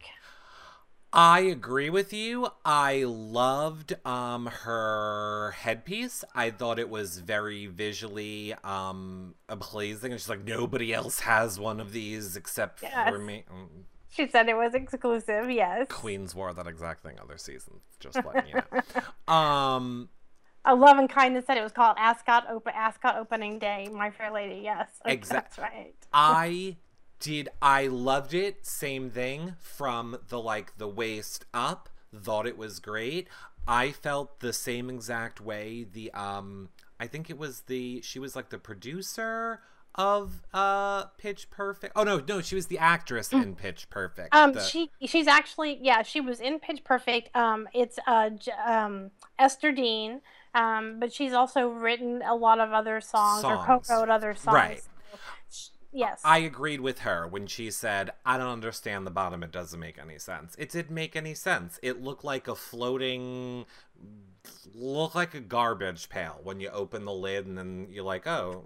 I 1.12 1.40
agree 1.40 1.90
with 1.90 2.14
you. 2.14 2.50
I 2.64 3.04
loved 3.06 3.96
um 4.06 4.46
her 4.48 5.56
headpiece. 5.58 6.24
I 6.36 6.52
thought 6.52 6.78
it 6.78 6.90
was 6.90 7.20
very 7.20 7.66
visually 7.66 8.54
um 8.64 9.36
pleasing. 9.60 10.12
And 10.12 10.22
she's 10.22 10.30
like, 10.30 10.46
nobody 10.46 10.94
else 10.94 11.22
has 11.22 11.60
one 11.60 11.80
of 11.80 11.94
these 11.94 12.36
except 12.36 12.84
yes. 12.84 13.10
for 13.10 13.18
me. 13.18 13.44
Mm. 13.52 13.84
She 14.10 14.28
said 14.28 14.50
it 14.50 14.56
was 14.56 14.74
exclusive. 14.74 15.50
Yes. 15.50 15.88
Queens 15.90 16.36
wore 16.36 16.54
that 16.54 16.68
exact 16.68 17.04
thing 17.04 17.18
other 17.22 17.38
seasons. 17.38 17.82
Just 18.00 18.24
letting 18.24 18.50
you 18.50 18.56
know. 18.56 18.82
Um. 19.34 20.10
A 20.66 20.76
love 20.76 20.98
and 20.98 21.10
kindness 21.10 21.46
said 21.46 21.58
it 21.58 21.64
was 21.64 21.72
called 21.72 21.96
Ascot 21.98 22.46
Open 22.50 22.74
Ascot 22.76 23.16
Opening 23.18 23.60
Day. 23.60 23.88
My 23.92 24.12
Fair 24.12 24.32
Lady. 24.32 24.62
Yes. 24.64 24.90
Exactly. 25.06 25.42
That's 25.42 25.58
right. 25.58 25.96
I 26.12 26.76
did 27.20 27.50
I 27.62 27.88
loved 27.88 28.34
it. 28.34 28.66
Same 28.66 29.10
thing 29.10 29.56
from 29.60 30.18
the 30.30 30.40
like 30.40 30.78
the 30.78 30.88
waist 30.88 31.46
up. 31.54 31.90
Thought 32.16 32.48
it 32.48 32.58
was 32.58 32.80
great. 32.80 33.28
I 33.68 33.92
felt 33.92 34.40
the 34.40 34.54
same 34.54 34.90
exact 34.90 35.40
way. 35.40 35.86
The 35.92 36.12
um 36.14 36.70
I 37.00 37.08
think 37.08 37.30
it 37.30 37.38
was 37.38 37.62
the 37.62 38.02
she 38.02 38.20
was 38.20 38.36
like 38.36 38.50
the 38.50 38.58
producer 38.58 39.62
of 39.96 40.42
uh 40.54 41.06
Pitch 41.18 41.50
Perfect. 41.52 41.94
Oh 41.96 42.04
no, 42.04 42.22
no, 42.28 42.42
she 42.42 42.56
was 42.56 42.68
the 42.68 42.80
actress 42.80 43.32
in 43.34 43.56
Pitch 43.56 43.90
Perfect. 43.90 44.34
Um 44.34 44.54
the... 44.54 44.62
she 44.62 44.90
she's 45.06 45.28
actually 45.28 45.78
yeah, 45.82 46.02
she 46.02 46.22
was 46.22 46.40
in 46.40 46.60
Pitch 46.60 46.84
Perfect. 46.84 47.36
Um 47.36 47.68
it's 47.74 48.00
uh 48.08 48.32
um 48.66 49.12
Ester 49.38 49.72
Dean. 49.72 50.22
Um 50.56 51.00
but 51.00 51.14
she's 51.14 51.34
also 51.34 51.68
written 51.68 52.24
a 52.26 52.34
lot 52.34 52.60
of 52.60 52.72
other 52.72 53.02
songs, 53.02 53.42
songs. 53.42 53.68
or 53.70 53.80
co-wrote 53.80 54.10
other 54.10 54.34
songs. 54.34 54.56
Right. 54.56 54.82
Yes. 55.92 56.22
I 56.24 56.40
agreed 56.40 56.82
with 56.82 57.00
her 57.00 57.28
when 57.28 57.48
she 57.48 57.72
said, 57.72 58.12
I 58.26 58.38
don't 58.38 58.48
understand 58.48 59.08
the 59.08 59.12
bottom. 59.12 59.44
It 59.44 59.52
doesn't 59.52 59.80
make 59.80 59.98
any 59.98 60.20
sense. 60.20 60.56
It 60.60 60.70
didn't 60.70 60.94
make 60.94 61.16
any 61.16 61.34
sense. 61.34 61.80
It 61.82 62.02
looked 62.02 62.24
like 62.24 62.48
a 62.48 62.56
floating, 62.56 63.66
looked 64.76 65.16
like 65.16 65.34
a 65.34 65.40
garbage 65.40 66.10
pail 66.10 66.40
when 66.44 66.60
you 66.60 66.70
open 66.70 67.06
the 67.06 67.14
lid 67.14 67.48
and 67.48 67.58
then 67.58 67.88
you're 67.90 68.04
like, 68.04 68.28
oh. 68.28 68.64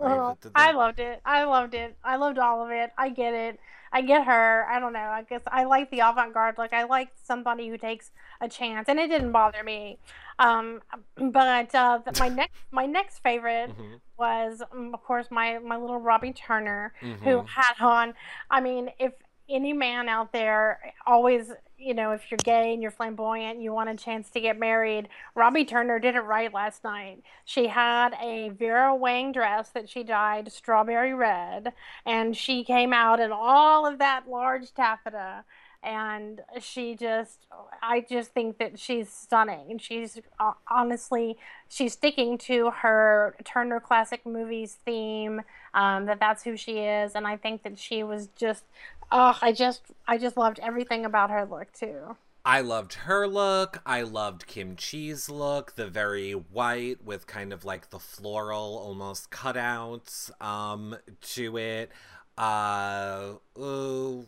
I 0.54 0.72
loved 0.72 1.00
it. 1.00 1.22
I 1.24 1.44
loved 1.46 1.74
it. 1.74 1.96
I 2.04 2.18
loved 2.18 2.40
all 2.40 2.64
of 2.66 2.72
it. 2.72 2.92
I 2.98 3.10
get 3.10 3.34
it. 3.34 3.60
I 3.94 4.02
get 4.02 4.26
her. 4.26 4.66
I 4.68 4.80
don't 4.80 4.92
know. 4.92 5.00
I 5.00 5.22
guess 5.22 5.42
I 5.48 5.66
like 5.66 5.92
the 5.92 6.00
avant 6.00 6.34
garde. 6.34 6.58
Like, 6.58 6.74
I 6.74 6.84
like 6.84 7.10
somebody 7.24 7.70
who 7.70 7.78
takes 7.78 8.10
a 8.42 8.50
chance, 8.50 8.90
and 8.90 9.00
it 9.00 9.08
didn't 9.08 9.32
bother 9.32 9.64
me. 9.64 10.00
Um, 10.40 10.82
but 11.18 11.74
uh, 11.76 12.00
my 12.20 12.28
next 12.30 12.54
my 12.72 12.86
next 12.86 13.20
favorite 13.20 13.72
mm-hmm. 13.72 13.96
was, 14.18 14.62
um, 14.72 14.94
of 14.94 15.04
course, 15.04 15.28
my 15.32 15.60
my 15.60 15.78
little 15.78 16.00
Robbie 16.00 16.34
Turner, 16.34 16.94
mm-hmm. 17.02 17.24
who 17.24 17.44
had 17.44 17.74
on. 17.80 18.14
I 18.50 18.62
mean, 18.62 18.90
if 19.00 19.14
any 19.50 19.74
man 19.74 20.08
out 20.08 20.32
there 20.32 20.94
always 21.06 21.52
you 21.78 21.94
know 21.94 22.12
if 22.12 22.32
you're 22.32 22.38
gay 22.44 22.74
and 22.74 22.82
you're 22.82 22.92
flamboyant 22.92 23.60
you 23.60 23.74
want 23.74 23.90
a 23.90 23.96
chance 23.96 24.30
to 24.30 24.40
get 24.40 24.58
married 24.58 25.10
robbie 25.36 25.66
turner 25.66 26.00
did 26.00 26.16
it 26.16 26.22
right 26.22 26.54
last 26.54 26.84
night 26.84 27.22
she 27.44 27.68
had 27.68 28.16
a 28.22 28.50
vera 28.50 28.96
wang 28.96 29.32
dress 29.34 29.70
that 29.70 29.90
she 29.90 30.02
dyed 30.02 30.52
strawberry 30.52 31.14
red 31.14 31.74
and 32.06 32.38
she 32.38 32.64
came 32.64 32.94
out 32.94 33.20
in 33.20 33.32
all 33.34 33.86
of 33.86 34.00
that 34.00 34.30
large 34.30 34.74
taffeta 34.74 35.44
and 35.84 36.42
she 36.60 36.96
just 36.96 37.46
i 37.82 38.04
just 38.10 38.32
think 38.32 38.58
that 38.58 38.80
she's 38.80 39.10
stunning 39.10 39.78
she's 39.78 40.20
uh, 40.40 40.54
honestly 40.70 41.38
she's 41.68 41.94
sticking 41.94 42.38
to 42.38 42.72
her 42.72 43.36
turner 43.44 43.80
classic 43.80 44.26
movies 44.26 44.78
theme 44.86 45.42
um, 45.74 46.06
that 46.06 46.20
that's 46.20 46.44
who 46.44 46.56
she 46.56 46.80
is 46.80 47.14
and 47.16 47.28
i 47.28 47.36
think 47.36 47.64
that 47.64 47.78
she 47.78 48.04
was 48.04 48.30
just 48.36 48.64
oh 49.12 49.38
i 49.42 49.52
just 49.52 49.82
i 50.08 50.18
just 50.18 50.38
loved 50.38 50.60
everything 50.60 51.06
about 51.06 51.30
her 51.30 51.46
look 51.46 51.72
too 51.74 52.16
I 52.46 52.60
loved 52.60 52.96
her 52.96 53.26
look. 53.26 53.82
I 53.86 54.02
loved 54.02 54.48
Kim 54.48 54.76
Chi's 54.76 55.30
look, 55.30 55.76
the 55.76 55.88
very 55.88 56.34
white 56.34 57.02
with 57.02 57.26
kind 57.26 57.54
of 57.54 57.64
like 57.64 57.90
the 57.90 58.00
floral 58.00 58.78
almost 58.78 59.32
cutouts 59.32 60.30
um 60.42 60.98
to 61.36 61.58
it. 61.58 61.90
Uh 62.38 63.36
ooh, 63.58 64.28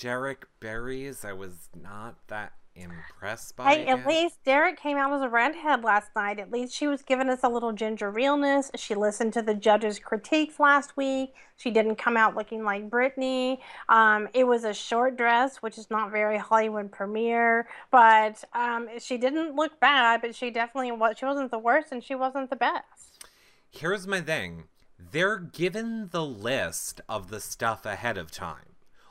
Derrick 0.00 0.46
Barry's, 0.60 1.26
I 1.26 1.34
was 1.34 1.68
not 1.78 2.16
that 2.28 2.54
impressed 2.74 3.54
by. 3.54 3.74
Hey, 3.74 3.86
at 3.86 4.06
least 4.06 4.42
Derrick 4.44 4.80
came 4.80 4.96
out 4.96 5.12
as 5.12 5.20
a 5.20 5.28
redhead 5.28 5.84
last 5.84 6.10
night. 6.16 6.38
At 6.38 6.50
least 6.50 6.72
she 6.72 6.86
was 6.86 7.02
giving 7.02 7.28
us 7.28 7.40
a 7.42 7.50
little 7.50 7.72
ginger 7.72 8.10
realness. 8.10 8.70
She 8.76 8.94
listened 8.94 9.34
to 9.34 9.42
the 9.42 9.54
judges' 9.54 9.98
critiques 9.98 10.58
last 10.58 10.96
week. 10.96 11.34
She 11.58 11.70
didn't 11.70 11.96
come 11.96 12.16
out 12.16 12.34
looking 12.34 12.64
like 12.64 12.88
Britney. 12.88 13.58
Um, 13.90 14.26
it 14.32 14.44
was 14.44 14.64
a 14.64 14.72
short 14.72 15.18
dress, 15.18 15.58
which 15.58 15.76
is 15.76 15.90
not 15.90 16.10
very 16.10 16.38
Hollywood 16.38 16.90
premiere, 16.90 17.68
but 17.90 18.42
um, 18.54 18.88
she 18.98 19.18
didn't 19.18 19.54
look 19.54 19.78
bad. 19.80 20.22
But 20.22 20.34
she 20.34 20.50
definitely 20.50 20.92
was. 20.92 21.18
She 21.18 21.26
wasn't 21.26 21.50
the 21.50 21.58
worst, 21.58 21.92
and 21.92 22.02
she 22.02 22.14
wasn't 22.14 22.48
the 22.48 22.56
best. 22.56 23.26
Here's 23.70 24.06
my 24.06 24.22
thing: 24.22 24.64
they're 24.98 25.38
given 25.38 26.08
the 26.10 26.24
list 26.24 27.02
of 27.06 27.28
the 27.28 27.40
stuff 27.40 27.84
ahead 27.84 28.16
of 28.16 28.30
time. 28.30 28.69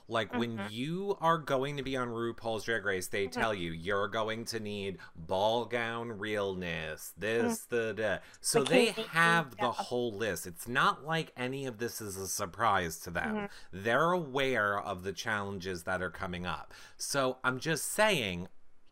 Like 0.09 0.29
mm-hmm. 0.29 0.39
when 0.39 0.61
you 0.71 1.17
are 1.21 1.37
going 1.37 1.77
to 1.77 1.83
be 1.83 1.95
on 1.95 2.09
RuPaul's 2.09 2.63
Drag 2.65 2.83
Race, 2.83 3.07
they 3.07 3.27
mm-hmm. 3.27 3.39
tell 3.39 3.53
you 3.53 3.71
you're 3.71 4.07
going 4.07 4.45
to 4.45 4.59
need 4.59 4.97
ball 5.15 5.65
gown 5.65 6.17
realness, 6.17 7.13
this, 7.17 7.65
mm-hmm. 7.65 7.75
the, 7.75 7.93
the. 7.93 8.21
So 8.41 8.63
the 8.63 8.69
they 8.69 8.85
have 9.11 9.55
the 9.57 9.71
whole 9.71 10.11
list. 10.11 10.47
It's 10.47 10.67
not 10.67 11.05
like 11.05 11.31
any 11.37 11.65
of 11.65 11.77
this 11.77 12.01
is 12.01 12.17
a 12.17 12.27
surprise 12.27 12.99
to 13.01 13.11
them. 13.11 13.35
Mm-hmm. 13.35 13.83
They're 13.83 14.11
aware 14.11 14.79
of 14.79 15.03
the 15.03 15.13
challenges 15.13 15.83
that 15.83 16.01
are 16.01 16.09
coming 16.09 16.45
up. 16.45 16.73
So 16.97 17.37
I'm 17.43 17.59
just 17.59 17.91
saying, 17.91 18.47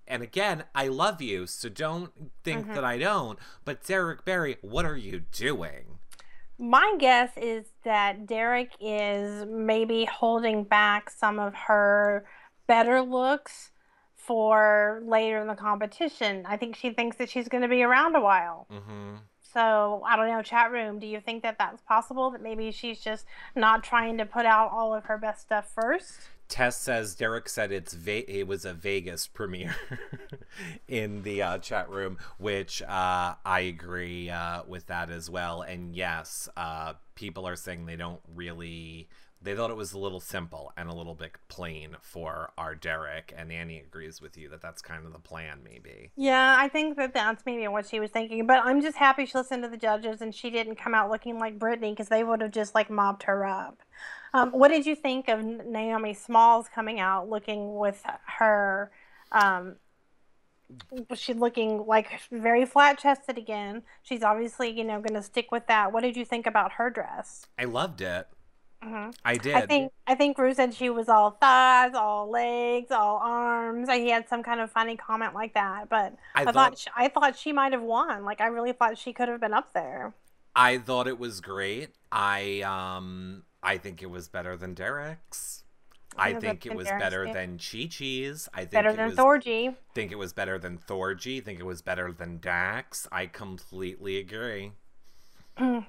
and 0.08 0.22
again, 0.22 0.66
I 0.76 0.88
love 0.88 1.22
you, 1.22 1.48
so 1.48 1.68
don't 1.68 2.12
think 2.44 2.66
mm-hmm. 2.66 2.76
that 2.76 2.84
I 2.84 2.98
don't. 2.98 3.40
But 3.66 3.84
Derrick 3.84 4.24
Barry, 4.24 4.58
what 4.62 4.86
are 4.86 4.98
you 4.98 5.24
doing? 5.32 5.98
My 6.60 6.96
guess 6.98 7.32
is 7.38 7.66
that 7.84 8.26
Derrick 8.26 8.72
is 8.80 9.46
maybe 9.46 10.06
holding 10.06 10.64
back 10.64 11.10
some 11.10 11.40
of 11.40 11.54
her 11.54 12.26
better 12.66 13.02
looks 13.02 13.72
for 14.16 15.02
later 15.06 15.40
in 15.40 15.48
the 15.48 15.56
competition. 15.56 16.44
I 16.48 16.58
think 16.58 16.76
she 16.76 16.92
thinks 16.92 17.18
that 17.18 17.30
she's 17.30 17.48
going 17.48 17.62
to 17.62 17.70
be 17.70 17.84
around 17.84 18.16
a 18.16 18.22
while. 18.22 18.68
Mm-hmm. 18.72 19.16
So 19.54 20.04
I 20.06 20.16
don't 20.16 20.28
know, 20.28 20.42
chat 20.42 20.72
room. 20.72 21.00
Do 21.00 21.08
you 21.08 21.20
think 21.20 21.44
that 21.44 21.58
that's 21.58 21.82
possible? 21.82 22.32
That 22.32 22.42
maybe 22.42 22.72
she's 22.72 23.00
just 23.00 23.26
not 23.56 23.84
trying 23.84 24.18
to 24.18 24.26
put 24.26 24.46
out 24.46 24.72
all 24.72 24.94
of 24.94 25.06
her 25.06 25.18
best 25.18 25.42
stuff 25.42 25.72
first? 25.74 26.20
Tess 26.48 26.78
says 26.78 27.16
Derrick 27.16 27.50
said 27.50 27.72
it's 27.72 27.94
Ve- 27.94 28.26
it 28.28 28.48
was 28.48 28.64
a 28.64 28.74
Vegas 28.74 29.28
premiere 29.28 29.76
in 30.88 31.24
the 31.24 31.42
uh, 31.42 31.58
chat 31.58 31.90
room, 31.90 32.18
which 32.38 32.82
uh, 32.82 33.36
I 33.46 33.60
agree 33.68 34.30
uh, 34.30 34.64
with 34.66 34.88
that 34.88 35.10
as 35.10 35.30
well. 35.30 35.62
And 35.62 35.94
yes, 35.96 36.48
uh, 36.56 36.94
people 37.16 37.48
are 37.48 37.56
saying 37.56 37.86
they 37.86 37.98
don't 37.98 38.22
really. 38.34 39.10
They 39.48 39.56
thought 39.56 39.72
it 39.72 39.78
was 39.78 39.94
a 39.94 39.98
little 39.98 40.20
simple 40.20 40.74
and 40.76 40.90
a 40.90 40.94
little 40.94 41.16
bit 41.16 41.32
plain 41.48 41.96
for 42.02 42.52
our 42.58 42.76
Derrick. 42.76 43.34
and 43.34 43.50
Annie 43.50 43.80
agrees 43.80 44.22
with 44.22 44.38
you 44.38 44.50
that 44.50 44.60
that's 44.60 44.82
kind 44.82 45.06
of 45.06 45.14
the 45.14 45.20
plan, 45.20 45.62
maybe. 45.64 46.12
Yeah, 46.18 46.58
I 46.60 46.68
think 46.68 46.98
that 46.98 47.14
that's 47.14 47.46
maybe 47.46 47.66
what 47.70 47.88
she 47.88 48.02
was 48.02 48.12
thinking. 48.12 48.46
But 48.46 48.66
I'm 48.66 48.82
just 48.82 48.98
happy 48.98 49.26
she 49.26 49.38
listened 49.38 49.64
to 49.64 49.70
the 49.70 49.78
judges 49.78 50.22
and 50.22 50.36
she 50.36 50.50
didn't 50.50 50.76
come 50.76 50.94
out 50.94 51.10
looking 51.10 51.40
like 51.40 51.58
Britney 51.58 51.92
because 51.92 52.10
they 52.10 52.26
would 52.26 52.42
have 52.42 52.52
just 52.52 52.76
like 52.76 52.90
mobbed 52.90 53.24
her 53.24 53.46
up. 53.46 53.84
Um, 54.34 54.52
what 54.52 54.68
did 54.68 54.86
you 54.86 54.98
think 54.98 55.30
of 55.30 55.42
Naomi 55.42 56.14
Smalls 56.14 56.68
coming 56.68 57.00
out 57.00 57.30
looking 57.30 57.78
with 57.78 58.04
her? 58.26 58.92
Um, 59.32 59.78
she's 61.16 61.38
looking 61.38 61.86
like 61.86 62.20
very 62.34 62.66
flat 62.66 63.00
chested 63.00 63.38
again. 63.38 63.84
She's 64.04 64.24
obviously, 64.24 64.70
you 64.70 64.84
know, 64.84 65.00
going 65.00 65.14
to 65.14 65.24
stick 65.24 65.54
with 65.54 65.68
that. 65.68 65.94
What 65.94 66.04
did 66.04 66.18
you 66.18 66.26
think 66.26 66.46
about 66.46 66.74
her 66.74 66.90
dress? 66.90 67.48
I 67.58 67.64
loved 67.64 68.02
it. 68.02 68.28
Mm-hmm. 68.84 69.10
I 69.26 69.38
did. 69.38 69.56
I 69.56 69.66
think 69.66 69.92
I 70.06 70.16
think 70.16 70.38
Ru 70.38 70.54
said 70.54 70.74
she 70.74 70.90
was 70.90 71.10
all 71.10 71.32
thighs, 71.32 71.94
all 71.96 72.30
legs, 72.30 72.92
all 72.92 73.18
arms. 73.18 73.90
He 73.90 74.10
had 74.10 74.30
some 74.30 74.44
kind 74.44 74.60
of 74.62 74.72
funny 74.72 74.96
comment 74.96 75.34
like 75.34 75.56
that, 75.56 75.90
but 75.90 76.16
I, 76.36 76.42
I 76.42 76.46
thought, 76.46 76.54
thought 76.54 76.78
she, 76.78 76.90
I 76.96 77.08
thought 77.08 77.38
she 77.38 77.52
might 77.52 77.74
have 77.74 77.82
won. 77.82 78.24
Like 78.24 78.40
I 78.40 78.48
really 78.48 78.74
thought 78.74 78.98
she 78.98 79.14
could 79.14 79.30
have 79.30 79.42
been 79.42 79.54
up 79.54 79.74
there. 79.74 80.14
I 80.56 80.78
thought 80.78 81.08
it 81.08 81.20
was 81.20 81.42
great. 81.42 81.90
I 82.12 82.62
um 82.62 83.44
I 83.64 83.78
think 83.78 84.04
it 84.04 84.12
was 84.12 84.28
better 84.28 84.56
than 84.56 84.76
Derrick's. 84.76 85.64
I 86.20 86.34
think 86.34 86.66
it 86.66 86.76
was 86.76 86.88
better 86.88 87.32
than 87.32 87.60
Chi 87.60 87.88
Chi's. 87.90 88.50
I 88.54 88.62
think 88.62 88.72
better 88.72 88.94
than 88.94 89.12
Thorgy. 89.12 89.76
Think 89.94 90.12
it 90.12 90.18
was 90.18 90.34
better 90.34 90.58
than 90.58 90.78
Thorgy. 90.78 91.44
Think 91.44 91.60
it 91.60 91.66
was 91.66 91.82
better 91.82 92.12
than 92.12 92.40
Dax. 92.40 93.08
I 93.12 93.28
completely 93.28 94.18
agree. 94.18 94.72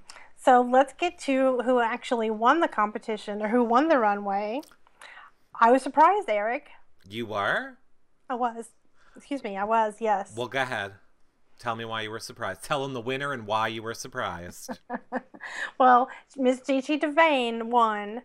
so 0.48 0.62
let's 0.62 0.94
get 0.94 1.18
to 1.18 1.60
who 1.60 1.78
actually 1.78 2.30
won 2.30 2.60
the 2.60 2.68
competition 2.68 3.42
or 3.42 3.48
who 3.48 3.62
won 3.62 3.88
the 3.88 3.98
runway. 3.98 4.62
I 5.60 5.70
was 5.70 5.82
surprised, 5.82 6.30
Eric. 6.30 6.70
You 7.06 7.26
were? 7.26 7.76
I 8.30 8.34
was. 8.34 8.70
Excuse 9.14 9.44
me, 9.44 9.58
I 9.58 9.64
was, 9.64 9.96
yes. 10.00 10.32
Well, 10.34 10.48
go 10.48 10.62
ahead. 10.62 10.92
Tell 11.58 11.76
me 11.76 11.84
why 11.84 12.00
you 12.00 12.10
were 12.10 12.18
surprised. 12.18 12.64
Tell 12.64 12.82
them 12.82 12.94
the 12.94 13.00
winner 13.02 13.34
and 13.34 13.46
why 13.46 13.68
you 13.68 13.82
were 13.82 13.92
surprised. 13.92 14.78
well, 15.78 16.08
Miss 16.34 16.60
Chi 16.60 16.80
Chi 16.80 16.96
DeVayne 16.96 17.64
won. 17.64 18.22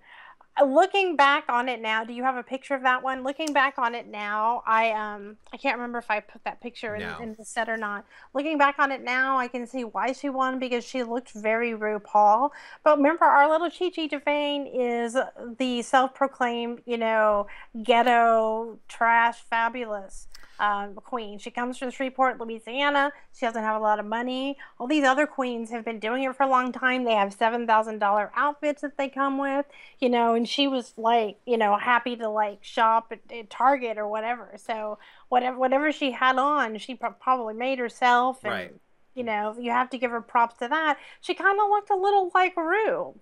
Uh, 0.59 0.65
looking 0.65 1.15
back 1.15 1.45
on 1.49 1.67
it 1.67 1.81
now, 1.81 2.03
do 2.03 2.13
you 2.13 2.23
have 2.23 2.35
a 2.35 2.43
picture 2.43 2.75
of 2.75 2.83
that 2.83 3.01
one? 3.01 3.23
Looking 3.23 3.53
back 3.53 3.79
on 3.79 3.95
it 3.95 4.07
now, 4.07 4.61
I 4.67 4.91
um 4.91 5.37
I 5.51 5.57
can't 5.57 5.77
remember 5.77 5.97
if 5.97 6.11
I 6.11 6.19
put 6.19 6.43
that 6.43 6.61
picture 6.61 6.95
in, 6.95 7.01
No. 7.01 7.17
in 7.19 7.33
the 7.33 7.43
set 7.45 7.69
or 7.69 7.77
not. 7.77 8.05
Looking 8.33 8.57
back 8.57 8.77
on 8.77 8.91
it 8.91 9.01
now, 9.01 9.37
I 9.37 9.47
can 9.47 9.65
see 9.65 9.83
why 9.83 10.11
she 10.11 10.29
won 10.29 10.59
because 10.59 10.83
she 10.83 11.01
looked 11.03 11.31
very 11.31 11.71
RuPaul. 11.71 12.51
But 12.83 12.97
remember, 12.97 13.25
our 13.25 13.49
little 13.49 13.69
Chi 13.69 13.89
Chi 13.89 14.07
DeVayne 14.07 14.69
is 14.73 15.17
the 15.57 15.81
self-proclaimed, 15.81 16.81
you 16.85 16.97
know, 16.97 17.47
ghetto 17.81 18.77
trash 18.87 19.39
fabulous 19.49 20.27
um, 20.59 20.95
queen. 20.95 21.39
She 21.39 21.51
comes 21.51 21.77
from 21.77 21.91
Shreveport, 21.91 22.39
Louisiana. 22.39 23.11
She 23.33 23.45
doesn't 23.45 23.63
have 23.63 23.75
a 23.75 23.83
lot 23.83 23.99
of 23.99 24.05
money. 24.05 24.57
All 24.79 24.87
these 24.87 25.03
other 25.03 25.25
queens 25.25 25.69
have 25.71 25.83
been 25.83 25.99
doing 25.99 26.23
it 26.23 26.35
for 26.35 26.43
a 26.43 26.49
long 26.49 26.71
time. 26.71 27.03
They 27.03 27.15
have 27.15 27.33
seven 27.33 27.65
thousand 27.67 27.99
dollar 27.99 28.31
outfits 28.35 28.81
that 28.81 28.97
they 28.97 29.09
come 29.09 29.37
with, 29.37 29.65
you 29.99 30.09
know. 30.09 30.35
And 30.35 30.47
she 30.47 30.67
was 30.67 30.93
like, 30.97 31.37
you 31.45 31.57
know, 31.57 31.77
happy 31.77 32.15
to 32.17 32.29
like 32.29 32.63
shop 32.63 33.11
at, 33.11 33.19
at 33.35 33.49
Target 33.49 33.97
or 33.97 34.07
whatever. 34.07 34.53
So 34.57 34.99
whatever 35.29 35.57
whatever 35.57 35.91
she 35.91 36.11
had 36.11 36.37
on, 36.37 36.77
she 36.77 36.95
pro- 36.95 37.11
probably 37.11 37.53
made 37.55 37.79
herself. 37.79 38.43
And, 38.43 38.53
Right. 38.53 38.75
You 39.15 39.23
know, 39.23 39.55
you 39.59 39.69
have 39.69 39.91
to 39.91 39.99
give 39.99 40.09
her 40.09 40.21
props 40.21 40.57
to 40.57 40.67
that. 40.67 40.97
She 41.21 41.35
kind 41.35 41.59
of 41.59 41.69
looked 41.69 41.91
a 41.91 41.95
little 41.95 42.31
like 42.33 42.57
Ru. 42.57 43.13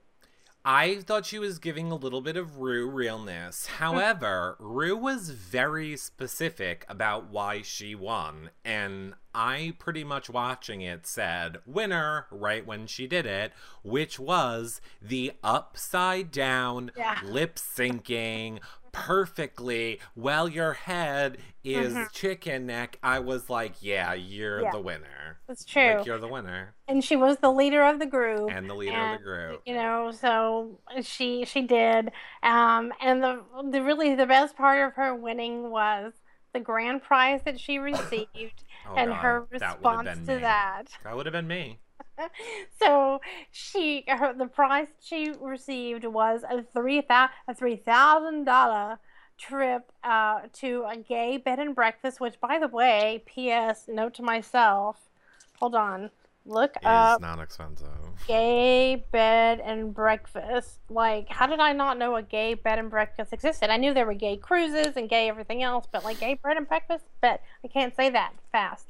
I 0.63 0.97
thought 0.97 1.25
she 1.25 1.39
was 1.39 1.57
giving 1.57 1.91
a 1.91 1.95
little 1.95 2.21
bit 2.21 2.37
of 2.37 2.57
Ru 2.57 2.87
realness. 2.87 3.65
However, 3.77 4.55
Ru 4.59 4.95
was 4.95 5.31
very 5.31 5.97
specific 5.97 6.85
about 6.87 7.29
why 7.29 7.61
she 7.63 7.95
won. 7.95 8.51
And 8.63 9.15
I 9.33 9.73
pretty 9.79 10.03
much 10.03 10.29
watching 10.29 10.81
it 10.81 11.07
said 11.07 11.59
winner 11.65 12.27
right 12.29 12.65
when 12.65 12.85
she 12.85 13.07
did 13.07 13.25
it, 13.25 13.53
which 13.83 14.19
was 14.19 14.81
the 15.01 15.33
upside 15.43 16.31
down 16.31 16.91
Yeah. 16.95 17.19
lip 17.23 17.55
syncing 17.55 18.59
perfectly 18.91 19.99
well, 20.15 20.47
your 20.49 20.73
head 20.73 21.37
is 21.63 21.93
Mhm. 21.93 22.11
chicken 22.11 22.65
neck. 22.65 22.97
I 23.03 23.19
was 23.19 23.49
like, 23.49 23.73
yeah, 23.81 24.13
you're 24.13 24.61
Yeah. 24.61 24.71
the 24.71 24.79
winner. 24.81 25.39
That's 25.47 25.63
true. 25.65 25.95
Like, 25.97 26.05
you're 26.05 26.17
the 26.17 26.27
winner. 26.27 26.73
and 26.87 27.03
she 27.03 27.15
was 27.15 27.37
the 27.37 27.51
leader 27.51 27.83
of 27.83 27.99
the 27.99 28.05
group. 28.05 28.49
And 28.51 28.69
the 28.69 28.73
leader 28.73 28.93
and, 28.97 29.13
of 29.15 29.19
the 29.19 29.23
group. 29.23 29.61
you 29.65 29.73
know 29.75 30.11
so 30.11 30.79
she 31.01 31.45
she 31.45 31.61
did 31.61 32.11
um 32.43 32.91
and 33.01 33.23
the 33.23 33.43
the 33.69 33.81
really 33.81 34.13
the 34.15 34.25
best 34.25 34.57
part 34.57 34.85
of 34.85 34.93
her 34.95 35.15
winning 35.15 35.69
was 35.69 36.13
the 36.53 36.59
grand 36.59 37.01
prize 37.01 37.41
that 37.43 37.59
she 37.59 37.77
received 37.91 38.63
Oh, 38.89 38.95
and 38.95 39.11
God, 39.11 39.21
her 39.21 39.47
response 39.51 40.03
been 40.07 40.25
to 40.25 40.35
me. 40.35 40.41
that 40.41 40.87
That 41.03 41.15
would 41.15 41.25
have 41.27 41.33
been 41.33 41.47
me. 41.47 41.79
so 42.81 43.19
she 43.51 44.03
her 44.07 44.33
the 44.33 44.45
prize 44.45 44.87
she 45.01 45.31
received 45.39 46.05
was 46.05 46.43
a 46.49 46.63
three 46.63 47.01
a 47.09 47.29
three 47.55 47.75
thousand 47.75 48.45
dollar 48.45 48.99
trip 49.37 49.91
uh 50.03 50.41
to 50.53 50.85
a 50.87 50.97
gay 50.97 51.37
bed 51.37 51.57
and 51.59 51.73
breakfast 51.75 52.19
which 52.19 52.39
by 52.39 52.59
the 52.59 52.67
way 52.67 53.23
ps 53.25 53.87
note 53.87 54.13
to 54.13 54.21
myself 54.21 55.09
hold 55.59 55.73
on 55.73 56.11
look 56.45 56.75
Is 56.77 56.83
up 56.85 57.21
not 57.21 57.39
expensive. 57.39 57.87
gay 58.27 59.05
bed 59.11 59.59
and 59.59 59.93
breakfast. 59.93 60.79
Like, 60.89 61.29
how 61.29 61.47
did 61.47 61.59
I 61.59 61.73
not 61.73 61.97
know 61.97 62.15
a 62.15 62.23
gay 62.23 62.55
bed 62.55 62.79
and 62.79 62.89
breakfast 62.89 63.33
existed? 63.33 63.69
I 63.69 63.77
knew 63.77 63.93
there 63.93 64.05
were 64.05 64.13
gay 64.13 64.37
cruises 64.37 64.97
and 64.97 65.09
gay 65.09 65.29
everything 65.29 65.63
else, 65.63 65.85
but 65.91 66.03
like 66.03 66.19
gay 66.19 66.35
bed 66.43 66.57
and 66.57 66.67
breakfast, 66.67 67.05
but 67.21 67.41
I 67.63 67.67
can't 67.67 67.95
say 67.95 68.09
that 68.09 68.33
fast. 68.51 68.87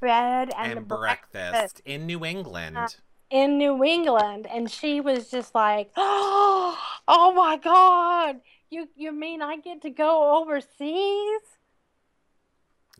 Bed 0.00 0.52
and, 0.56 0.78
And 0.78 0.88
breakfast 0.88 1.80
in 1.84 2.06
New 2.06 2.24
England. 2.24 2.76
Uh, 2.76 2.88
in 3.30 3.56
New 3.56 3.82
England, 3.82 4.46
and 4.46 4.70
she 4.70 5.00
was 5.00 5.30
just 5.30 5.54
like, 5.54 5.90
"Oh 5.96 6.78
oh 7.08 7.32
my 7.32 7.56
God, 7.56 8.40
you 8.70 8.88
you 8.94 9.12
mean 9.12 9.40
I 9.40 9.56
get 9.56 9.82
to 9.82 9.90
go 9.90 10.40
overseas?" 10.40 11.40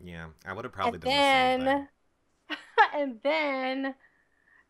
yeah, 0.03 0.27
I 0.45 0.53
would 0.53 0.65
have 0.65 0.73
probably 0.73 0.93
and 0.93 1.01
done 1.01 1.11
the 1.11 1.59
same 1.59 1.65
then, 1.65 1.87
thing. 2.49 2.57
and 2.95 3.19
then 3.23 3.95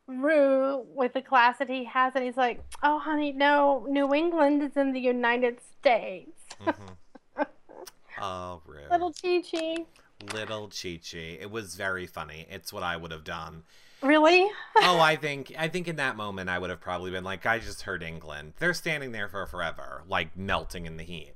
Ru, 0.06 0.86
with 0.94 1.14
the 1.14 1.22
class 1.22 1.60
that 1.60 1.70
he 1.70 1.86
has, 1.86 2.14
and 2.16 2.26
he's 2.26 2.38
like, 2.38 2.62
"Oh, 2.84 3.00
honey, 3.00 3.32
no, 3.32 3.88
New 3.90 4.14
England 4.14 4.62
is 4.62 4.76
in 4.76 4.92
the 4.92 5.00
United 5.00 5.60
States." 5.80 6.42
Mhm. 6.60 6.98
oh, 8.22 8.62
rude. 8.66 8.92
Little 8.92 9.14
Chi 9.14 9.42
Chi. 9.42 9.86
Little 10.34 10.70
Chi 10.70 11.00
Chi. 11.04 11.38
It 11.40 11.52
was 11.52 11.76
very 11.76 12.08
funny. 12.08 12.46
It's 12.50 12.72
what 12.72 12.84
I 12.84 12.98
would 12.98 13.12
have 13.12 13.24
done. 13.24 13.64
Really? 14.02 14.50
oh, 14.78 15.00
I 15.00 15.16
think 15.22 15.54
I 15.58 15.68
think 15.70 15.88
in 15.88 15.96
that 15.96 16.18
moment 16.18 16.50
I 16.50 16.60
would 16.60 16.70
have 16.70 16.82
probably 16.82 17.12
been 17.12 17.24
like, 17.24 17.46
I 17.46 17.60
just 17.60 17.84
heard 17.84 18.04
England. 18.04 18.54
They're 18.60 18.74
standing 18.74 19.12
there 19.12 19.28
for 19.28 19.46
forever, 19.46 20.04
like 20.08 20.38
melting 20.38 20.86
in 20.86 20.98
the 20.98 21.04
heat. 21.04 21.34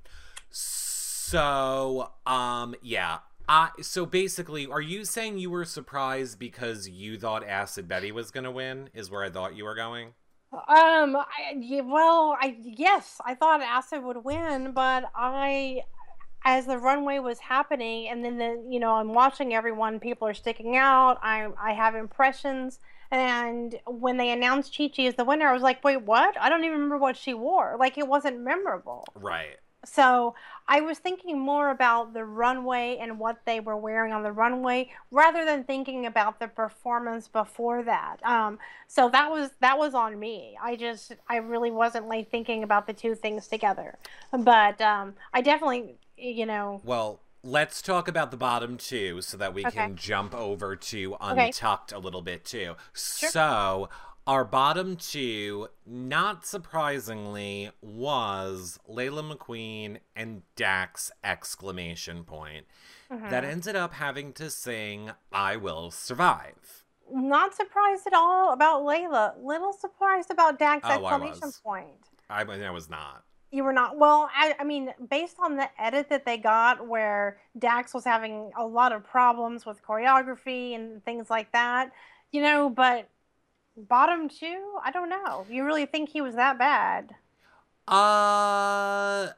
So, 0.49 2.11
um, 2.25 2.75
yeah. 2.81 3.19
I 3.49 3.69
so 3.81 4.05
basically, 4.05 4.67
are 4.67 4.81
you 4.81 5.05
saying 5.05 5.37
you 5.37 5.49
were 5.49 5.63
surprised 5.63 6.37
because 6.37 6.89
you 6.89 7.17
thought 7.17 7.47
Acid 7.47 7.87
Betty 7.87 8.11
was 8.11 8.29
gonna 8.29 8.51
win? 8.51 8.89
Is 8.93 9.09
where 9.09 9.23
I 9.23 9.29
thought 9.29 9.55
you 9.55 9.63
were 9.63 9.75
going? 9.75 10.09
Um. 10.51 11.15
I, 11.15 11.81
well, 11.83 12.37
I 12.39 12.57
yes, 12.61 13.21
I 13.25 13.35
thought 13.35 13.61
Acid 13.61 14.03
would 14.03 14.23
win, 14.25 14.73
but 14.73 15.05
I, 15.15 15.81
as 16.47 16.65
the 16.65 16.77
runway 16.77 17.19
was 17.19 17.39
happening, 17.39 18.07
and 18.07 18.23
then 18.23 18.37
the 18.37 18.65
you 18.69 18.79
know 18.79 18.93
I'm 18.93 19.13
watching 19.13 19.53
everyone. 19.53 19.99
People 19.99 20.29
are 20.29 20.33
sticking 20.33 20.77
out. 20.77 21.19
I 21.21 21.49
I 21.61 21.73
have 21.73 21.93
impressions. 21.93 22.79
And 23.11 23.79
when 23.85 24.17
they 24.17 24.31
announced 24.31 24.75
Chi 24.77 24.87
Chi 24.87 25.03
as 25.03 25.15
the 25.15 25.25
winner, 25.25 25.47
I 25.47 25.53
was 25.53 25.61
like, 25.61 25.83
wait, 25.83 26.01
what? 26.03 26.35
I 26.39 26.49
don't 26.49 26.63
even 26.63 26.73
remember 26.73 26.97
what 26.97 27.15
she 27.15 27.33
wore. 27.33 27.75
Like, 27.79 27.97
it 27.97 28.07
wasn't 28.07 28.41
memorable. 28.41 29.05
Right. 29.15 29.57
So 29.85 30.35
I 30.67 30.81
was 30.81 30.97
thinking 30.99 31.39
more 31.39 31.69
about 31.69 32.13
the 32.13 32.25
runway 32.25 32.97
and 32.99 33.17
what 33.17 33.37
they 33.45 33.61
were 33.61 33.77
wearing 33.77 34.11
on 34.11 34.23
the 34.23 34.33
runway 34.33 34.89
rather 35.11 35.45
than 35.45 35.63
thinking 35.63 36.05
about 36.05 36.39
the 36.39 36.49
performance 36.49 37.29
before 37.29 37.83
that. 37.83 38.17
Um, 38.25 38.59
so 38.87 39.09
that 39.09 39.31
was 39.31 39.51
that 39.61 39.77
was 39.77 39.93
on 39.93 40.19
me. 40.19 40.57
I 40.61 40.75
just 40.75 41.15
I 41.29 41.37
really 41.37 41.71
wasn't 41.71 42.09
like 42.09 42.29
thinking 42.29 42.63
about 42.63 42.87
the 42.87 42.93
two 42.93 43.15
things 43.15 43.47
together. 43.47 43.97
But 44.37 44.81
um, 44.81 45.13
I 45.33 45.39
definitely 45.41 45.95
you 46.17 46.45
know 46.45 46.81
Well, 46.83 47.21
let's 47.43 47.81
talk 47.81 48.07
about 48.07 48.31
the 48.31 48.37
bottom 48.37 48.77
two 48.77 49.21
so 49.21 49.37
that 49.37 49.53
we 49.53 49.65
Okay. 49.65 49.75
can 49.77 49.95
jump 49.95 50.33
over 50.33 50.75
to 50.75 51.15
Okay. 51.21 51.47
Untucked 51.47 51.91
a 51.91 51.99
little 51.99 52.21
bit 52.21 52.43
too. 52.45 52.75
So, 52.93 53.89
our 54.25 54.43
bottom 54.43 54.97
two, 54.97 55.69
not 55.85 56.45
surprisingly, 56.45 57.71
was 57.81 58.77
Laila 58.87 59.23
McQueen 59.23 59.99
and 60.15 60.41
Dax 60.55 61.11
exclamation 61.23 62.23
point. 62.25 62.65
mhm. 63.09 63.29
That 63.29 63.45
ended 63.45 63.75
up 63.77 63.93
having 63.93 64.33
to 64.33 64.49
sing 64.49 65.11
I 65.31 65.55
Will 65.55 65.91
Survive. 65.91 66.83
not 67.09 67.55
surprised 67.55 68.05
at 68.05 68.13
all 68.13 68.51
about 68.51 68.83
Laila. 68.83 69.33
Little 69.39 69.71
surprised 69.71 70.29
about 70.29 70.59
Dax 70.59 70.81
Oh, 70.83 71.05
I 71.05 71.13
exclamation 71.13 71.47
was. 71.47 71.61
point. 71.63 72.09
I 72.29 72.41
I 72.41 72.69
was 72.71 72.89
not. 72.89 73.23
You 73.51 73.63
were 73.63 73.73
not 73.73 73.97
well. 73.97 74.29
I, 74.35 74.55
I 74.59 74.63
mean, 74.63 74.93
based 75.09 75.37
on 75.39 75.55
the 75.55 75.69
edit 75.81 76.09
that 76.09 76.25
they 76.25 76.37
got, 76.37 76.87
where 76.87 77.37
Dax 77.57 77.93
was 77.93 78.03
having 78.03 78.51
a 78.57 78.65
lot 78.65 78.91
of 78.91 79.05
problems 79.05 79.65
with 79.65 79.81
choreography 79.83 80.75
and 80.75 81.03
things 81.05 81.29
like 81.29 81.51
that, 81.53 81.91
you 82.31 82.41
know. 82.41 82.69
But 82.69 83.09
bottom 83.77 84.27
two, 84.27 84.77
I 84.83 84.91
don't 84.91 85.09
know. 85.09 85.45
You 85.49 85.63
really 85.65 85.85
think 85.85 86.09
he 86.09 86.21
was 86.21 86.35
that 86.35 86.59
bad? 86.59 87.15
Uh 87.87 89.29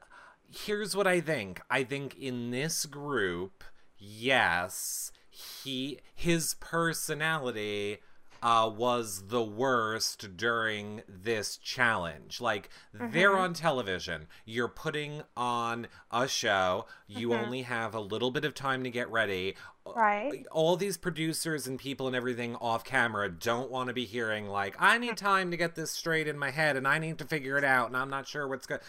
here's 0.51 0.95
what 0.95 1.05
I 1.07 1.21
think. 1.21 1.61
I 1.69 1.83
think 1.83 2.17
in 2.17 2.49
this 2.51 2.85
group, 2.85 3.63
yes, 3.97 5.11
he 5.29 5.99
his 6.15 6.55
personality 6.55 7.99
uh 8.41 8.69
was 8.73 9.27
the 9.27 9.43
worst 9.43 10.37
during 10.37 11.01
this 11.07 11.57
challenge. 11.57 12.39
Like 12.41 12.69
they're 12.93 13.31
Mhm. 13.31 13.39
on 13.39 13.53
television. 13.53 14.27
You're 14.45 14.67
putting 14.67 15.23
on 15.35 15.87
a 16.11 16.27
show. 16.27 16.85
You 17.07 17.29
Mhm. 17.29 17.43
only 17.43 17.61
have 17.63 17.93
a 17.93 17.99
little 17.99 18.31
bit 18.31 18.45
of 18.45 18.53
time 18.53 18.83
to 18.83 18.89
get 18.89 19.09
ready. 19.09 19.55
Right. 19.95 20.45
all 20.51 20.75
these 20.75 20.97
producers 20.97 21.67
and 21.67 21.79
people 21.79 22.07
and 22.07 22.15
everything 22.15 22.55
off 22.55 22.83
camera 22.83 23.29
don't 23.29 23.69
want 23.71 23.87
to 23.87 23.93
be 23.93 24.05
hearing 24.05 24.47
like 24.47 24.75
i 24.79 24.97
need 24.97 25.17
time 25.17 25.51
to 25.51 25.57
get 25.57 25.75
this 25.75 25.91
straight 25.91 26.27
in 26.27 26.37
my 26.37 26.51
head 26.51 26.75
and 26.77 26.87
i 26.87 26.97
need 26.99 27.17
to 27.19 27.25
figure 27.25 27.57
it 27.57 27.63
out 27.63 27.87
and 27.87 27.97
i'm 27.97 28.09
not 28.09 28.27
sure 28.27 28.47
what's 28.47 28.65
going 28.67 28.81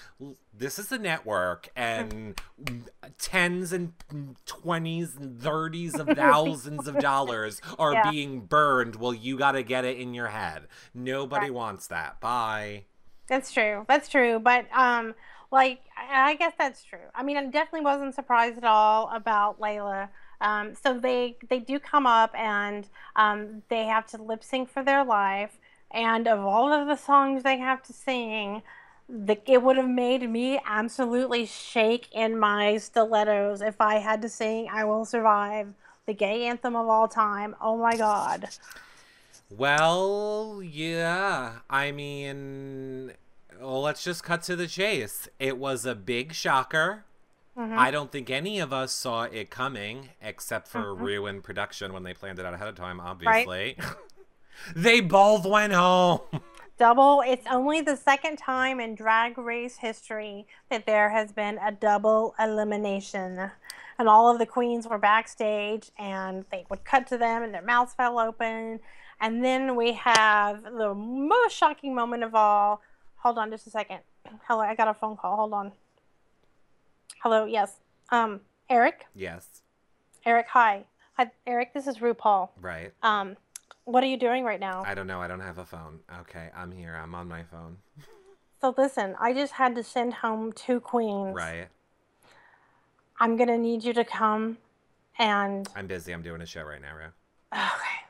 this 0.57 0.79
is 0.79 0.91
a 0.93 0.99
network 0.99 1.69
and 1.77 2.41
tens 3.19 3.73
and 3.73 3.93
twenties 4.47 5.17
and 5.17 5.41
thirties 5.41 5.95
of 5.99 6.07
thousands 6.17 6.87
of 6.87 6.99
dollars 6.99 7.61
are 7.79 7.93
Yeah. 7.93 8.11
being 8.11 8.41
burned 8.41 8.97
well 8.97 9.15
you 9.15 9.37
got 9.39 9.53
to 9.53 9.63
get 9.63 9.85
it 9.85 9.99
in 9.99 10.15
your 10.15 10.29
head 10.29 10.67
nobody 10.95 11.47
Right. 11.47 11.55
wants 11.55 11.87
that 11.89 12.21
bye 12.21 12.85
That's 13.29 13.53
true. 13.53 13.85
That's 13.89 14.09
true. 14.09 14.41
But 14.41 14.67
um, 14.77 15.15
like 15.53 15.81
I 15.97 16.35
guess 16.35 16.53
that's 16.59 16.83
true. 16.83 17.07
I 17.15 17.23
mean, 17.23 17.37
I 17.37 17.45
definitely 17.47 17.83
wasn't 17.83 18.15
surprised 18.17 18.59
at 18.59 18.65
all 18.65 19.09
about 19.15 19.61
Laila. 19.61 20.11
Um, 20.41 20.75
so 20.75 20.99
they 20.99 21.37
they 21.49 21.59
do 21.59 21.79
come 21.79 22.07
up 22.07 22.35
and 22.35 22.89
um, 23.17 23.63
they 23.69 23.85
have 23.85 24.07
to 24.09 24.23
lip 24.23 24.43
sync 24.43 24.71
for 24.71 24.83
their 24.83 25.05
life. 25.05 25.59
And 25.91 26.29
of 26.29 26.41
all 26.41 26.73
of 26.73 26.87
the 26.87 26.97
songs 26.97 27.43
they 27.43 27.59
have 27.59 27.83
to 27.85 27.93
sing, 27.93 28.63
the, 29.09 29.39
it 29.51 29.63
would 29.63 29.77
have 29.77 29.89
made 29.89 30.29
me 30.31 30.61
absolutely 30.65 31.47
shake 31.47 32.09
in 32.13 32.39
my 32.39 32.79
stilettos 32.79 33.61
if 33.61 33.81
I 33.81 33.97
had 33.97 34.23
to 34.23 34.29
sing 34.29 34.69
"I 34.71 34.85
Will 34.85 35.05
Survive," 35.05 35.75
the 36.07 36.15
gay 36.15 36.47
anthem 36.47 36.77
of 36.77 36.89
all 36.89 37.09
time. 37.09 37.57
Oh 37.61 37.77
my 37.77 37.97
god. 37.97 38.49
Well, 39.51 40.63
yeah. 40.63 41.59
I 41.69 41.91
mean, 41.91 43.13
well, 43.61 43.83
let's 43.83 44.05
just 44.05 44.23
cut 44.23 44.43
to 44.45 44.55
the 44.55 44.69
chase. 44.69 45.29
It 45.41 45.59
was 45.59 45.85
a 45.85 45.95
big 45.97 46.33
shocker. 46.33 47.05
Mm-hmm. 47.59 47.79
I 47.79 47.91
don't 47.91 48.13
think 48.13 48.31
any 48.31 48.61
of 48.61 48.73
us 48.73 48.93
saw 48.93 49.25
it 49.25 49.51
coming, 49.51 50.11
except 50.23 50.69
for 50.69 50.95
mm-hmm. 50.95 51.05
Ru 51.05 51.41
production 51.41 51.93
when 51.93 52.05
they 52.05 52.15
planned 52.15 52.39
it 52.39 52.47
out 52.47 52.55
ahead 52.55 52.69
of 52.69 52.77
time, 52.77 53.01
obviously. 53.01 53.77
Right. 53.79 53.95
they 54.77 55.01
both 55.01 55.45
went 55.45 55.73
home. 55.73 56.21
Double, 56.79 57.23
it's 57.27 57.47
only 57.51 57.83
the 57.83 57.97
second 57.97 58.39
time 58.39 58.81
in 58.81 58.95
drag 58.95 59.37
race 59.37 59.77
history 59.77 60.47
that 60.71 60.87
there 60.87 61.11
has 61.11 61.33
been 61.33 61.59
a 61.59 61.71
double 61.71 62.35
elimination. 62.39 63.51
And 63.99 64.09
all 64.09 64.33
of 64.33 64.39
the 64.39 64.47
queens 64.47 64.89
were 64.89 64.97
backstage, 64.97 65.91
and 65.99 66.47
they 66.51 66.65
would 66.71 66.85
cut 66.85 67.07
to 67.09 67.19
them, 67.19 67.43
and 67.43 67.53
their 67.53 67.61
mouths 67.61 67.93
fell 67.93 68.19
open. 68.19 68.81
And 69.21 69.45
then 69.45 69.77
we 69.77 69.93
have 69.93 70.63
the 70.63 70.95
most 70.95 71.55
shocking 71.55 71.95
moment 71.95 72.25
of 72.25 72.35
all. 72.35 72.81
Hold 73.17 73.37
on 73.37 73.51
just 73.51 73.67
a 73.67 73.71
second. 73.71 73.99
Hello, 74.49 74.61
I 74.61 74.75
got 74.75 74.89
a 74.89 74.95
phone 74.95 75.19
call. 75.19 75.37
Hold 75.37 75.53
on. 75.53 75.73
Hello, 77.19 77.45
yes. 77.45 77.77
Um, 78.11 78.41
Eric? 78.69 79.07
Yes. 79.15 79.63
Eric, 80.25 80.47
hi. 80.49 80.85
Hi, 81.15 81.31
Eric, 81.47 81.75
this 81.75 81.87
is 81.87 81.99
RuPaul. 81.99 82.51
Right. 82.61 82.93
Um, 83.03 83.37
what 83.85 84.03
are 84.03 84.07
you 84.07 84.17
doing 84.17 84.45
right 84.45 84.61
now? 84.61 84.83
I 84.87 84.95
don't 84.95 85.07
know. 85.07 85.21
I 85.21 85.29
don't 85.29 85.41
have 85.41 85.59
a 85.59 85.65
phone. 85.65 86.01
Okay, 86.21 86.49
I'm 86.57 86.71
here. 86.71 86.95
I'm 86.95 87.15
on 87.15 87.29
my 87.29 87.43
phone. 87.43 87.77
so 88.61 88.75
listen, 88.77 89.17
I 89.21 89.35
just 89.35 89.53
had 89.53 89.75
to 89.75 89.83
send 89.83 90.15
home 90.15 90.53
two 90.53 90.81
queens. 90.81 91.35
Right. 91.35 91.69
I'm 93.19 93.37
gonna 93.37 93.59
need 93.59 93.85
you 93.85 93.93
to 93.93 94.05
come 94.05 94.59
and 95.19 95.69
I'm 95.77 95.87
busy. 95.87 96.13
I'm 96.13 96.23
doing 96.23 96.41
a 96.41 96.47
show 96.47 96.63
right 96.63 96.81
now, 96.81 96.97
Ro. 96.97 97.07
Okay. 97.53 98.01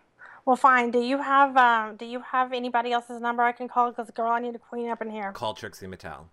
Well, 0.44 0.57
fine. 0.57 0.90
Do 0.90 1.01
you 1.01 1.18
have 1.18 1.57
um, 1.57 1.96
do 1.96 2.05
you 2.05 2.20
have 2.20 2.53
anybody 2.53 2.92
else's 2.92 3.20
number 3.20 3.42
I 3.42 3.53
can 3.53 3.68
call? 3.68 3.90
Because 3.90 4.11
girl, 4.11 4.30
I 4.30 4.40
need 4.40 4.55
a 4.55 4.59
queen 4.59 4.88
up 4.88 5.03
in 5.03 5.11
here. 5.11 5.32
Call 5.32 5.55
Trixie 5.55 5.86
Mattel. 5.86 6.26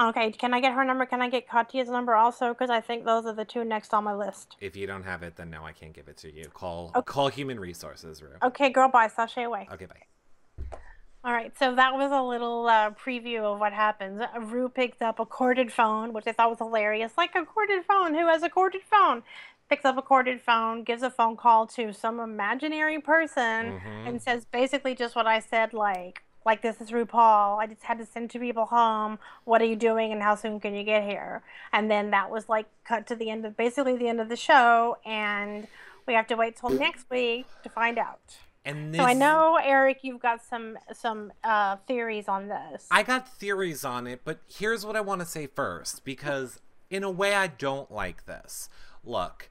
Okay, 0.00 0.32
can 0.32 0.54
I 0.54 0.60
get 0.60 0.72
her 0.72 0.84
number? 0.84 1.06
Can 1.06 1.20
I 1.20 1.28
get 1.28 1.48
Katya's 1.48 1.88
number 1.88 2.14
also? 2.14 2.48
Because 2.48 2.70
I 2.70 2.80
think 2.80 3.04
those 3.04 3.26
are 3.26 3.34
the 3.34 3.44
two 3.44 3.64
next 3.64 3.92
on 3.92 4.04
my 4.04 4.14
list. 4.14 4.56
If 4.60 4.76
you 4.76 4.86
don't 4.86 5.02
have 5.02 5.22
it, 5.22 5.36
then 5.36 5.50
no, 5.50 5.64
I 5.64 5.72
can't 5.72 5.92
give 5.92 6.08
it 6.08 6.16
to 6.18 6.34
you. 6.34 6.44
Call 6.54 6.92
okay. 6.94 7.04
call 7.04 7.28
Human 7.28 7.60
Resources. 7.60 8.22
Ru. 8.22 8.30
Okay, 8.42 8.70
girl, 8.70 8.88
bye. 8.88 9.08
Sashay 9.08 9.44
away. 9.44 9.68
Okay, 9.72 9.86
bye. 9.86 10.76
All 11.24 11.32
right, 11.32 11.56
so 11.56 11.76
that 11.76 11.94
was 11.94 12.10
a 12.10 12.20
little 12.20 12.66
uh, 12.66 12.90
preview 12.90 13.42
of 13.42 13.60
what 13.60 13.72
happens. 13.72 14.20
Ru 14.40 14.68
picked 14.68 15.02
up 15.02 15.20
a 15.20 15.26
corded 15.26 15.72
phone, 15.72 16.12
which 16.12 16.26
I 16.26 16.32
thought 16.32 16.50
was 16.50 16.58
hilarious. 16.58 17.12
Like 17.16 17.36
a 17.36 17.44
corded 17.44 17.84
phone. 17.84 18.14
Who 18.14 18.26
has 18.26 18.42
a 18.42 18.48
corded 18.48 18.82
phone? 18.90 19.22
Picks 19.68 19.84
up 19.84 19.96
a 19.96 20.02
corded 20.02 20.40
phone, 20.40 20.82
gives 20.82 21.02
a 21.02 21.10
phone 21.10 21.36
call 21.36 21.66
to 21.68 21.92
some 21.92 22.18
imaginary 22.18 23.00
person, 23.00 23.78
mm-hmm. 23.78 24.06
and 24.08 24.20
says 24.20 24.44
basically 24.46 24.96
just 24.96 25.14
what 25.14 25.26
I 25.28 25.38
said, 25.38 25.72
like, 25.72 26.24
like 26.44 26.62
this 26.62 26.80
is 26.80 26.90
RuPaul. 26.90 27.58
I 27.58 27.66
just 27.66 27.82
had 27.82 27.98
to 27.98 28.06
send 28.06 28.30
two 28.30 28.40
people 28.40 28.66
home. 28.66 29.18
What 29.44 29.62
are 29.62 29.66
you 29.66 29.76
doing 29.76 30.12
and 30.12 30.22
how 30.22 30.34
soon 30.34 30.60
can 30.60 30.74
you 30.74 30.84
get 30.84 31.04
here? 31.04 31.42
And 31.72 31.90
then 31.90 32.10
that 32.10 32.30
was 32.30 32.48
like 32.48 32.66
cut 32.84 33.06
to 33.08 33.16
the 33.16 33.30
end 33.30 33.44
of 33.46 33.56
basically 33.56 33.96
the 33.96 34.08
end 34.08 34.20
of 34.20 34.28
the 34.28 34.36
show 34.36 34.96
and 35.04 35.66
we 36.06 36.14
have 36.14 36.26
to 36.28 36.36
wait 36.36 36.56
till 36.56 36.70
next 36.70 37.08
week 37.10 37.46
to 37.62 37.68
find 37.68 37.98
out. 37.98 38.36
And 38.64 38.94
this... 38.94 39.00
so 39.00 39.04
I 39.04 39.12
know 39.12 39.58
Eric, 39.62 40.00
you've 40.02 40.20
got 40.20 40.44
some 40.44 40.78
some 40.92 41.32
uh, 41.42 41.76
theories 41.86 42.28
on 42.28 42.48
this. 42.48 42.86
I 42.90 43.02
got 43.02 43.28
theories 43.28 43.84
on 43.84 44.06
it, 44.06 44.20
but 44.24 44.40
here's 44.48 44.86
what 44.86 44.96
I 44.96 45.00
want 45.00 45.20
to 45.20 45.26
say 45.26 45.46
first 45.46 46.04
because 46.04 46.60
in 46.90 47.02
a 47.02 47.10
way 47.10 47.34
I 47.34 47.46
don't 47.46 47.90
like 47.90 48.26
this. 48.26 48.68
Look, 49.04 49.48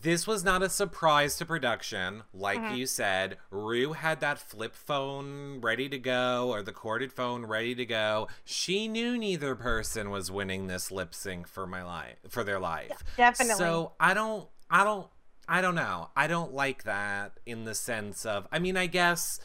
this 0.00 0.26
was 0.26 0.42
not 0.42 0.62
a 0.62 0.70
surprise 0.70 1.36
to 1.36 1.44
production. 1.44 2.22
Like 2.32 2.58
mm-hmm. 2.58 2.76
you 2.76 2.86
said, 2.86 3.36
Ru 3.50 3.92
had 3.92 4.20
that 4.20 4.38
flip 4.38 4.74
phone 4.74 5.60
ready 5.60 5.88
to 5.90 5.98
go 5.98 6.48
or 6.50 6.62
the 6.62 6.72
corded 6.72 7.12
phone 7.12 7.44
ready 7.44 7.74
to 7.74 7.84
go. 7.84 8.28
She 8.44 8.88
knew 8.88 9.18
neither 9.18 9.54
person 9.54 10.08
was 10.08 10.30
winning 10.30 10.66
this 10.66 10.90
lip 10.90 11.14
sync 11.14 11.46
for 11.46 11.66
my 11.66 11.82
life 11.82 12.16
for 12.30 12.42
their 12.42 12.58
life. 12.58 13.04
Definitely. 13.18 13.56
So 13.56 13.92
I 14.00 14.14
don't 14.14 14.48
I 14.70 14.82
don't 14.82 15.08
I 15.46 15.60
don't 15.60 15.74
know. 15.74 16.08
I 16.16 16.26
don't 16.26 16.54
like 16.54 16.84
that 16.84 17.38
in 17.44 17.64
the 17.64 17.74
sense 17.74 18.24
of 18.24 18.46
I 18.50 18.58
mean, 18.58 18.78
I 18.78 18.86
guess 18.86 19.40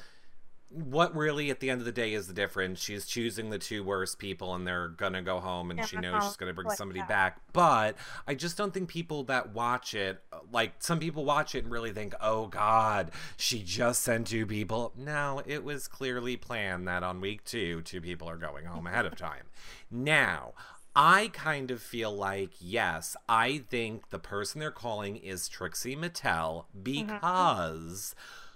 what 0.70 1.16
really 1.16 1.50
at 1.50 1.62
the 1.62 1.70
end 1.70 1.80
of 1.80 1.86
the 1.86 1.92
day 1.92 2.14
is 2.14 2.28
the 2.28 2.34
difference? 2.34 2.82
She's 2.82 3.06
choosing 3.06 3.50
the 3.50 3.58
two 3.58 3.84
worst 3.84 4.20
people 4.20 4.54
and 4.54 4.68
they're 4.68 4.90
gonna 4.90 5.22
go 5.22 5.40
home 5.40 5.72
and 5.72 5.80
yeah, 5.80 5.86
she 5.86 5.98
knows 5.98 6.24
she's 6.24 6.36
gonna 6.36 6.54
bring 6.54 6.70
somebody 6.72 7.02
back. 7.08 7.40
But 7.54 7.96
i 8.28 8.36
just 8.36 8.58
don't 8.58 8.74
think 8.74 8.90
people 8.90 9.24
that 9.24 9.54
watch 9.54 9.94
it 9.94 10.22
like 10.52 10.74
some 10.80 11.00
people 11.00 11.26
watch 11.26 11.56
it 11.56 11.64
and 11.64 11.72
really 11.72 11.92
think 11.92 12.14
oh 12.22 12.48
god 12.48 13.12
she 13.38 13.64
just 13.64 14.04
sent 14.04 14.28
two 14.28 14.46
people. 14.46 14.94
No 14.98 15.42
it 15.46 15.64
was 15.64 15.88
clearly 15.88 16.36
planned 16.36 16.88
that 16.88 17.04
on 17.04 17.22
week 17.22 17.44
two 17.46 17.82
two 17.82 18.02
people 18.02 18.30
are 18.30 18.38
going 18.38 18.66
home 18.66 18.88
ahead 18.88 19.06
of 19.06 19.16
time. 19.16 19.46
Now 19.90 20.54
I 21.00 21.30
kind 21.32 21.70
of 21.70 21.80
feel 21.80 22.12
like, 22.12 22.54
yes, 22.60 23.16
I 23.30 23.60
think 23.70 24.10
the 24.10 24.18
person 24.18 24.60
they're 24.60 24.72
calling 24.72 25.16
is 25.16 25.48
Trixie 25.48 25.96
Mattel 25.96 26.66
mm-hmm. 26.76 26.82
because 26.82 28.16
mm-hmm 28.18 28.47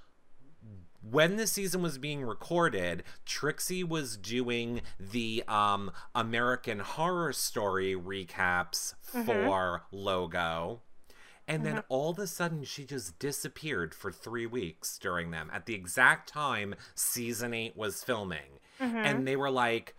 when 1.02 1.36
the 1.36 1.48
season 1.48 1.82
was 1.82 1.98
being 1.98 2.24
recorded, 2.24 3.04
Trixie 3.26 3.84
was 3.84 4.18
doing 4.18 4.82
the 5.00 5.44
um, 5.48 5.92
American 6.14 6.80
Horror 6.80 7.34
Story 7.34 7.96
recaps 7.96 8.94
mm-hmm. 9.14 9.24
for 9.24 9.84
Logo. 9.92 10.82
And 11.48 11.66
then 11.66 11.76
mm-hmm. 11.78 11.86
all 11.90 12.12
of 12.12 12.20
a 12.20 12.28
sudden, 12.28 12.64
she 12.64 12.86
just 12.86 13.20
disappeared 13.20 13.94
for 13.94 14.12
three 14.12 14.46
weeks 14.46 14.98
during 14.98 15.32
them 15.32 15.50
at 15.52 15.66
the 15.66 15.74
exact 15.74 16.30
time 16.30 16.76
season 16.96 17.54
eight 17.54 17.76
was 17.76 18.04
filming. 18.04 18.60
Mm-hmm. 18.80 18.98
And 18.98 19.28
they 19.28 19.36
were 19.36 19.52
like, 19.52 19.96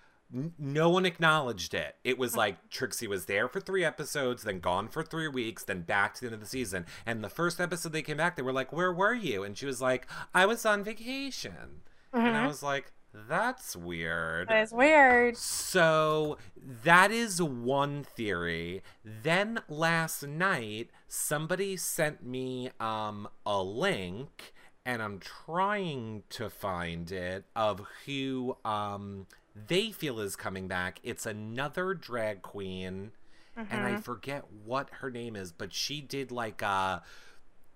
no 0.58 0.88
one 0.88 1.04
acknowledged 1.04 1.74
it. 1.74 1.96
It 2.04 2.18
was 2.18 2.36
like 2.36 2.70
Trixie 2.70 3.06
was 3.06 3.26
there 3.26 3.48
for 3.48 3.60
three 3.60 3.84
episodes, 3.84 4.42
then 4.42 4.60
gone 4.60 4.88
for 4.88 5.02
three 5.02 5.28
weeks, 5.28 5.64
then 5.64 5.82
back 5.82 6.14
to 6.14 6.20
the 6.20 6.26
end 6.28 6.34
of 6.34 6.40
the 6.40 6.46
season. 6.46 6.86
And 7.04 7.22
the 7.22 7.28
first 7.28 7.60
episode 7.60 7.92
they 7.92 8.02
came 8.02 8.16
back, 8.16 8.36
they 8.36 8.42
were 8.42 8.52
like, 8.52 8.72
Where 8.72 8.92
were 8.92 9.14
you? 9.14 9.42
And 9.42 9.56
she 9.56 9.66
was 9.66 9.82
like, 9.82 10.06
I 10.34 10.46
was 10.46 10.64
on 10.64 10.84
vacation. 10.84 11.82
Mm-hmm. 12.14 12.26
And 12.26 12.36
I 12.36 12.40
mm-hmm. 12.40 12.48
was 12.48 12.62
like, 12.62 12.92
that's 13.14 13.76
weird. 13.76 14.48
That 14.48 14.62
is 14.62 14.72
weird. 14.72 15.36
So 15.36 16.38
that 16.84 17.10
is 17.10 17.42
one 17.42 18.04
theory. 18.04 18.82
Then 19.04 19.60
last 19.68 20.26
night, 20.26 20.88
somebody 21.08 21.76
sent 21.76 22.24
me 22.24 22.70
um, 22.80 23.28
a 23.44 23.62
link, 23.62 24.54
and 24.86 25.02
I'm 25.02 25.18
trying 25.18 26.22
to 26.30 26.48
find 26.48 27.10
it 27.12 27.44
of 27.54 27.82
who 28.06 28.56
um, 28.64 29.26
they 29.54 29.90
feel 29.92 30.20
is 30.20 30.36
coming 30.36 30.68
back. 30.68 31.00
It's 31.02 31.26
another 31.26 31.94
drag 31.94 32.42
queen, 32.42 33.12
mm-hmm. 33.58 33.72
and 33.72 33.84
I 33.84 33.90
mm-hmm. 33.92 34.00
forget 34.00 34.44
what 34.64 34.88
her 35.00 35.10
name 35.10 35.36
is, 35.36 35.52
but 35.52 35.72
she 35.72 36.00
did 36.00 36.30
like 36.30 36.62
a 36.62 37.02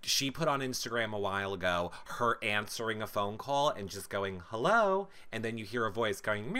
she 0.03 0.31
put 0.31 0.47
on 0.47 0.61
Instagram 0.61 1.13
a 1.13 1.19
while 1.19 1.53
ago 1.53 1.91
her 2.05 2.37
answering 2.43 3.01
a 3.01 3.07
phone 3.07 3.37
call 3.37 3.69
and 3.69 3.89
just 3.89 4.09
going 4.09 4.41
hello 4.47 5.07
and 5.31 5.43
then 5.43 5.57
you 5.57 5.65
hear 5.65 5.85
a 5.85 5.91
voice 5.91 6.21
going 6.21 6.51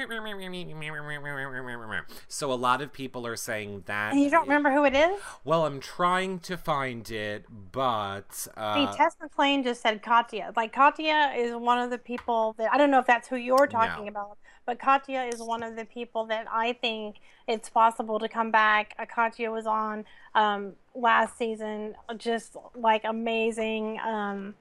so 2.27 2.51
a 2.51 2.55
lot 2.55 2.81
of 2.81 2.91
people 2.91 3.25
are 3.25 3.35
saying 3.35 3.83
that 3.85 4.11
and 4.11 4.21
you 4.21 4.29
don't 4.29 4.47
remember 4.47 4.71
who 4.71 4.83
it 4.83 4.95
is 4.95 5.19
well 5.43 5.65
i'm 5.65 5.79
trying 5.79 6.39
to 6.39 6.57
find 6.57 7.09
it 7.11 7.45
but 7.71 8.47
uh, 8.57 8.85
hey, 8.85 8.97
tess 8.97 9.15
mclean 9.21 9.63
just 9.63 9.81
said 9.81 10.01
katya 10.01 10.51
like 10.55 10.73
katya 10.73 11.33
is 11.35 11.55
one 11.55 11.79
of 11.79 11.89
the 11.89 11.97
people 11.97 12.55
that 12.57 12.71
i 12.73 12.77
don't 12.77 12.91
know 12.91 12.99
if 12.99 13.05
that's 13.05 13.27
who 13.27 13.35
you're 13.35 13.67
talking 13.67 14.05
no. 14.05 14.11
about 14.11 14.37
but 14.67 14.79
katya 14.79 15.23
is 15.33 15.41
one 15.41 15.63
of 15.63 15.75
the 15.75 15.85
people 15.85 16.25
that 16.25 16.45
i 16.51 16.73
think 16.73 17.15
it's 17.47 17.69
possible 17.69 18.19
to 18.19 18.29
come 18.29 18.51
back 18.51 18.93
uh, 18.99 19.05
katya 19.05 19.49
was 19.49 19.65
on 19.65 20.05
um, 20.37 20.73
last 20.97 21.37
season. 21.37 21.95
Just 22.17 22.55
like 22.75 23.03
amazing, 23.03 23.99
um, 24.05 24.55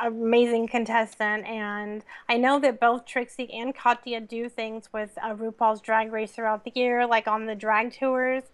amazing 0.00 0.68
contestant. 0.68 1.46
And 1.46 2.04
I 2.28 2.36
know 2.36 2.60
that 2.60 2.78
both 2.78 3.06
Trixie 3.06 3.52
and 3.52 3.74
Katya 3.74 4.20
do 4.20 4.48
things 4.48 4.90
with 4.92 5.16
uh, 5.22 5.34
RuPaul's 5.34 5.80
Drag 5.80 6.12
Race 6.12 6.32
throughout 6.32 6.64
the 6.64 6.72
year, 6.74 7.06
like 7.06 7.26
on 7.26 7.46
the 7.46 7.54
drag 7.54 7.92
tours. 7.92 8.44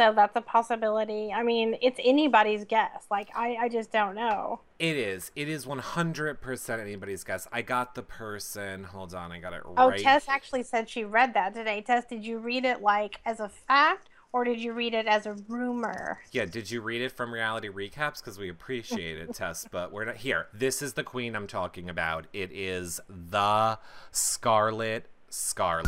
So 0.00 0.14
that's 0.14 0.34
a 0.34 0.40
possibility. 0.40 1.30
I 1.30 1.42
mean, 1.42 1.76
it's 1.82 2.00
anybody's 2.02 2.64
guess. 2.64 3.04
Like, 3.10 3.28
I, 3.36 3.56
I 3.60 3.68
just 3.68 3.92
don't 3.92 4.14
know. 4.14 4.60
It 4.78 4.96
is. 4.96 5.30
It 5.36 5.46
is 5.46 5.66
100% 5.66 6.80
anybody's 6.80 7.22
guess. 7.22 7.46
I 7.52 7.60
got 7.60 7.94
the 7.94 8.02
person. 8.02 8.84
Hold 8.84 9.12
on, 9.12 9.30
I 9.30 9.40
got 9.40 9.52
it 9.52 9.60
Oh, 9.66 9.90
right. 9.90 10.00
Oh, 10.00 10.02
Tess 10.02 10.26
actually 10.26 10.62
said 10.62 10.88
she 10.88 11.04
read 11.04 11.34
that 11.34 11.52
today. 11.52 11.82
Tess, 11.82 12.06
did 12.06 12.24
you 12.24 12.38
read 12.38 12.64
it 12.64 12.80
like 12.80 13.20
as 13.26 13.40
a 13.40 13.50
fact 13.50 14.08
or 14.32 14.42
did 14.42 14.58
you 14.58 14.72
read 14.72 14.94
it 14.94 15.06
as 15.06 15.26
a 15.26 15.34
rumor? 15.48 16.20
Yeah, 16.32 16.46
did 16.46 16.70
you 16.70 16.80
read 16.80 17.02
it 17.02 17.12
from 17.12 17.30
Reality 17.30 17.68
Recaps? 17.68 18.20
Because 18.20 18.38
we 18.38 18.48
appreciate 18.48 19.18
it, 19.18 19.34
Tess, 19.34 19.66
but 19.70 19.92
we're 19.92 20.06
not 20.06 20.16
here. 20.16 20.46
This 20.54 20.80
is 20.80 20.94
the 20.94 21.04
queen 21.04 21.36
I'm 21.36 21.46
talking 21.46 21.90
about. 21.90 22.26
It 22.32 22.50
is 22.52 23.02
the 23.06 23.78
Scarlet 24.12 25.10
Scarlet. 25.28 25.86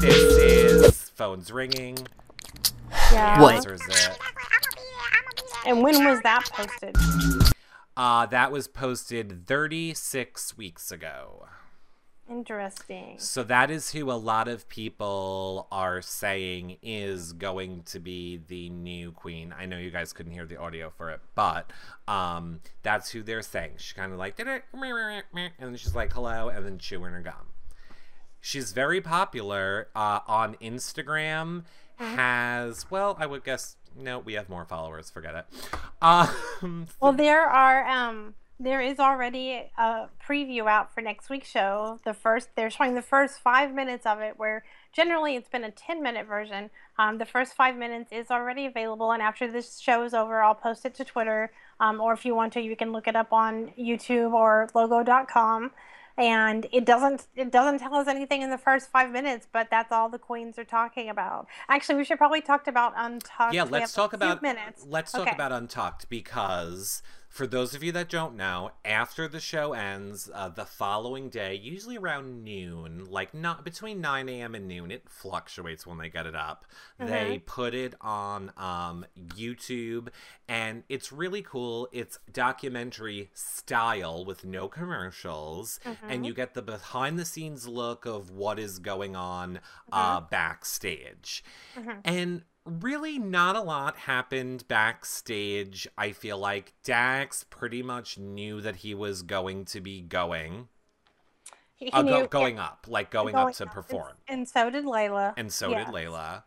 this 0.00 0.96
is 0.96 1.08
phones 1.10 1.52
ringing. 1.52 1.96
Yeah. 3.12 3.40
What? 3.40 3.64
And 5.64 5.82
when 5.82 6.04
was 6.04 6.20
that 6.22 6.48
posted? 6.52 6.96
Uh, 7.96 8.26
that 8.26 8.50
was 8.50 8.66
posted 8.66 9.46
36 9.46 10.56
weeks 10.58 10.90
ago. 10.90 11.46
Interesting. 12.28 13.14
So 13.18 13.44
that 13.44 13.70
is 13.70 13.92
who 13.92 14.10
a 14.10 14.14
lot 14.18 14.48
of 14.48 14.68
people 14.68 15.68
are 15.70 16.02
saying 16.02 16.78
is 16.82 17.32
going 17.34 17.84
to 17.84 18.00
be 18.00 18.40
the 18.48 18.68
new 18.70 19.12
queen. 19.12 19.54
I 19.56 19.66
know 19.66 19.78
you 19.78 19.92
guys 19.92 20.12
couldn't 20.12 20.32
hear 20.32 20.44
the 20.44 20.56
audio 20.56 20.90
for 20.90 21.10
it, 21.10 21.20
but 21.36 21.72
um, 22.08 22.60
that's 22.82 23.10
who 23.10 23.22
they're 23.22 23.42
saying. 23.42 23.74
She 23.76 23.94
kind 23.94 24.12
of 24.12 24.18
like 24.18 24.34
did 24.36 24.48
it, 24.48 24.64
and 25.58 25.68
then 25.70 25.76
she's 25.76 25.94
like 25.94 26.12
hello, 26.12 26.48
and 26.48 26.66
then 26.66 26.78
chewing 26.78 27.12
her 27.12 27.20
gum. 27.22 27.52
She's 28.46 28.70
very 28.70 29.00
popular 29.00 29.88
uh, 29.96 30.20
on 30.28 30.54
Instagram. 30.62 31.64
Has 31.96 32.88
well, 32.88 33.16
I 33.18 33.26
would 33.26 33.42
guess 33.42 33.74
no, 33.98 34.20
we 34.20 34.34
have 34.34 34.48
more 34.48 34.64
followers. 34.64 35.10
Forget 35.10 35.34
it. 35.34 35.46
Um, 36.00 36.86
Well, 37.00 37.12
there 37.12 37.44
are 37.44 37.84
um 37.88 38.34
there 38.60 38.80
is 38.80 39.00
already 39.00 39.68
a 39.76 40.06
preview 40.24 40.70
out 40.70 40.94
for 40.94 41.00
next 41.00 41.28
week's 41.28 41.50
show. 41.50 41.98
The 42.04 42.14
first 42.14 42.50
they're 42.54 42.70
showing 42.70 42.94
the 42.94 43.02
first 43.02 43.40
five 43.40 43.74
minutes 43.74 44.06
of 44.06 44.20
it, 44.20 44.34
where 44.38 44.62
generally 44.92 45.34
it's 45.34 45.48
been 45.48 45.64
a 45.64 45.72
ten 45.72 46.00
minute 46.00 46.28
version. 46.28 46.70
Um, 47.00 47.18
the 47.18 47.26
first 47.26 47.54
five 47.54 47.76
minutes 47.76 48.12
is 48.12 48.30
already 48.30 48.66
available, 48.66 49.10
and 49.10 49.22
after 49.22 49.50
this 49.50 49.80
show 49.80 50.04
is 50.04 50.14
over, 50.14 50.40
I'll 50.40 50.54
post 50.54 50.86
it 50.86 50.94
to 50.94 51.04
Twitter. 51.04 51.50
Um, 51.80 52.00
or 52.00 52.12
if 52.12 52.24
you 52.24 52.36
want 52.36 52.52
to, 52.52 52.60
you 52.60 52.76
can 52.76 52.92
look 52.92 53.08
it 53.08 53.16
up 53.16 53.32
on 53.32 53.72
YouTube 53.76 54.34
or 54.34 54.68
Logo.com. 54.72 55.72
And 56.18 56.66
it 56.72 56.84
doesn't 56.86 57.26
it 57.36 57.50
doesn't 57.52 57.78
tell 57.78 57.94
us 57.94 58.08
anything 58.08 58.40
in 58.42 58.50
the 58.50 58.58
first 58.58 58.90
five 58.90 59.10
minutes, 59.10 59.46
but 59.52 59.68
that's 59.70 59.92
all 59.92 60.08
the 60.08 60.18
queens 60.18 60.58
are 60.58 60.64
talking 60.64 61.08
about. 61.10 61.46
Actually, 61.68 61.96
we 61.96 62.04
should 62.04 62.18
probably 62.18 62.40
talk 62.40 62.66
about 62.66 62.94
Untucked. 62.96 63.52
yeah 63.54 63.64
let's 63.64 63.92
talk 63.92 64.12
about 64.14 64.40
minutes. 64.42 64.84
let's 64.88 65.12
talk 65.12 65.22
Okay. 65.22 65.32
about 65.32 65.52
untucked 65.52 66.08
because 66.08 67.02
for 67.36 67.46
those 67.46 67.74
of 67.74 67.82
you 67.82 67.92
that 67.92 68.08
don't 68.08 68.34
know 68.34 68.70
after 68.82 69.28
the 69.28 69.38
show 69.40 69.74
ends 69.74 70.30
uh, 70.32 70.48
the 70.48 70.64
following 70.64 71.28
day 71.28 71.54
usually 71.54 71.98
around 71.98 72.42
noon 72.42 73.04
like 73.10 73.34
not 73.34 73.62
between 73.62 74.00
9 74.00 74.26
a.m 74.30 74.54
and 74.54 74.66
noon 74.66 74.90
it 74.90 75.02
fluctuates 75.06 75.86
when 75.86 75.98
they 75.98 76.08
get 76.08 76.24
it 76.24 76.34
up. 76.34 76.64
They 76.98 77.38
put 77.44 77.74
it 77.74 77.94
on 78.00 78.52
um, 78.56 79.04
youtube 79.36 80.08
and 80.48 80.82
it's 80.88 81.12
really 81.12 81.42
cool. 81.42 81.88
It's 81.92 82.18
documentary 82.32 83.30
style 83.34 84.24
with 84.24 84.44
no 84.44 84.66
commercials 84.68 85.78
and 86.08 86.24
you 86.24 86.32
get 86.32 86.54
the 86.54 86.62
behind 86.62 87.18
the 87.18 87.26
scenes 87.26 87.68
look 87.68 88.06
of 88.06 88.30
what 88.30 88.58
is 88.58 88.78
going 88.78 89.14
on 89.14 89.60
uh, 89.92 90.20
backstage. 90.22 91.44
And 92.04 92.42
really 92.66 93.18
not 93.18 93.56
a 93.56 93.60
lot 93.60 93.96
happened 93.96 94.66
backstage. 94.68 95.86
I 95.96 96.12
feel 96.12 96.38
like 96.38 96.72
Dax 96.84 97.44
pretty 97.44 97.82
much 97.82 98.18
knew 98.18 98.60
that 98.60 98.76
he 98.76 98.94
was 98.94 99.22
going 99.22 99.64
to 99.66 99.80
be 99.80 100.00
going, 100.02 100.68
He 101.74 101.90
uh, 101.90 102.02
go, 102.02 102.20
knew- 102.22 102.26
going 102.28 102.58
up, 102.58 102.86
like 102.88 103.10
going, 103.10 103.34
going 103.34 103.48
up 103.48 103.54
to 103.56 103.64
up. 103.66 103.72
perform. 103.72 104.12
And, 104.28 104.40
and 104.40 104.48
so 104.48 104.68
did 104.70 104.84
Laila. 104.84 105.34
And 105.36 105.52
so 105.52 105.70
Yes. 105.70 105.86
did 105.86 105.94
Laila. 105.94 106.44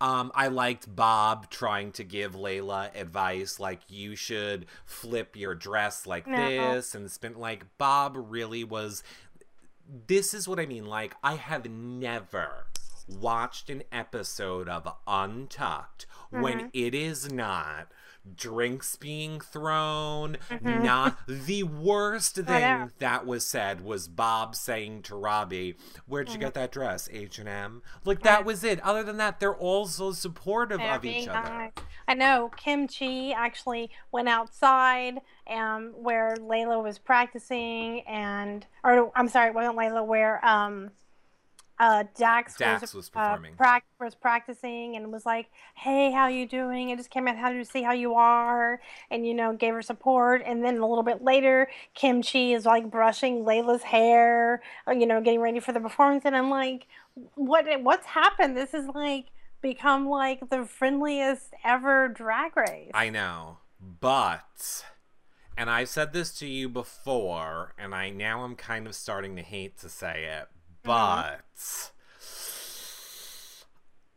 Um, 0.00 0.32
I 0.34 0.48
liked 0.48 0.94
Bob 0.96 1.50
trying 1.50 1.92
to 1.92 2.04
give 2.04 2.34
Laila 2.34 2.90
advice, 2.94 3.60
like 3.60 3.80
you 3.88 4.16
should 4.16 4.64
flip 4.86 5.36
your 5.36 5.54
dress 5.54 6.06
like 6.06 6.26
No. 6.26 6.36
this, 6.74 6.94
and 6.94 7.10
spin. 7.10 7.34
Like 7.38 7.66
Bob 7.76 8.16
really 8.16 8.64
was. 8.64 9.02
This 10.06 10.32
is 10.32 10.48
what 10.48 10.58
I 10.58 10.64
mean. 10.64 10.86
Like 10.86 11.14
I 11.22 11.34
have 11.34 11.68
never 11.68 12.64
watched 13.08 13.70
an 13.70 13.82
episode 13.92 14.68
of 14.68 14.88
Untucked 15.06 16.06
Mm-hmm. 16.32 16.42
when 16.42 16.70
it 16.74 16.94
is 16.94 17.32
not 17.32 17.88
drinks 18.36 18.96
being 18.96 19.40
thrown 19.40 20.36
Mm-hmm. 20.50 20.82
not 20.84 21.16
the 21.26 21.62
worst 21.62 22.36
know. 22.36 22.44
thing 22.44 22.90
that 22.98 23.24
was 23.24 23.46
said 23.46 23.80
was 23.82 24.08
bob 24.08 24.54
saying 24.54 25.00
to 25.04 25.16
robbie 25.16 25.76
where'd 26.06 26.26
Mm-hmm. 26.26 26.34
you 26.34 26.38
get 26.40 26.52
that 26.52 26.70
dress 26.70 27.08
h&m 27.10 27.80
like 28.04 28.20
that 28.24 28.44
was 28.44 28.62
it 28.62 28.78
other 28.80 29.02
than 29.02 29.16
that 29.16 29.40
they're 29.40 29.56
all 29.56 29.86
so 29.86 30.12
supportive 30.12 30.82
of 30.82 31.02
each 31.06 31.28
other 31.28 31.48
nice. 31.48 31.72
I 32.06 32.12
know 32.14 32.50
Kim 32.56 32.86
Chi 32.88 33.30
actually 33.34 33.90
went 34.12 34.28
outside 34.28 35.20
um, 35.48 35.92
where 35.94 36.36
Laila 36.40 36.80
was 36.80 36.98
practicing, 36.98 38.00
and 38.08 38.66
or 38.82 39.12
I'm 39.14 39.28
sorry, 39.28 39.48
it 39.48 39.54
wasn't 39.54 39.76
Laila. 39.76 40.02
Where 40.02 40.42
um, 40.44 40.90
uh, 41.80 42.04
Dax, 42.16 42.56
Dax 42.56 42.92
was 42.92 43.10
uh, 43.14 43.20
performing. 43.20 43.54
prac- 43.54 43.84
was 44.00 44.14
practicing 44.14 44.96
and 44.96 45.12
was 45.12 45.24
like, 45.24 45.48
"Hey, 45.74 46.10
how 46.10 46.26
you 46.26 46.46
doing? 46.46 46.90
I 46.90 46.96
just 46.96 47.10
came 47.10 47.28
out 47.28 47.36
how 47.36 47.52
to 47.52 47.64
see 47.64 47.82
how 47.82 47.92
you 47.92 48.14
are," 48.14 48.80
and 49.10 49.26
you 49.26 49.34
know 49.34 49.52
gave 49.52 49.74
her 49.74 49.82
support. 49.82 50.42
And 50.44 50.64
then 50.64 50.78
a 50.78 50.86
little 50.86 51.04
bit 51.04 51.22
later, 51.22 51.68
Kim 51.94 52.22
Chi 52.22 52.38
is 52.52 52.66
like 52.66 52.90
brushing 52.90 53.44
Laila's 53.44 53.82
hair, 53.84 54.62
uh, 54.88 54.92
you 54.92 55.06
know, 55.06 55.20
getting 55.20 55.40
ready 55.40 55.60
for 55.60 55.72
the 55.72 55.80
performance, 55.80 56.24
and 56.24 56.36
I'm 56.36 56.50
like, 56.50 56.86
"What? 57.34 57.66
What's 57.82 58.06
happened? 58.06 58.56
This 58.56 58.74
is 58.74 58.86
like." 58.94 59.26
become 59.60 60.08
like 60.08 60.50
the 60.50 60.64
friendliest 60.64 61.52
ever 61.64 62.06
drag 62.06 62.56
race. 62.56 62.92
i 62.94 63.10
know 63.10 63.58
but 64.00 64.84
and 65.56 65.68
i've 65.68 65.88
said 65.88 66.12
this 66.12 66.30
to 66.38 66.46
you 66.46 66.68
before 66.68 67.74
and 67.76 67.92
i 67.92 68.08
now 68.08 68.42
i'm 68.44 68.54
kind 68.54 68.86
of 68.86 68.94
starting 68.94 69.34
to 69.34 69.42
hate 69.42 69.76
to 69.76 69.88
say 69.88 70.26
it 70.40 70.48
but 70.88 71.92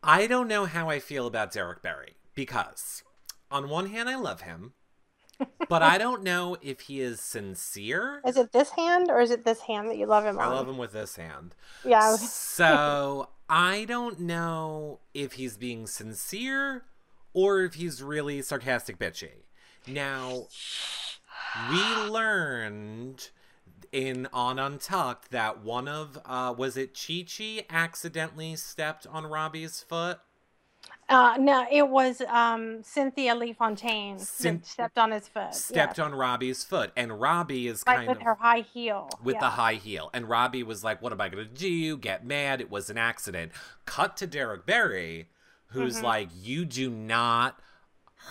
i 0.04 0.26
don't 0.26 0.48
know 0.48 0.66
how 0.66 0.90
i 0.90 1.00
feel 1.00 1.28
about 1.28 1.52
derrick 1.52 1.82
barry 1.82 2.16
because 2.34 3.04
on 3.52 3.70
one 3.70 3.88
hand 3.88 4.08
i 4.10 4.16
love 4.16 4.42
him 4.42 4.74
but 5.68 5.82
i 5.84 5.98
don't 5.98 6.24
know 6.24 6.56
if 6.62 6.82
he 6.82 7.02
is 7.02 7.20
sincere 7.20 8.22
Is 8.26 8.38
it 8.38 8.52
this 8.54 8.70
hand 8.72 9.10
or 9.10 9.20
is 9.20 9.32
it 9.32 9.44
this 9.44 9.60
hand 9.62 9.90
that 9.90 9.98
you 9.98 10.06
love 10.06 10.24
him 10.26 10.40
I 10.40 10.46
on? 10.46 10.54
love 10.54 10.70
him 10.70 10.78
with 10.78 10.94
this 10.94 11.16
hand. 11.16 11.56
Yeah. 11.86 12.16
So 12.16 13.30
I 13.50 13.86
don't 13.86 14.20
know 14.20 15.00
if 15.14 15.34
he's 15.34 15.58
being 15.58 15.88
sincere 15.88 16.84
or 17.34 17.62
if 17.64 17.74
he's 17.74 18.02
really 18.04 18.42
sarcastic 18.44 18.98
bitchy. 19.00 19.44
Now, 19.88 20.48
we 21.70 21.84
learned 22.10 23.30
in 23.92 24.28
on 24.34 24.58
Untucked 24.60 25.32
that 25.32 25.62
one 25.64 25.88
of 25.88 26.18
uh 26.26 26.54
was 26.58 26.78
it 26.78 26.98
Chi 26.98 27.26
Chi 27.28 27.66
accidentally 27.70 28.56
stepped 28.56 29.06
on 29.08 29.26
Robbie's 29.26 29.82
foot? 29.82 30.20
Uh, 31.10 31.36
no, 31.38 31.66
it 31.70 31.90
was 31.90 32.22
um, 32.22 32.82
Cynthia 32.84 33.36
Lee 33.36 33.52
Fontaine 33.54 34.16
Cyn- 34.18 34.66
stepped 34.66 34.98
on 34.98 35.12
his 35.12 35.28
foot. 35.28 35.54
Stepped 35.54 35.98
yes. 35.98 36.06
on 36.06 36.16
Robbie's 36.16 36.64
foot 36.64 36.92
and 36.96 37.20
Robbie 37.20 37.68
is 37.68 37.84
right 37.86 37.98
kind 37.98 38.08
with 38.08 38.18
of 38.18 38.20
with 38.20 38.26
her 38.26 38.36
high 38.36 38.62
heel. 38.62 39.10
with 39.24 39.36
yeah. 39.36 39.42
the 39.42 39.50
high 39.50 39.74
heel. 39.76 40.10
And 40.14 40.30
Robbie 40.30 40.64
was 40.64 40.84
like, 40.84 41.02
What 41.02 41.12
am 41.12 41.20
I 41.22 41.28
going 41.30 41.46
to 41.46 41.54
do? 41.54 41.98
Get 41.98 42.26
mad. 42.26 42.62
It 42.62 42.72
was 42.72 42.90
an 42.90 42.98
accident. 42.98 43.52
Cut 43.86 44.16
to 44.18 44.28
Derrick 44.28 44.66
Barry, 44.66 45.28
who's 45.68 45.98
Mm-hmm. 45.98 46.06
like, 46.06 46.30
You 46.34 46.64
do 46.66 46.90
not 46.90 47.60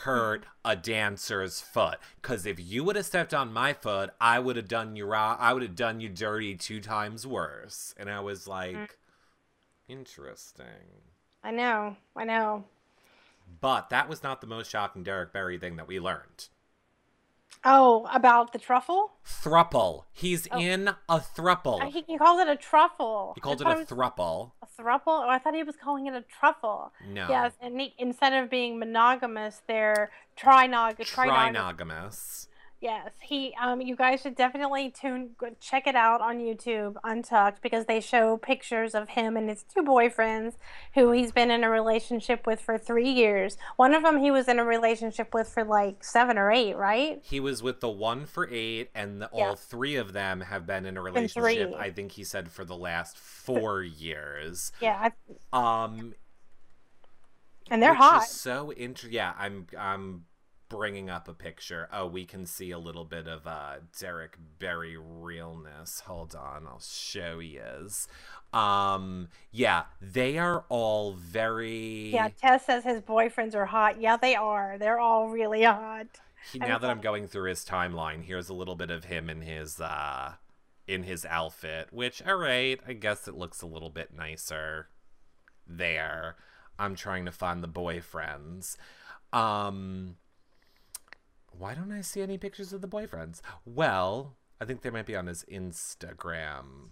hurt 0.02 0.44
a 0.64 0.76
dancer's 0.76 1.60
foot. 1.60 1.98
Because 2.20 2.46
if 2.46 2.58
you 2.58 2.84
would 2.84 2.96
have 2.96 3.06
stepped 3.06 3.34
on 3.34 3.52
my 3.52 3.72
foot, 3.72 4.10
I 4.20 4.38
would 4.38 4.56
have 4.56 4.68
done 4.68 4.96
you 4.96 5.06
raw. 5.06 5.36
I 5.38 5.52
would 5.52 5.62
have 5.62 5.76
done 5.76 6.00
you 6.00 6.08
dirty 6.08 6.54
two 6.54 6.80
times 6.80 7.26
worse. 7.26 7.94
And 7.96 8.08
I 8.10 8.20
was 8.20 8.46
like, 8.48 8.76
Mm. 8.76 8.88
Interesting. 9.88 10.66
I 11.42 11.50
know, 11.50 11.96
I 12.14 12.22
know. 12.22 12.64
But 13.60 13.90
that 13.90 14.08
was 14.08 14.22
not 14.22 14.40
the 14.40 14.46
most 14.46 14.70
shocking 14.70 15.02
Derrick 15.02 15.32
Barry 15.32 15.58
thing 15.58 15.74
that 15.76 15.88
we 15.88 15.98
learned. 15.98 16.48
Oh, 17.64 18.08
about 18.12 18.52
the 18.52 18.58
truffle? 18.58 19.12
Thruple. 19.26 20.04
He's 20.12 20.48
Oh. 20.50 20.58
in 20.58 20.88
a 21.08 21.18
thruple. 21.18 21.84
He, 21.90 22.04
he 22.06 22.16
calls 22.16 22.40
it 22.40 22.48
a 22.48 22.56
truffle. 22.56 23.32
He 23.34 23.40
called 23.40 23.62
I 23.62 23.72
it 23.72 23.80
a 23.90 23.94
thruple. 23.94 24.52
a 24.62 24.82
thruple. 24.82 25.00
Oh, 25.06 25.28
I 25.28 25.38
thought 25.38 25.54
he 25.54 25.62
was 25.62 25.76
calling 25.76 26.06
it 26.06 26.14
a 26.14 26.22
truffle. 26.22 26.92
No. 27.06 27.28
Yes, 27.28 27.52
and 27.60 27.78
he, 27.78 27.94
instead 27.98 28.32
of 28.32 28.48
being 28.48 28.78
monogamous, 28.78 29.60
they're 29.66 30.10
trinog. 30.38 30.96
trinog- 30.98 31.54
Trinogamous. 31.54 32.46
Yes, 32.80 33.10
he. 33.20 33.54
Um, 33.60 33.82
you 33.82 33.94
guys 33.94 34.22
should 34.22 34.34
definitely 34.34 34.90
tune, 34.90 35.36
check 35.60 35.86
it 35.86 35.94
out 35.94 36.22
on 36.22 36.38
YouTube, 36.38 36.96
Untucked, 37.04 37.60
because 37.60 37.84
they 37.84 38.00
show 38.00 38.38
pictures 38.38 38.94
of 38.94 39.10
him 39.10 39.36
and 39.36 39.50
his 39.50 39.64
two 39.64 39.82
boyfriends, 39.82 40.54
who 40.94 41.12
he's 41.12 41.30
been 41.30 41.50
in 41.50 41.62
a 41.62 41.68
relationship 41.68 42.46
with 42.46 42.58
for 42.58 42.78
three 42.78 43.10
years. 43.10 43.58
One 43.76 43.92
of 43.92 44.02
them 44.02 44.18
he 44.18 44.30
was 44.30 44.48
in 44.48 44.58
a 44.58 44.64
relationship 44.64 45.34
with 45.34 45.46
for 45.46 45.62
like 45.62 46.02
seven 46.02 46.38
or 46.38 46.50
eight, 46.50 46.74
right? 46.74 47.20
He 47.22 47.38
was 47.38 47.62
with 47.62 47.80
the 47.80 47.90
one 47.90 48.24
for 48.24 48.48
eight, 48.50 48.88
and 48.94 49.20
the, 49.20 49.28
Yeah. 49.34 49.48
all 49.48 49.56
three 49.56 49.96
of 49.96 50.14
them 50.14 50.40
have 50.40 50.66
been 50.66 50.86
in 50.86 50.96
a 50.96 51.02
relationship. 51.02 51.74
I 51.78 51.90
think 51.90 52.12
he 52.12 52.24
said 52.24 52.50
for 52.50 52.64
the 52.64 52.76
last 52.76 53.18
four 53.18 53.82
years. 53.82 54.72
Yeah, 54.80 55.10
I, 55.52 55.86
Um, 55.86 56.14
and 57.70 57.82
they're 57.82 57.92
hot. 57.92 58.24
So 58.26 58.70
inter- 58.70 59.08
Yeah, 59.10 59.34
I'm. 59.38 59.66
I'm 59.78 60.24
bringing 60.70 61.10
up 61.10 61.28
a 61.28 61.34
picture. 61.34 61.86
Oh, 61.92 62.06
we 62.06 62.24
can 62.24 62.46
see 62.46 62.70
a 62.70 62.78
little 62.78 63.04
bit 63.04 63.28
of 63.28 63.46
uh 63.46 63.80
Derrick 63.98 64.38
Barry 64.58 64.96
realness. 64.96 66.00
Hold 66.06 66.34
on, 66.34 66.66
I'll 66.66 66.80
show 66.80 67.40
yous. 67.40 68.08
Um, 68.54 69.28
yeah, 69.52 69.84
they 70.00 70.38
are 70.38 70.64
all 70.70 71.12
very. 71.12 72.10
Yeah, 72.14 72.30
Tess 72.40 72.64
says 72.64 72.84
his 72.84 73.02
boyfriends 73.02 73.54
are 73.54 73.66
hot. 73.66 74.00
Yeah, 74.00 74.16
they 74.16 74.34
are. 74.34 74.78
They're 74.78 74.98
all 74.98 75.28
really 75.28 75.64
hot. 75.64 76.06
He, 76.50 76.58
now 76.58 76.78
that 76.78 76.88
I'm 76.88 77.02
going 77.02 77.28
through 77.28 77.50
his 77.50 77.64
timeline, 77.64 78.24
here's 78.24 78.48
a 78.48 78.54
little 78.54 78.74
bit 78.76 78.90
of 78.90 79.04
him 79.04 79.28
in 79.28 79.42
his 79.42 79.78
uh 79.80 80.34
in 80.88 81.02
his 81.02 81.26
outfit, 81.26 81.88
which 81.92 82.22
all 82.26 82.36
right, 82.36 82.80
I 82.86 82.94
guess 82.94 83.28
it 83.28 83.34
looks 83.34 83.60
a 83.60 83.66
little 83.66 83.90
bit 83.90 84.14
nicer 84.16 84.88
there. 85.66 86.36
I'm 86.78 86.94
trying 86.94 87.26
to 87.26 87.32
find 87.32 87.62
the 87.62 87.68
boyfriends. 87.68 88.76
Um 89.32 90.16
why 91.56 91.74
don't 91.74 91.92
I 91.92 92.00
see 92.00 92.22
any 92.22 92.38
pictures 92.38 92.72
of 92.72 92.80
the 92.80 92.88
boyfriends? 92.88 93.40
Well, 93.64 94.36
I 94.60 94.64
think 94.64 94.82
they 94.82 94.90
might 94.90 95.06
be 95.06 95.16
on 95.16 95.26
his 95.26 95.44
Instagram. 95.50 96.90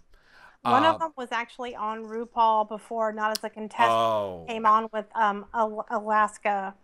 One 0.61 0.83
Uh, 0.83 0.93
of 0.93 0.99
them 0.99 1.13
was 1.15 1.31
actually 1.31 1.75
on 1.75 2.03
RuPaul 2.05 2.67
before, 2.67 3.13
not 3.13 3.31
as 3.31 3.43
a 3.43 3.49
contestant. 3.49 3.89
Oh, 3.91 4.45
Came 4.47 4.65
on 4.65 4.89
with 4.91 5.05
um 5.15 5.45
Alaska 5.53 6.75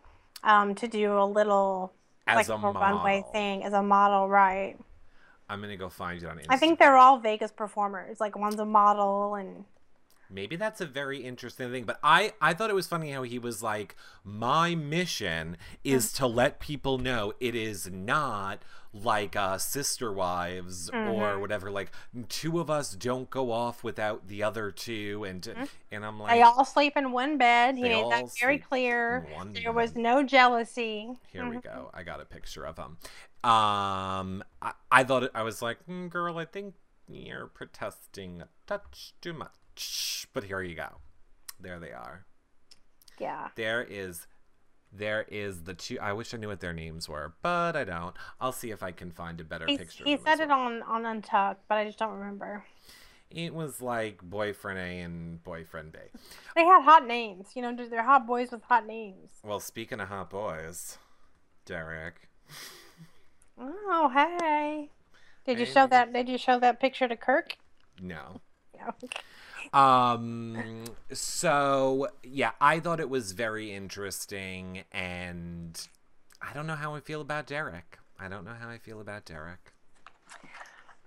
um 0.43 0.75
to 0.75 0.87
do 0.87 1.17
a 1.19 1.25
little 1.25 1.93
as 2.27 2.47
like 2.47 2.49
a 2.49 2.71
runway 2.71 3.23
thing 3.31 3.63
as 3.63 3.73
a 3.73 3.83
model, 3.83 4.29
right? 4.29 4.77
I'm 5.49 5.61
gonna 5.61 5.77
go 5.77 5.89
find 5.89 6.21
it 6.21 6.27
on 6.27 6.37
Instagram. 6.37 6.45
I 6.49 6.57
think 6.57 6.79
they're 6.79 6.97
all 6.97 7.19
Vegas 7.19 7.51
performers. 7.51 8.19
Like 8.19 8.37
one's 8.37 8.59
a 8.59 8.65
model 8.65 9.35
and 9.35 9.65
Maybe 10.29 10.55
that's 10.55 10.81
a 10.81 10.85
very 10.85 11.23
interesting 11.23 11.71
thing, 11.71 11.83
but 11.85 11.99
I 12.03 12.33
I 12.41 12.53
thought 12.53 12.69
it 12.69 12.75
was 12.75 12.87
funny 12.87 13.11
how 13.11 13.23
he 13.23 13.39
was 13.39 13.61
like, 13.63 13.95
"My 14.23 14.75
mission 14.75 15.57
is 15.83 16.11
to 16.13 16.27
let 16.27 16.59
people 16.59 16.97
know 16.97 17.33
it 17.39 17.55
is 17.55 17.87
not 17.91 18.63
like 18.93 19.35
uh 19.35 19.57
sister 19.57 20.11
wives 20.11 20.89
or 21.03 21.37
Mhm. 21.37 21.41
whatever 21.41 21.69
like 21.69 21.91
two 22.29 22.59
of 22.61 22.69
us 22.69 22.95
don't 22.95 23.29
go 23.29 23.51
off 23.51 23.83
without 23.83 24.27
the 24.27 24.41
other 24.41 24.71
two 24.71 25.25
and 25.25 25.45
and 25.91 26.05
I'm 26.05 26.17
like 26.19 26.31
they 26.31 26.41
all 26.41 26.65
sleep 26.65 26.97
in 26.97 27.11
one 27.11 27.37
bed. 27.37 27.77
He 27.77 27.83
made 27.89 28.09
that 28.09 28.25
very 28.39 28.57
clear. 28.57 29.27
There 29.63 29.73
was 29.73 29.95
no 29.95 30.23
jealousy. 30.23 31.11
Here 31.31 31.45
we 31.47 31.57
Mhm. 31.57 31.61
go. 31.61 31.89
I 31.93 32.03
got 32.03 32.21
a 32.21 32.25
picture 32.25 32.65
of 32.65 32.77
him. 32.77 32.97
Um, 33.43 34.43
I, 34.61 34.73
I 34.91 35.03
thought 35.03 35.23
it, 35.23 35.31
I 35.35 35.43
was 35.43 35.61
like, 35.61 35.85
"Mm, 35.87 36.09
girl, 36.09 36.37
I 36.37 36.45
think 36.45 36.75
you're 37.07 37.47
protesting 37.47 38.41
a 38.41 38.47
touch 38.67 39.13
too 39.21 39.33
much. 39.33 39.51
But 40.33 40.43
here 40.45 40.61
you 40.61 40.75
go. 40.75 40.97
There 41.59 41.79
they 41.79 41.91
are. 41.91 42.25
Yeah. 43.19 43.47
There 43.55 43.83
is, 43.83 44.27
there 44.91 45.25
is 45.29 45.63
the 45.63 45.73
two. 45.73 45.97
I 46.01 46.13
wish 46.13 46.33
I 46.33 46.37
knew 46.37 46.47
what 46.49 46.59
their 46.59 46.73
names 46.73 47.07
were, 47.07 47.33
but 47.41 47.75
I 47.75 47.83
don't. 47.85 48.15
I'll 48.41 48.51
see 48.51 48.71
if 48.71 48.83
I 48.83 48.91
can 48.91 49.11
find 49.11 49.39
a 49.39 49.43
better 49.43 49.65
picture. 49.65 50.03
he 50.03 50.17
said 50.17 50.39
it 50.39 50.49
well. 50.49 50.59
on 50.59 50.83
on 50.83 51.05
Untucked, 51.05 51.63
but 51.67 51.75
I 51.77 51.85
just 51.85 51.97
don't 51.97 52.13
remember. 52.13 52.65
It 53.31 53.53
was 53.53 53.81
like 53.81 54.21
boyfriend 54.21 54.79
A 54.79 54.99
and 55.01 55.43
boyfriend 55.43 55.93
B. 55.93 55.99
They 56.55 56.63
had 56.65 56.83
hot 56.83 57.07
names. 57.07 57.49
You 57.55 57.61
know, 57.63 57.75
they're 57.75 58.03
hot 58.03 58.27
boys 58.27 58.51
with 58.51 58.61
hot 58.63 58.85
names. 58.85 59.31
Well, 59.43 59.59
speaking 59.59 59.99
of 59.99 60.07
hot 60.09 60.29
boys, 60.29 60.97
Derek. 61.65 62.29
Oh, 63.59 64.09
hey. 64.13 64.89
Did 65.45 65.59
you 65.59 65.65
Hey. 65.65 65.71
show 65.71 65.87
that? 65.87 66.11
Did 66.13 66.27
you 66.29 66.37
show 66.37 66.59
that 66.59 66.79
picture 66.79 67.07
to 67.07 67.15
Kirk? 67.15 67.55
No. 68.01 68.41
No. 68.77 68.93
Um 69.75 70.85
so 71.11 72.07
yeah, 72.23 72.51
I 72.61 72.79
thought 72.79 72.99
it 72.99 73.09
was 73.09 73.33
very 73.33 73.73
interesting 73.73 74.83
and 74.91 75.87
I 76.41 76.53
don't 76.53 76.65
know 76.65 76.75
how 76.75 76.95
I 76.95 77.01
feel 77.01 77.21
about 77.21 77.45
Derrick. 77.45 77.99
I 78.19 78.29
don't 78.29 78.45
know 78.45 78.53
how 78.59 78.69
I 78.69 78.77
feel 78.77 79.01
about 79.01 79.25
Derrick. 79.25 79.73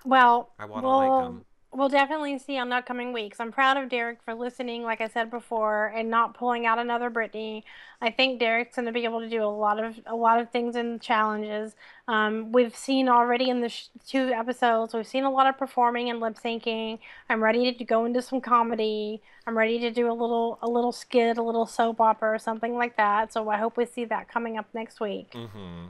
Well, 0.05 0.51
I 0.59 0.67
want 0.67 0.85
to 0.85 0.89
we'll, 0.89 0.97
like 0.99 1.27
him. 1.27 1.45
We'll 1.71 1.91
definitely 1.91 2.39
see 2.39 2.57
on 2.59 2.73
upcoming 2.73 3.13
weeks. 3.13 3.39
I'm 3.41 3.53
proud 3.53 3.77
of 3.77 3.91
Derrick 3.91 4.23
for 4.25 4.33
listening, 4.35 4.85
like 4.85 5.03
I 5.03 5.09
said 5.09 5.31
before, 5.31 5.89
and 5.95 6.09
not 6.11 6.33
pulling 6.35 6.65
out 6.65 6.79
another 6.79 7.11
Britney. 7.11 7.63
I 8.01 8.11
think 8.11 8.41
Derrick's 8.41 8.75
going 8.77 8.87
to 8.87 8.93
be 8.93 9.05
able 9.05 9.21
to 9.21 9.29
do 9.29 9.43
a 9.43 9.47
lot 9.47 9.83
of 9.83 10.01
a 10.07 10.17
lot 10.17 10.41
of 10.41 10.51
things 10.51 10.77
in 10.77 10.99
challenges. 10.99 11.77
Um, 12.09 12.53
we've 12.53 12.75
seen 12.75 13.07
already 13.09 13.51
in 13.51 13.61
the 13.61 13.69
sh- 13.69 13.89
two 14.07 14.29
episodes. 14.29 14.95
We've 14.95 15.07
seen 15.07 15.25
a 15.25 15.31
lot 15.31 15.47
of 15.47 15.59
performing 15.59 16.09
and 16.09 16.21
lip 16.21 16.39
syncing. 16.43 17.01
I'm 17.29 17.45
ready 17.45 17.71
to 17.73 17.85
go 17.85 18.07
into 18.07 18.23
some 18.23 18.41
comedy. 18.41 19.21
I'm 19.47 19.57
ready 19.57 19.79
to 19.81 19.91
do 19.91 20.11
a 20.11 20.15
little 20.15 20.59
a 20.63 20.69
little 20.69 20.93
skit, 20.93 21.37
a 21.37 21.43
little 21.43 21.67
soap 21.67 22.01
opera, 22.01 22.33
or 22.35 22.39
something 22.39 22.75
like 22.77 22.97
that. 22.97 23.31
So 23.33 23.51
I 23.51 23.59
hope 23.59 23.77
we 23.77 23.85
see 23.85 24.07
that 24.07 24.27
coming 24.29 24.57
up 24.57 24.67
next 24.73 25.01
week. 25.01 25.33
Mhm. 25.33 25.89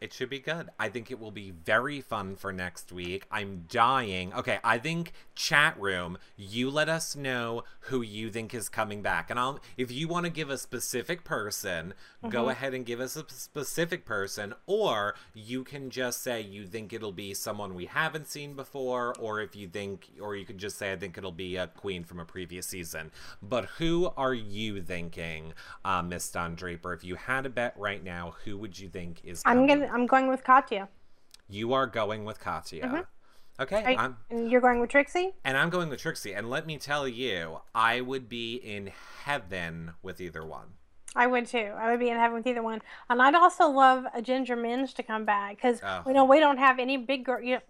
It 0.00 0.12
should 0.12 0.30
be 0.30 0.38
good. 0.38 0.68
I 0.78 0.88
think 0.88 1.10
it 1.10 1.18
will 1.18 1.32
be 1.32 1.50
very 1.50 2.00
fun 2.00 2.36
for 2.36 2.52
next 2.52 2.92
week. 2.92 3.26
I'm 3.30 3.64
dying. 3.68 4.32
Okay, 4.32 4.58
I 4.62 4.78
think 4.78 5.12
chat 5.34 5.78
room, 5.80 6.18
you 6.36 6.70
let 6.70 6.88
us 6.88 7.16
know 7.16 7.64
who 7.80 8.02
you 8.02 8.30
think 8.30 8.54
is 8.54 8.68
coming 8.68 9.02
back. 9.02 9.30
And 9.30 9.38
I'll 9.40 9.60
if 9.76 9.90
you 9.90 10.06
want 10.08 10.24
to 10.26 10.30
give 10.30 10.50
a 10.50 10.58
specific 10.58 11.24
person, 11.24 11.94
go 12.28 12.48
ahead 12.48 12.74
and 12.74 12.86
give 12.86 13.00
us 13.00 13.16
a 13.16 13.24
specific 13.28 14.04
person 14.04 14.54
or 14.66 15.14
you 15.34 15.64
can 15.64 15.90
just 15.90 16.22
say 16.22 16.40
you 16.40 16.66
think 16.66 16.92
it'll 16.92 17.12
be 17.12 17.34
someone 17.34 17.74
we 17.74 17.86
haven't 17.86 18.28
seen 18.28 18.54
before 18.54 19.14
or 19.18 19.40
if 19.40 19.56
you 19.56 19.66
think 19.68 20.08
or 20.20 20.36
you 20.36 20.44
could 20.44 20.58
just 20.58 20.78
say 20.78 20.92
I 20.92 20.96
think 20.96 21.18
it'll 21.18 21.32
be 21.32 21.56
a 21.56 21.66
queen 21.66 22.04
from 22.04 22.20
a 22.20 22.24
previous 22.24 22.66
season. 22.66 23.10
But 23.42 23.64
who 23.78 24.12
are 24.16 24.34
you 24.34 24.80
thinking, 24.82 25.54
uh, 25.84 26.02
Miss 26.02 26.30
Don 26.30 26.54
Draper? 26.54 26.92
If 26.92 27.04
you 27.04 27.16
had 27.16 27.46
a 27.46 27.50
bet 27.50 27.74
right 27.76 28.02
now, 28.02 28.34
who 28.44 28.58
would 28.58 28.78
you 28.78 28.88
think 28.88 29.20
is 29.24 29.42
I'm 29.44 29.66
coming? 29.66 29.80
gonna 29.80 29.87
I'm 29.88 30.06
going 30.06 30.28
with 30.28 30.44
Katya. 30.44 30.88
You 31.48 31.72
are 31.72 31.86
going 31.86 32.24
with 32.24 32.40
Katya. 32.40 33.06
Okay, 33.60 33.92
you- 33.94 34.14
and 34.30 34.50
you're 34.50 34.60
going 34.60 34.78
with 34.80 34.90
Trixie. 34.90 35.34
and 35.44 35.56
I'm 35.56 35.68
going 35.70 35.88
with 35.88 36.00
Trixie. 36.00 36.32
And 36.32 36.48
let 36.48 36.64
me 36.66 36.78
tell 36.78 37.08
you, 37.08 37.58
I 37.74 38.00
would 38.00 38.28
be 38.28 38.54
in 38.54 38.92
heaven 39.24 39.92
with 40.02 40.20
either 40.20 40.44
one. 40.44 40.74
I 41.16 41.26
would 41.26 41.46
too. 41.46 41.72
I 41.76 41.90
would 41.90 41.98
be 41.98 42.08
in 42.10 42.16
heaven 42.16 42.36
with 42.36 42.46
either 42.46 42.62
one. 42.62 42.82
And 43.10 43.20
I'd 43.20 43.34
also 43.34 43.66
love 43.68 44.04
a 44.14 44.22
Ginger 44.22 44.56
Minj 44.56 44.94
to 44.94 45.02
come 45.02 45.24
back 45.24 45.56
because 45.56 45.80
Oh. 45.82 46.02
you 46.06 46.12
know 46.12 46.24
we 46.24 46.38
don't 46.38 46.58
have 46.58 46.78
any 46.78 46.96
big 46.96 47.24
girl. 47.24 47.40
You 47.42 47.56
know, 47.56 47.60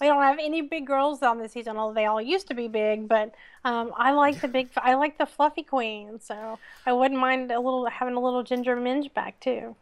we 0.00 0.06
don't 0.06 0.22
have 0.22 0.38
any 0.40 0.62
big 0.62 0.86
girls 0.86 1.22
on 1.22 1.38
this 1.38 1.52
season. 1.52 1.76
Although 1.76 1.94
they 1.94 2.06
all 2.06 2.22
used 2.22 2.46
to 2.48 2.54
be 2.54 2.68
big, 2.68 3.06
but 3.08 3.34
um, 3.64 3.92
I 3.96 4.12
like 4.12 4.40
the 4.40 4.48
big. 4.48 4.70
I 4.76 4.94
like 4.94 5.18
the 5.18 5.26
fluffy 5.26 5.62
queen. 5.64 6.18
So 6.20 6.58
I 6.86 6.92
wouldn't 6.94 7.20
mind 7.20 7.50
a 7.50 7.60
little 7.60 7.84
having 7.86 8.14
a 8.14 8.20
little 8.20 8.42
Ginger 8.42 8.76
Minj 8.76 9.12
back 9.12 9.38
too. 9.40 9.76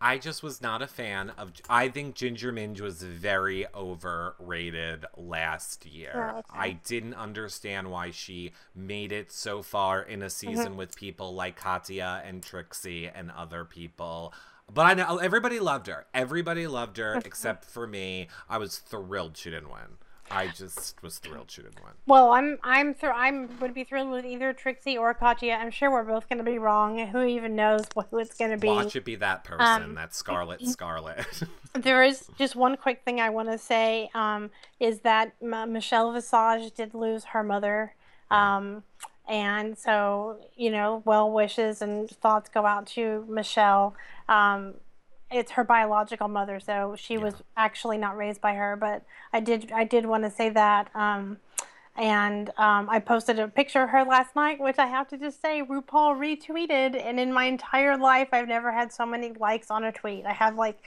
I 0.00 0.18
just 0.18 0.42
was 0.42 0.60
not 0.60 0.82
a 0.82 0.86
fan 0.86 1.30
of. 1.30 1.52
I 1.68 1.88
think 1.88 2.14
Ginger 2.14 2.52
Minj 2.52 2.80
was 2.80 3.02
very 3.02 3.66
overrated 3.74 5.04
last 5.16 5.86
year. 5.86 6.32
Oh, 6.34 6.38
okay. 6.38 6.58
I 6.58 6.70
didn't 6.84 7.14
understand 7.14 7.90
why 7.90 8.10
she 8.10 8.52
made 8.74 9.12
it 9.12 9.32
so 9.32 9.62
far 9.62 10.02
in 10.02 10.22
a 10.22 10.26
mm-hmm. 10.26 10.30
season 10.30 10.76
with 10.76 10.96
people 10.96 11.34
like 11.34 11.56
Katya 11.56 12.22
and 12.24 12.42
Trixie 12.42 13.08
and 13.08 13.30
other 13.30 13.64
people. 13.64 14.32
But 14.72 14.86
I 14.86 14.94
know 14.94 15.18
everybody 15.18 15.60
loved 15.60 15.86
her. 15.88 16.06
Everybody 16.14 16.66
loved 16.66 16.96
her 16.96 17.20
except 17.24 17.64
for 17.64 17.86
me. 17.86 18.28
I 18.48 18.58
was 18.58 18.78
thrilled 18.78 19.36
she 19.36 19.50
didn't 19.50 19.70
win. 19.70 19.98
I 20.30 20.48
just 20.48 21.02
was 21.02 21.18
thrilled 21.18 21.50
she 21.50 21.62
didn't 21.62 21.82
win. 21.82 21.92
Well, 22.06 22.32
I'm 22.32 22.58
I'm 22.62 22.94
thr- 22.94 23.12
I'm 23.12 23.58
would 23.60 23.74
be 23.74 23.84
thrilled 23.84 24.10
with 24.10 24.24
either 24.24 24.52
Trixie 24.52 24.96
or 24.96 25.12
Katya. 25.14 25.54
I'm 25.54 25.70
sure 25.70 25.90
we're 25.90 26.02
both 26.04 26.28
going 26.28 26.38
to 26.38 26.44
be 26.44 26.58
wrong. 26.58 27.06
Who 27.08 27.22
even 27.22 27.54
knows 27.54 27.84
what, 27.94 28.08
who 28.10 28.18
it's 28.18 28.36
going 28.36 28.50
to 28.50 28.56
be? 28.56 28.68
Watch 28.68 28.96
it 28.96 29.04
be 29.04 29.16
that 29.16 29.44
person. 29.44 29.82
Um, 29.82 29.94
that 29.94 30.14
Scarlet 30.14 30.66
Scarlet. 30.66 31.26
There 31.76 32.04
is 32.04 32.28
just 32.38 32.54
one 32.54 32.76
quick 32.76 33.02
thing 33.04 33.20
I 33.20 33.30
want 33.30 33.50
to 33.50 33.58
say 33.58 34.08
um, 34.14 34.52
is 34.78 35.00
that 35.00 35.34
M- 35.42 35.72
Michelle 35.72 36.12
Visage 36.12 36.72
did 36.72 36.94
lose 36.94 37.24
her 37.24 37.42
mother. 37.42 37.94
Um, 38.30 38.84
and 39.26 39.76
so, 39.76 40.38
you 40.56 40.70
know, 40.70 41.02
well 41.04 41.30
wishes 41.32 41.82
and 41.82 42.08
thoughts 42.08 42.48
go 42.48 42.64
out 42.64 42.86
to 42.88 43.26
Michelle. 43.28 43.96
Um, 44.28 44.74
it's 45.34 45.52
her 45.52 45.64
biological 45.64 46.28
mother, 46.28 46.60
so 46.60 46.94
she 46.96 47.18
was 47.18 47.34
actually 47.56 47.98
not 47.98 48.16
raised 48.16 48.40
by 48.40 48.54
her. 48.54 48.76
But 48.76 49.02
I 49.32 49.40
did, 49.40 49.72
I 49.72 49.84
did 49.84 50.06
want 50.06 50.24
to 50.24 50.30
say 50.30 50.50
that. 50.50 50.94
Um, 50.94 51.38
and 51.96 52.50
um, 52.56 52.88
I 52.90 52.98
posted 52.98 53.38
a 53.38 53.46
picture 53.46 53.82
of 53.82 53.90
her 53.90 54.04
last 54.04 54.34
night, 54.34 54.58
which 54.58 54.78
I 54.78 54.86
have 54.86 55.08
to 55.08 55.18
just 55.18 55.40
say 55.40 55.62
RuPaul 55.62 56.16
retweeted. 56.16 57.00
And 57.00 57.20
in 57.20 57.32
my 57.32 57.44
entire 57.44 57.96
life, 57.96 58.28
I've 58.32 58.48
never 58.48 58.72
had 58.72 58.92
so 58.92 59.06
many 59.06 59.32
likes 59.32 59.70
on 59.70 59.84
a 59.84 59.92
tweet. 59.92 60.26
I 60.26 60.32
have 60.32 60.56
like 60.56 60.78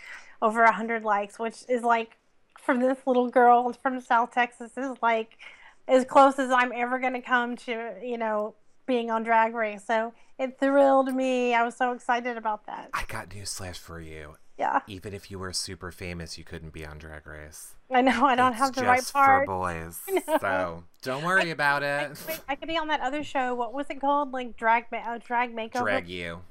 over 0.41 0.63
a 0.63 0.71
hundred 0.71 1.03
likes, 1.03 1.39
which 1.39 1.63
is 1.69 1.83
like 1.83 2.17
from 2.67 2.81
this 2.81 2.97
little 3.05 3.29
girl 3.29 3.71
from 3.81 4.01
South 4.01 4.33
Texas 4.33 4.77
is 4.77 4.97
like 5.01 5.37
as 5.87 6.03
close 6.03 6.37
as 6.37 6.51
I'm 6.51 6.73
ever 6.75 6.99
gonna 6.99 7.21
come 7.21 7.55
to 7.57 7.93
you 8.03 8.17
know 8.17 8.55
being 8.85 9.09
on 9.09 9.23
Drag 9.23 9.55
Race. 9.55 9.85
So 9.85 10.13
it 10.39 10.59
thrilled 10.59 11.13
me. 11.13 11.53
I 11.53 11.63
was 11.63 11.75
so 11.75 11.91
excited 11.91 12.37
about 12.37 12.65
that. 12.67 12.89
I 12.93 13.03
got 13.07 13.33
news 13.33 13.49
slash 13.49 13.77
for 13.77 13.99
you. 13.99 14.35
Yeah. 14.57 14.79
Even 14.87 15.13
if 15.13 15.29
you 15.29 15.37
were 15.37 15.53
super 15.53 15.91
famous, 15.91 16.37
you 16.37 16.43
couldn't 16.43 16.73
be 16.73 16.85
on 16.85 16.97
Drag 16.97 17.27
Race. 17.27 17.75
I 17.91 18.01
know. 18.01 18.25
I 18.25 18.35
don't 18.35 18.53
it's 18.53 18.59
have 18.59 18.73
the 18.73 18.83
right 18.83 19.07
part. 19.13 19.45
for 19.45 19.59
boys. 19.59 19.99
So 20.39 20.83
don't 21.03 21.23
worry 21.23 21.49
I, 21.49 21.53
about 21.53 21.83
I, 21.83 22.05
it. 22.05 22.23
wait, 22.27 22.39
I 22.49 22.55
could 22.55 22.67
be 22.67 22.77
on 22.77 22.87
that 22.87 23.01
other 23.01 23.23
show. 23.23 23.53
What 23.55 23.73
was 23.73 23.87
it 23.89 24.01
called? 24.01 24.31
Like 24.31 24.57
drag, 24.57 24.85
uh, 24.91 25.19
drag 25.23 25.55
makeover. 25.55 25.83
Drag 25.83 26.09
U. 26.09 26.41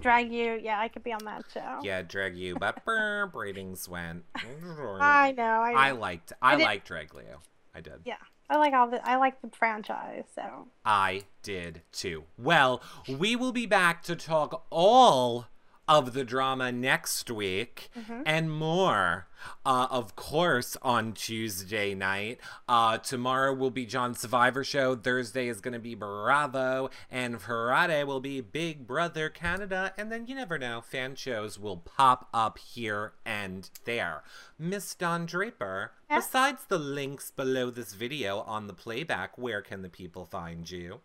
Drag 0.00 0.30
U. 0.32 0.60
Yeah, 0.62 0.78
I 0.78 0.88
could 0.88 1.02
be 1.02 1.12
on 1.12 1.24
that 1.24 1.44
show. 1.52 1.80
Yeah, 1.82 2.02
Drag 2.02 2.36
U. 2.36 2.56
But 2.58 2.84
brr, 2.84 3.30
ratings 3.32 3.88
went. 3.88 4.24
I 4.36 4.42
know. 4.62 4.98
I, 5.00 5.32
know. 5.32 5.42
I 5.42 5.90
liked. 5.92 6.32
I, 6.42 6.54
I 6.54 6.56
liked 6.56 6.86
Drag 6.86 7.14
Leo. 7.14 7.40
I 7.74 7.80
did. 7.80 8.00
Yeah, 8.04 8.16
I 8.48 8.58
like 8.58 8.74
all 8.74 8.88
the. 8.88 9.06
I 9.08 9.16
like 9.16 9.40
the 9.40 9.50
franchise. 9.56 10.24
So 10.34 10.68
I 10.84 11.22
did 11.42 11.82
too. 11.92 12.24
Well, 12.38 12.82
we 13.08 13.36
will 13.36 13.52
be 13.52 13.66
back 13.66 14.02
to 14.04 14.16
talk 14.16 14.66
all 14.70 15.46
of 15.86 16.12
the 16.14 16.24
drama 16.24 16.72
next 16.72 17.30
week 17.30 17.90
Mm-hmm. 17.98 18.22
and 18.26 18.50
more. 18.50 19.26
Uh, 19.66 19.86
of 19.90 20.16
course, 20.16 20.74
on 20.80 21.12
Tuesday 21.12 21.94
night. 21.94 22.40
Uh, 22.66 22.96
tomorrow 22.96 23.52
will 23.52 23.70
be 23.70 23.84
John's 23.84 24.18
Survivor 24.20 24.64
Show. 24.64 24.96
Thursday 24.96 25.48
is 25.48 25.60
going 25.60 25.74
to 25.74 25.78
be 25.78 25.94
Bravo. 25.94 26.88
And 27.10 27.40
Friday 27.42 28.04
will 28.04 28.20
be 28.20 28.40
Big 28.40 28.86
Brother 28.86 29.28
Canada. 29.28 29.92
And 29.98 30.10
then 30.10 30.26
you 30.26 30.34
never 30.34 30.58
know, 30.58 30.80
fan 30.80 31.14
shows 31.14 31.58
will 31.58 31.76
pop 31.76 32.28
up 32.32 32.56
here 32.58 33.12
and 33.26 33.68
there. 33.84 34.22
Miss 34.58 34.94
Don 34.94 35.26
Draper, 35.26 35.92
besides 36.08 36.64
the 36.68 36.78
links 36.78 37.30
below 37.30 37.68
this 37.70 37.92
video 37.92 38.40
on 38.40 38.66
the 38.66 38.74
playback, 38.74 39.36
where 39.36 39.60
can 39.60 39.82
the 39.82 39.90
people 39.90 40.24
find 40.24 40.70
you? 40.70 41.00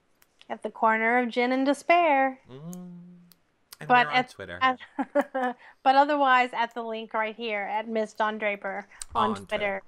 at 0.52 0.64
the 0.64 0.70
corner 0.72 1.20
of 1.20 1.30
gin 1.30 1.52
and 1.52 1.64
despair. 1.64 2.40
And 3.80 3.88
But 3.88 4.08
we're 4.08 4.12
on 4.12 4.18
at, 4.18 4.30
Twitter. 4.30 4.60
at 4.62 4.80
but 5.84 5.96
otherwise 5.96 6.50
at 6.54 6.74
the 6.74 6.84
link 6.84 7.14
right 7.14 7.36
here 7.36 7.62
at 7.62 7.88
Miss 7.88 8.14
Don 8.14 8.38
Draper 8.38 8.88
on, 9.16 9.30
On 9.32 9.36
Twitter. 9.36 9.48
Twitter. 9.48 9.82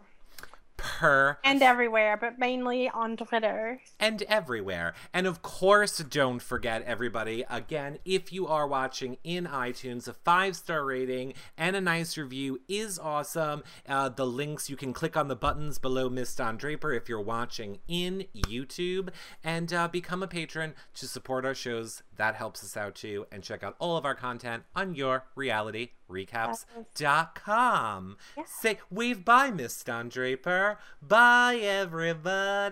Per 0.82 1.38
and 1.44 1.62
everywhere, 1.62 2.18
but 2.18 2.40
mainly 2.40 2.90
on 2.90 3.16
Twitter. 3.16 3.80
and 4.00 4.24
everywhere. 4.24 4.94
And 5.14 5.28
of 5.28 5.42
course, 5.42 6.00
don't 6.00 6.42
forget, 6.42 6.82
everybody, 6.84 7.46
again, 7.50 8.00
if 8.04 8.34
you 8.34 8.48
are 8.48 8.68
watching 8.68 9.18
in 9.24 9.46
iTunes, 9.46 10.08
a 10.08 10.14
five 10.14 10.56
star 10.56 10.84
rating 10.84 11.34
and 11.58 11.76
a 11.76 11.82
nice 11.82 12.18
review 12.18 12.62
is 12.68 12.98
awesome. 12.98 13.64
Uh, 13.88 14.10
the 14.10 14.26
links, 14.26 14.70
you 14.70 14.76
can 14.76 14.92
click 14.92 15.16
on 15.16 15.28
the 15.28 15.36
buttons 15.36 15.78
below 15.78 16.10
Miss 16.10 16.34
Don 16.36 16.58
Draper 16.58 16.92
if 16.94 17.08
you're 17.08 17.22
watching 17.22 17.80
in 17.88 18.26
YouTube 18.36 19.10
and 19.44 19.72
uh, 19.72 19.88
become 19.88 20.24
a 20.24 20.28
patron 20.28 20.74
to 20.96 21.08
support 21.08 21.46
our 21.46 21.56
shows. 21.56 22.02
That 22.18 22.36
helps 22.36 22.64
us 22.64 22.76
out 22.76 22.96
too. 22.96 23.28
And 23.32 23.44
check 23.44 23.64
out 23.64 23.76
all 23.80 23.98
of 23.98 24.06
our 24.06 24.16
content 24.16 24.64
on 24.76 24.96
your 24.96 25.26
reality 25.36 25.90
recaps.com. 26.12 28.18
Yes. 28.38 28.50
Say, 28.62 28.78
wave 28.90 29.26
bye, 29.26 29.52
Miss 29.52 29.84
Don 29.84 30.10
Draper. 30.10 30.78
Bye, 31.02 31.60
everybody. 31.62 32.70